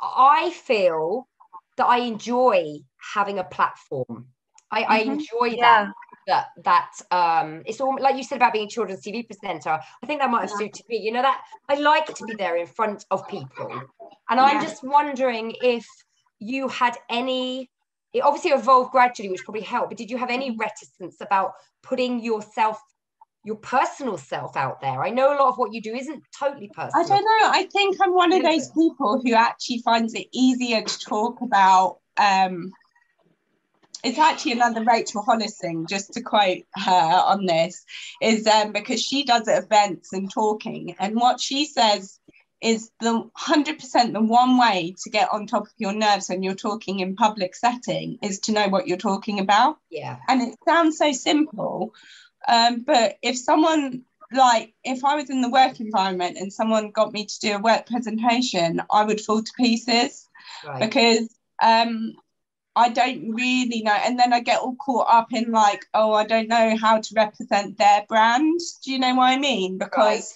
I 0.01 0.51
feel 0.51 1.29
that 1.77 1.85
I 1.87 1.99
enjoy 1.99 2.79
having 3.15 3.39
a 3.39 3.45
platform. 3.45 4.29
I, 4.71 4.83
I 4.85 4.99
Mhm. 5.01 5.07
enjoy 5.09 5.57
Yeah. 5.57 5.61
that. 5.61 5.93
That 6.27 6.47
that 6.65 6.93
um, 7.11 7.63
it's 7.67 7.81
all 7.81 7.97
like 7.99 8.17
you 8.17 8.23
said 8.23 8.37
about 8.37 8.53
being 8.53 8.67
a 8.67 8.71
children's 8.71 9.03
TV 9.03 9.23
presenter. 9.27 9.81
I 10.03 10.07
think 10.07 10.21
that 10.21 10.31
might 10.31 10.43
have 10.43 10.51
Yeah. 10.51 10.57
suited 10.57 10.87
me. 10.89 10.99
You 10.99 11.13
know 11.13 11.23
that 11.23 11.43
I 11.69 11.75
like 11.75 12.15
to 12.15 12.25
be 12.25 12.35
there 12.35 12.57
in 12.57 12.67
front 12.67 13.05
of 13.11 13.27
people, 13.27 13.71
and 14.29 14.39
I'm 14.39 14.61
just 14.61 14.85
wondering 14.85 15.55
if 15.61 15.87
you 16.41 16.68
had 16.68 16.97
any 17.09 17.70
it 18.12 18.20
obviously 18.20 18.51
evolved 18.51 18.91
gradually 18.91 19.28
which 19.28 19.45
probably 19.45 19.61
helped 19.61 19.91
but 19.91 19.99
did 19.99 20.11
you 20.11 20.16
have 20.16 20.30
any 20.30 20.57
reticence 20.57 21.16
about 21.20 21.53
putting 21.82 22.20
yourself 22.20 22.80
your 23.45 23.57
personal 23.57 24.18
self 24.18 24.57
out 24.57 24.80
there 24.80 25.03
i 25.03 25.11
know 25.11 25.28
a 25.32 25.36
lot 25.36 25.49
of 25.49 25.59
what 25.59 25.72
you 25.72 25.80
do 25.80 25.95
isn't 25.95 26.22
totally 26.38 26.68
personal 26.68 27.05
I 27.05 27.09
don't 27.09 27.24
know. 27.24 27.51
I 27.51 27.68
think 27.72 27.97
I'm 28.01 28.14
one 28.14 28.32
of 28.32 28.43
those 28.43 28.70
people 28.70 29.20
who 29.24 29.34
actually 29.34 29.78
finds 29.78 30.14
it 30.14 30.26
easier 30.32 30.82
to 30.82 30.99
talk 30.99 31.41
about. 31.41 31.99
Um, 32.16 32.72
it's 34.03 34.18
actually 34.18 34.53
another 34.53 34.84
Rachel 34.84 35.22
Hollis 35.22 35.59
thing, 35.59 35.86
just 35.88 36.12
to 36.14 36.22
quote 36.22 36.62
her 36.74 37.22
on 37.26 37.47
this, 37.47 37.84
is 38.22 38.47
um, 38.47 38.72
because 38.72 39.03
she 39.03 39.24
does 39.24 39.47
events 39.47 40.12
and 40.12 40.30
talking, 40.32 40.95
and 40.99 41.16
what 41.16 41.41
she 41.41 41.66
says 41.66 42.20
is 42.61 42.91
the 43.01 43.29
100% 43.39 44.13
the 44.13 44.21
one 44.21 44.59
way 44.59 44.95
to 45.03 45.11
get 45.11 45.29
on 45.33 45.47
top 45.47 45.63
of 45.63 45.73
your 45.79 45.93
nerves 45.93 46.29
when 46.29 46.43
you're 46.43 46.55
talking 46.55 47.01
in 47.01 47.17
public 47.17 47.55
setting 47.55 48.19
is 48.23 48.41
to 48.41 48.53
know 48.53 48.69
what 48.69 48.87
you're 48.87 48.99
talking 48.99 49.41
about. 49.41 49.79
Yeah. 49.91 50.19
And 50.29 50.43
it 50.43 50.57
sounds 50.67 50.99
so 50.99 51.13
simple 51.13 51.95
um, 52.49 52.81
but 52.81 53.19
if 53.23 53.37
someone 53.39 54.03
like 54.33 54.73
if 54.85 55.05
i 55.05 55.17
was 55.17 55.29
in 55.29 55.41
the 55.41 55.51
work 55.51 55.81
environment 55.81 56.37
and 56.39 56.53
someone 56.53 56.91
got 56.91 57.13
me 57.13 57.27
to 57.27 57.41
do 57.41 57.57
a 57.57 57.59
work 57.59 57.87
presentation 57.87 58.81
i 58.91 59.05
would 59.05 59.21
fall 59.21 59.43
to 59.43 59.53
pieces 59.57 60.29
right. 60.65 60.81
because 60.81 61.29
um, 61.63 62.15
i 62.77 62.89
don't 62.89 63.33
really 63.35 63.83
know. 63.83 63.93
And 64.05 64.19
then 64.19 64.33
i 64.33 64.41
get 64.41 64.61
all 64.61 64.77
caught 64.77 65.09
up 65.11 65.33
in 65.33 65.51
like 65.51 65.85
oh 65.95 66.13
i 66.13 66.25
don't 66.25 66.49
know 66.49 66.77
how 66.77 67.01
to 67.01 67.15
represent 67.15 67.77
their 67.77 68.05
brand. 68.09 68.61
Do 68.85 68.93
you 68.93 68.99
know 68.99 69.15
what 69.15 69.31
i 69.31 69.37
mean? 69.37 69.79
Because 69.79 70.33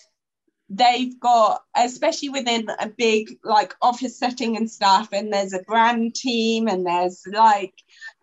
they've 0.71 1.21
got 1.21 1.63
especially 1.77 2.31
within 2.31 2.67
a 2.81 2.89
big 2.89 3.39
like 3.45 3.75
office 3.83 4.19
setting 4.19 4.57
and 4.57 4.71
stuff 4.71 5.09
and 5.13 5.33
there's 5.33 5.53
a 5.53 5.63
brand 5.63 6.15
team 6.15 6.69
and 6.69 6.87
there's 6.87 7.23
like 7.31 7.75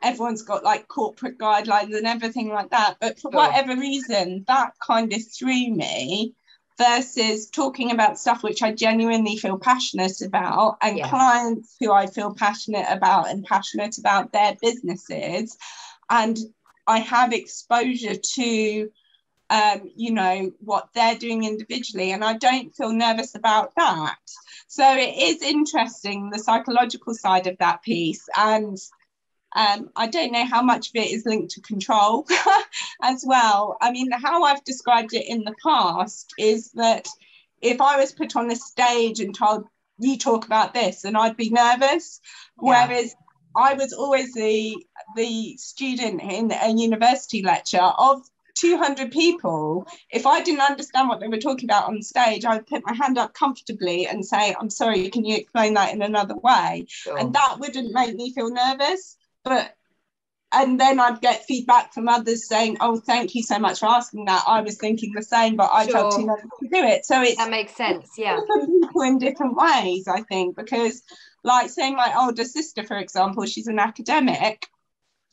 everyone's 0.01 0.41
got 0.41 0.63
like 0.63 0.87
corporate 0.87 1.37
guidelines 1.37 1.95
and 1.95 2.07
everything 2.07 2.49
like 2.49 2.71
that. 2.71 2.95
But 2.99 3.19
for 3.19 3.29
whatever 3.31 3.75
reason 3.79 4.43
that 4.47 4.73
kind 4.85 5.13
of 5.13 5.21
threw 5.37 5.69
me 5.71 6.33
versus 6.79 7.49
talking 7.49 7.91
about 7.91 8.17
stuff 8.17 8.41
which 8.41 8.63
I 8.63 8.73
genuinely 8.73 9.37
feel 9.37 9.59
passionate 9.59 10.19
about 10.21 10.77
and 10.81 10.97
Yeah. 10.97 11.09
clients 11.09 11.75
who 11.79 11.91
I 11.91 12.07
feel 12.07 12.33
passionate 12.33 12.87
about 12.89 13.29
and 13.29 13.45
passionate 13.45 13.99
about 13.99 14.31
their 14.31 14.57
businesses. 14.59 15.55
And 16.09 16.37
I 16.87 16.99
have 16.99 17.33
exposure 17.33 18.15
to 18.15 18.89
um, 19.51 19.91
you 19.97 20.13
know, 20.13 20.53
what 20.59 20.87
they're 20.93 21.17
doing 21.17 21.43
individually. 21.43 22.13
And 22.13 22.23
I 22.23 22.37
don't 22.37 22.73
feel 22.73 22.93
nervous 22.93 23.35
about 23.35 23.73
that. 23.75 24.17
So 24.67 24.95
it 24.95 25.17
is 25.17 25.41
interesting, 25.41 26.29
the 26.29 26.39
psychological 26.39 27.13
side 27.13 27.47
of 27.47 27.57
that 27.57 27.83
piece. 27.83 28.29
And 28.37 28.77
um, 29.53 29.89
I 29.93 30.07
don't 30.07 30.31
know 30.31 30.45
how 30.45 30.61
much 30.61 30.87
of 30.87 30.95
it 30.95 31.11
is 31.11 31.25
linked 31.25 31.51
to 31.55 31.61
control 31.61 32.25
as 33.03 33.25
well. 33.27 33.75
I 33.81 33.91
mean, 33.91 34.09
how 34.11 34.43
I've 34.43 34.63
described 34.63 35.13
it 35.13 35.27
in 35.27 35.43
the 35.43 35.55
past 35.61 36.33
is 36.39 36.71
that 36.71 37.09
if 37.61 37.81
I 37.81 37.97
was 37.97 38.13
put 38.13 38.37
on 38.37 38.49
a 38.49 38.55
stage 38.55 39.19
and 39.19 39.35
told, 39.35 39.65
you 39.99 40.17
talk 40.17 40.45
about 40.45 40.73
this, 40.73 41.03
and 41.03 41.15
I'd 41.15 41.37
be 41.37 41.51
nervous. 41.51 42.21
Yeah. 42.59 42.87
Whereas 42.87 43.13
I 43.55 43.73
was 43.73 43.93
always 43.93 44.33
the 44.33 44.77
the 45.15 45.57
student 45.57 46.21
in 46.21 46.51
a 46.51 46.69
university 46.69 47.43
lecture 47.43 47.81
of 47.81 48.23
200 48.61 49.11
people, 49.11 49.87
if 50.11 50.25
I 50.27 50.41
didn't 50.41 50.61
understand 50.61 51.09
what 51.09 51.19
they 51.19 51.27
were 51.27 51.37
talking 51.37 51.65
about 51.65 51.87
on 51.89 52.01
stage, 52.03 52.45
I 52.45 52.57
would 52.57 52.67
put 52.67 52.85
my 52.85 52.93
hand 52.93 53.17
up 53.17 53.33
comfortably 53.33 54.07
and 54.07 54.25
say, 54.25 54.55
I'm 54.57 54.69
sorry, 54.69 55.09
can 55.09 55.25
you 55.25 55.35
explain 55.35 55.73
that 55.73 55.93
in 55.93 56.01
another 56.01 56.35
way? 56.35 56.85
sure. 56.87 57.17
And 57.17 57.33
that 57.33 57.57
wouldn't 57.59 57.93
make 57.93 58.15
me 58.15 58.33
feel 58.33 58.51
nervous. 58.51 59.17
But 59.43 59.75
and 60.53 60.79
then 60.79 60.99
I'd 60.99 61.21
get 61.21 61.45
feedback 61.45 61.93
from 61.93 62.09
others 62.09 62.47
saying, 62.47 62.77
Oh, 62.81 62.97
thank 62.99 63.35
you 63.35 63.41
so 63.41 63.57
much 63.57 63.79
for 63.79 63.87
asking 63.87 64.25
that. 64.25 64.43
I 64.45 64.61
was 64.61 64.77
thinking 64.77 65.13
the 65.15 65.23
same, 65.23 65.55
but 65.55 65.69
I 65.73 65.87
felt 65.87 66.11
Sure. 66.11 66.21
too 66.21 66.27
nervous 66.27 66.51
to 66.61 66.67
do 66.69 66.83
it. 66.85 67.05
So 67.05 67.21
it's 67.21 67.37
that 67.37 67.49
makes 67.49 67.73
sense 67.73 68.11
yeah 68.17 68.39
people 68.89 69.01
in 69.01 69.17
different 69.17 69.55
ways, 69.55 70.07
I 70.07 70.21
think, 70.21 70.55
because 70.55 71.01
like 71.43 71.69
saying 71.69 71.95
my 71.95 72.13
older 72.19 72.43
sister, 72.43 72.83
for 72.83 72.97
example, 72.97 73.45
she's 73.45 73.67
an 73.67 73.79
academic. 73.79 74.67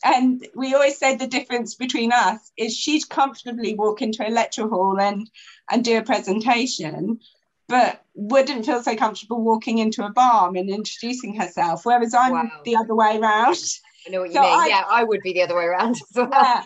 And 0.05 0.46
we 0.55 0.74
always 0.74 0.96
said 0.99 1.18
the 1.18 1.26
difference 1.26 1.74
between 1.74 2.12
us 2.12 2.53
is 2.57 2.76
she'd 2.76 3.09
comfortably 3.09 3.74
walk 3.74 4.01
into 4.03 4.26
a 4.26 4.30
lecture 4.30 4.68
hall 4.68 5.01
and 5.01 5.28
and 5.70 5.84
do 5.84 5.99
a 5.99 6.03
presentation, 6.03 7.20
but 7.68 8.05
wouldn't 8.14 8.64
feel 8.66 8.82
so 8.82 8.94
comfortable 8.96 9.42
walking 9.42 9.78
into 9.78 10.05
a 10.05 10.11
bar 10.11 10.49
and 10.55 10.70
introducing 10.70 11.34
herself. 11.34 11.84
Whereas 11.84 12.14
I'm 12.14 12.32
Wow. 12.32 12.51
the 12.64 12.76
other 12.76 12.94
way 12.94 13.18
around. 13.18 13.57
i 14.07 14.11
know 14.11 14.20
what 14.20 14.28
you 14.28 14.34
So 14.34 14.40
mean 14.42 14.51
I- 14.61 14.66
yeah 14.68 14.84
i 14.88 15.03
would 15.05 15.20
be 15.22 15.32
the 15.32 15.42
other 15.42 15.57
way 15.57 15.64
around 15.64 15.90
as 15.96 16.03
well 16.14 16.28
Yeah. 16.32 16.62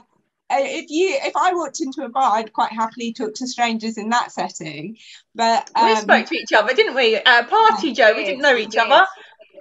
Uh, 0.51 0.57
If 0.61 0.91
you 0.91 1.17
if 1.25 1.35
I 1.35 1.55
walked 1.55 1.81
into 1.81 2.05
a 2.05 2.11
bar, 2.11 2.37
I'd 2.37 2.53
quite 2.53 2.73
happily 2.73 3.15
talk 3.15 3.33
to 3.37 3.47
strangers 3.47 3.97
in 3.97 4.11
that 4.11 4.31
setting. 4.33 4.99
But 5.35 5.71
we 5.75 5.93
um, 5.93 5.97
spoke 5.97 6.27
to 6.27 6.37
each 6.37 6.53
other, 6.53 6.75
didn't 6.75 6.95
we? 6.95 7.17
Uh, 7.17 7.45
party, 7.45 7.93
Jo. 7.95 8.13
We 8.15 8.25
didn't 8.27 8.43
know 8.43 8.55
each 8.55 8.73
did. 8.73 8.81
other. 8.81 9.07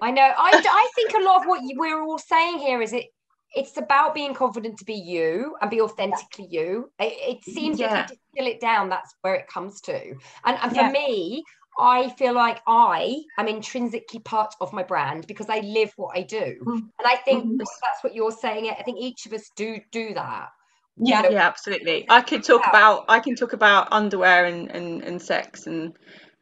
I 0.01 0.11
know. 0.11 0.21
I, 0.37 0.51
I 0.53 0.89
think 0.95 1.13
a 1.13 1.19
lot 1.23 1.41
of 1.41 1.47
what 1.47 1.61
you, 1.63 1.79
we're 1.79 2.01
all 2.03 2.17
saying 2.17 2.59
here 2.59 2.81
is 2.81 2.91
it. 2.91 3.05
It's 3.53 3.77
about 3.77 4.13
being 4.13 4.33
confident 4.33 4.79
to 4.79 4.85
be 4.85 4.93
you 4.93 5.55
and 5.61 5.69
be 5.69 5.81
authentically 5.81 6.47
you. 6.49 6.91
It, 6.99 7.37
it 7.37 7.43
seems 7.43 7.79
Yeah. 7.79 8.05
if 8.05 8.09
you 8.11 8.17
distill 8.17 8.53
it 8.53 8.61
down, 8.61 8.89
that's 8.89 9.13
where 9.21 9.35
it 9.35 9.47
comes 9.47 9.81
to. 9.81 10.15
And, 10.45 10.57
and 10.61 10.71
for 10.71 10.75
Yeah. 10.75 10.91
me, 10.91 11.43
I 11.79 12.09
feel 12.09 12.33
like 12.33 12.61
I 12.67 13.23
am 13.37 13.47
intrinsically 13.47 14.19
part 14.19 14.53
of 14.61 14.73
my 14.73 14.83
brand 14.83 15.27
because 15.27 15.49
I 15.49 15.59
live 15.59 15.91
what 15.95 16.17
I 16.17 16.23
do. 16.23 16.55
Mhm. 16.65 16.89
And 16.99 17.07
I 17.07 17.15
think 17.15 17.45
Mhm. 17.45 17.57
that's 17.57 18.03
what 18.03 18.13
you're 18.13 18.31
saying. 18.31 18.69
I 18.69 18.83
think 18.83 18.99
each 18.99 19.25
of 19.25 19.33
us 19.33 19.49
do 19.55 19.79
do 19.91 20.13
that. 20.13 20.49
Yeah. 20.97 21.27
Yeah, 21.29 21.47
absolutely. 21.47 22.05
I 22.09 22.21
could 22.21 22.43
talk 22.43 22.67
about 22.67 23.05
I 23.09 23.19
can 23.19 23.35
talk 23.35 23.53
about 23.53 23.87
underwear 23.91 24.45
and, 24.45 24.69
and, 24.71 25.03
and 25.03 25.21
sex 25.21 25.65
and 25.65 25.93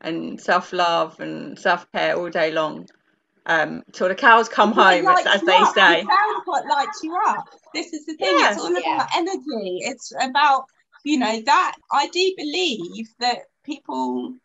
and 0.02 0.40
self 0.40 0.74
love 0.74 1.20
and 1.20 1.58
self 1.58 1.90
care 1.92 2.16
all 2.18 2.30
day 2.30 2.52
long. 2.52 2.88
Um, 3.50 3.82
till 3.94 4.08
the 4.08 4.14
cows 4.14 4.48
come 4.48 4.72
home, 4.72 5.08
as, 5.08 5.26
as 5.26 5.42
they 5.42 5.56
up. 5.56 5.74
say. 5.74 6.04
The 6.04 6.08
sound 6.08 6.42
what 6.46 6.68
lights 6.68 7.02
you 7.02 7.18
up. 7.28 7.46
This 7.74 7.94
is 7.94 8.06
the 8.06 8.14
thing. 8.14 8.38
Yeah. 8.38 8.52
It's 8.52 8.62
all 8.62 8.78
about 8.78 9.10
energy. 9.16 9.80
It's 9.82 10.14
about 10.22 10.66
you 11.04 11.18
know 11.18 11.42
that 11.42 11.76
I 11.92 12.10
do 12.10 12.34
believe 12.38 13.08
that 13.20 13.40
people 13.64 14.36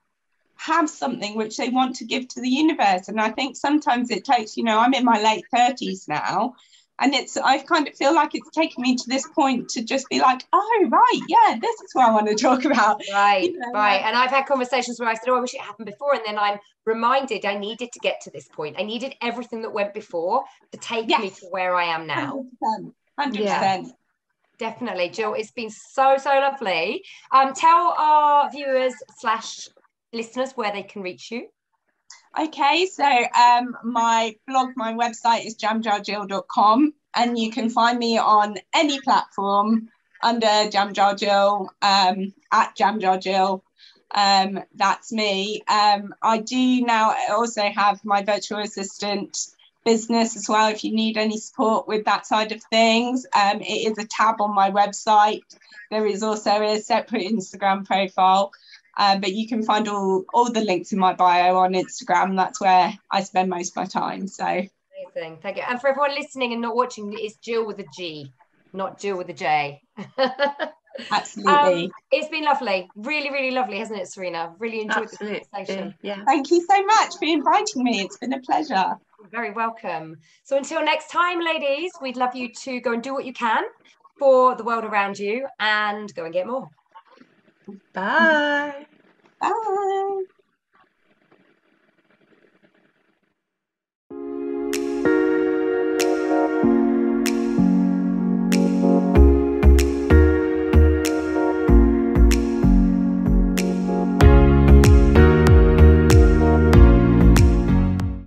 have 0.56 0.88
something 0.88 1.36
which 1.36 1.58
they 1.58 1.68
want 1.68 1.96
to 1.96 2.06
give 2.06 2.28
to 2.28 2.40
the 2.40 2.48
universe, 2.48 3.08
and 3.08 3.20
I 3.20 3.30
think 3.30 3.58
sometimes 3.58 4.10
it 4.10 4.24
takes. 4.24 4.56
You 4.56 4.64
know, 4.64 4.78
I'm 4.78 4.94
in 4.94 5.04
my 5.04 5.20
late 5.20 5.44
thirties 5.54 6.06
now. 6.08 6.54
And 7.00 7.12
it's, 7.12 7.36
I 7.36 7.58
kind 7.58 7.88
of 7.88 7.94
feel 7.94 8.14
like 8.14 8.34
it's 8.34 8.50
taken 8.50 8.82
me 8.82 8.94
to 8.94 9.04
this 9.08 9.26
point 9.28 9.68
to 9.70 9.82
just 9.82 10.08
be 10.08 10.20
like, 10.20 10.42
oh, 10.52 10.88
right, 10.88 11.20
yeah, 11.26 11.58
this 11.60 11.80
is 11.80 11.90
what 11.92 12.08
I 12.08 12.12
want 12.12 12.28
to 12.28 12.36
talk 12.36 12.64
about. 12.64 13.00
Right, 13.12 13.50
You 13.50 13.58
know, 13.58 13.72
right. 13.72 14.00
And 14.04 14.16
I've 14.16 14.30
had 14.30 14.46
conversations 14.46 15.00
where 15.00 15.08
I 15.08 15.14
said, 15.14 15.28
Oh, 15.28 15.36
I 15.36 15.40
wish 15.40 15.54
it 15.54 15.60
happened 15.60 15.86
before. 15.86 16.14
And 16.14 16.22
then 16.24 16.38
I'm 16.38 16.58
reminded 16.86 17.44
I 17.44 17.56
needed 17.58 17.90
to 17.92 17.98
get 17.98 18.20
to 18.22 18.30
this 18.30 18.46
point. 18.48 18.76
I 18.78 18.84
needed 18.84 19.14
everything 19.20 19.62
that 19.62 19.72
went 19.72 19.92
before 19.92 20.44
to 20.72 20.78
take 20.78 21.08
me 21.08 21.30
to 21.30 21.46
where 21.50 21.74
I 21.74 21.84
am 21.84 22.06
now. 22.06 22.44
100%. 22.62 22.92
100%. 23.20 23.38
Yeah. 23.38 23.82
Definitely. 24.58 25.08
Gill, 25.08 25.34
it's 25.34 25.50
been 25.50 25.70
so, 25.70 26.16
so 26.16 26.30
lovely. 26.30 27.02
Um, 27.32 27.54
tell 27.54 27.94
our 27.98 28.50
viewers 28.50 28.94
slash 29.18 29.68
listeners 30.12 30.52
where 30.52 30.72
they 30.72 30.84
can 30.84 31.02
reach 31.02 31.30
you. 31.30 31.48
Okay, 32.36 32.86
so 32.86 33.04
um, 33.04 33.76
my 33.84 34.34
blog, 34.48 34.70
my 34.74 34.92
website 34.94 35.46
is 35.46 35.56
jamjargill.com, 35.56 36.92
and 37.14 37.38
you 37.38 37.52
can 37.52 37.70
find 37.70 37.96
me 37.96 38.18
on 38.18 38.56
any 38.74 39.00
platform 39.00 39.88
under 40.20 40.46
JamJarGill, 40.46 41.68
um, 41.80 42.34
at 42.50 42.76
JamJarGill. 42.76 43.60
Um, 44.12 44.64
that's 44.74 45.12
me. 45.12 45.62
Um, 45.68 46.12
I 46.22 46.38
do 46.38 46.80
now 46.80 47.14
also 47.30 47.62
have 47.62 48.04
my 48.04 48.24
virtual 48.24 48.58
assistant 48.58 49.38
business 49.84 50.36
as 50.36 50.48
well. 50.48 50.70
If 50.72 50.82
you 50.82 50.92
need 50.92 51.16
any 51.16 51.38
support 51.38 51.86
with 51.86 52.04
that 52.06 52.26
side 52.26 52.50
of 52.50 52.62
things, 52.64 53.26
um, 53.36 53.60
it 53.60 53.92
is 53.92 53.98
a 53.98 54.08
tab 54.08 54.40
on 54.40 54.54
my 54.54 54.72
website. 54.72 55.42
There 55.90 56.06
is 56.06 56.24
also 56.24 56.62
a 56.62 56.80
separate 56.80 57.30
Instagram 57.30 57.86
profile. 57.86 58.50
Um, 58.96 59.20
but 59.20 59.32
you 59.32 59.48
can 59.48 59.62
find 59.62 59.88
all 59.88 60.24
all 60.32 60.50
the 60.50 60.60
links 60.60 60.92
in 60.92 60.98
my 60.98 61.14
bio 61.14 61.56
on 61.56 61.72
Instagram. 61.72 62.36
That's 62.36 62.60
where 62.60 62.92
I 63.10 63.22
spend 63.22 63.50
most 63.50 63.70
of 63.70 63.76
my 63.76 63.86
time. 63.86 64.28
So 64.28 64.66
Amazing. 65.14 65.38
Thank 65.42 65.56
you. 65.56 65.62
And 65.68 65.80
for 65.80 65.88
everyone 65.88 66.14
listening 66.14 66.52
and 66.52 66.62
not 66.62 66.76
watching, 66.76 67.14
it's 67.16 67.36
Gill 67.38 67.66
with 67.66 67.78
a 67.78 67.86
G, 67.94 68.32
not 68.72 68.98
Jill 68.98 69.16
with 69.16 69.28
a 69.28 69.32
J. 69.32 69.80
absolutely. 71.10 71.84
Um, 71.84 71.90
it's 72.10 72.28
been 72.28 72.44
lovely. 72.44 72.88
Really, 72.96 73.30
really 73.30 73.50
lovely, 73.50 73.78
hasn't 73.78 74.00
it, 74.00 74.08
Serena? 74.08 74.54
Really 74.58 74.80
enjoyed 74.80 75.08
the 75.08 75.12
Absolutely. 75.12 75.40
conversation. 75.52 75.94
Yeah. 76.02 76.24
Thank 76.24 76.50
you 76.50 76.64
so 76.68 76.84
much 76.84 77.16
for 77.18 77.24
inviting 77.24 77.84
me. 77.84 78.00
It's 78.02 78.16
been 78.18 78.32
a 78.32 78.40
pleasure. 78.40 78.96
You're 79.20 79.30
very 79.30 79.52
welcome. 79.52 80.16
So 80.44 80.56
until 80.56 80.84
next 80.84 81.10
time, 81.10 81.40
ladies, 81.40 81.92
we'd 82.00 82.16
love 82.16 82.34
you 82.34 82.52
to 82.62 82.80
go 82.80 82.92
and 82.92 83.02
do 83.02 83.12
what 83.12 83.24
you 83.24 83.32
can 83.32 83.64
for 84.18 84.54
the 84.54 84.64
world 84.64 84.84
around 84.84 85.18
you 85.18 85.46
and 85.58 86.14
go 86.14 86.24
and 86.24 86.32
get 86.32 86.46
more. 86.46 86.68
Bye. 87.94 88.86
Bye. 89.40 90.24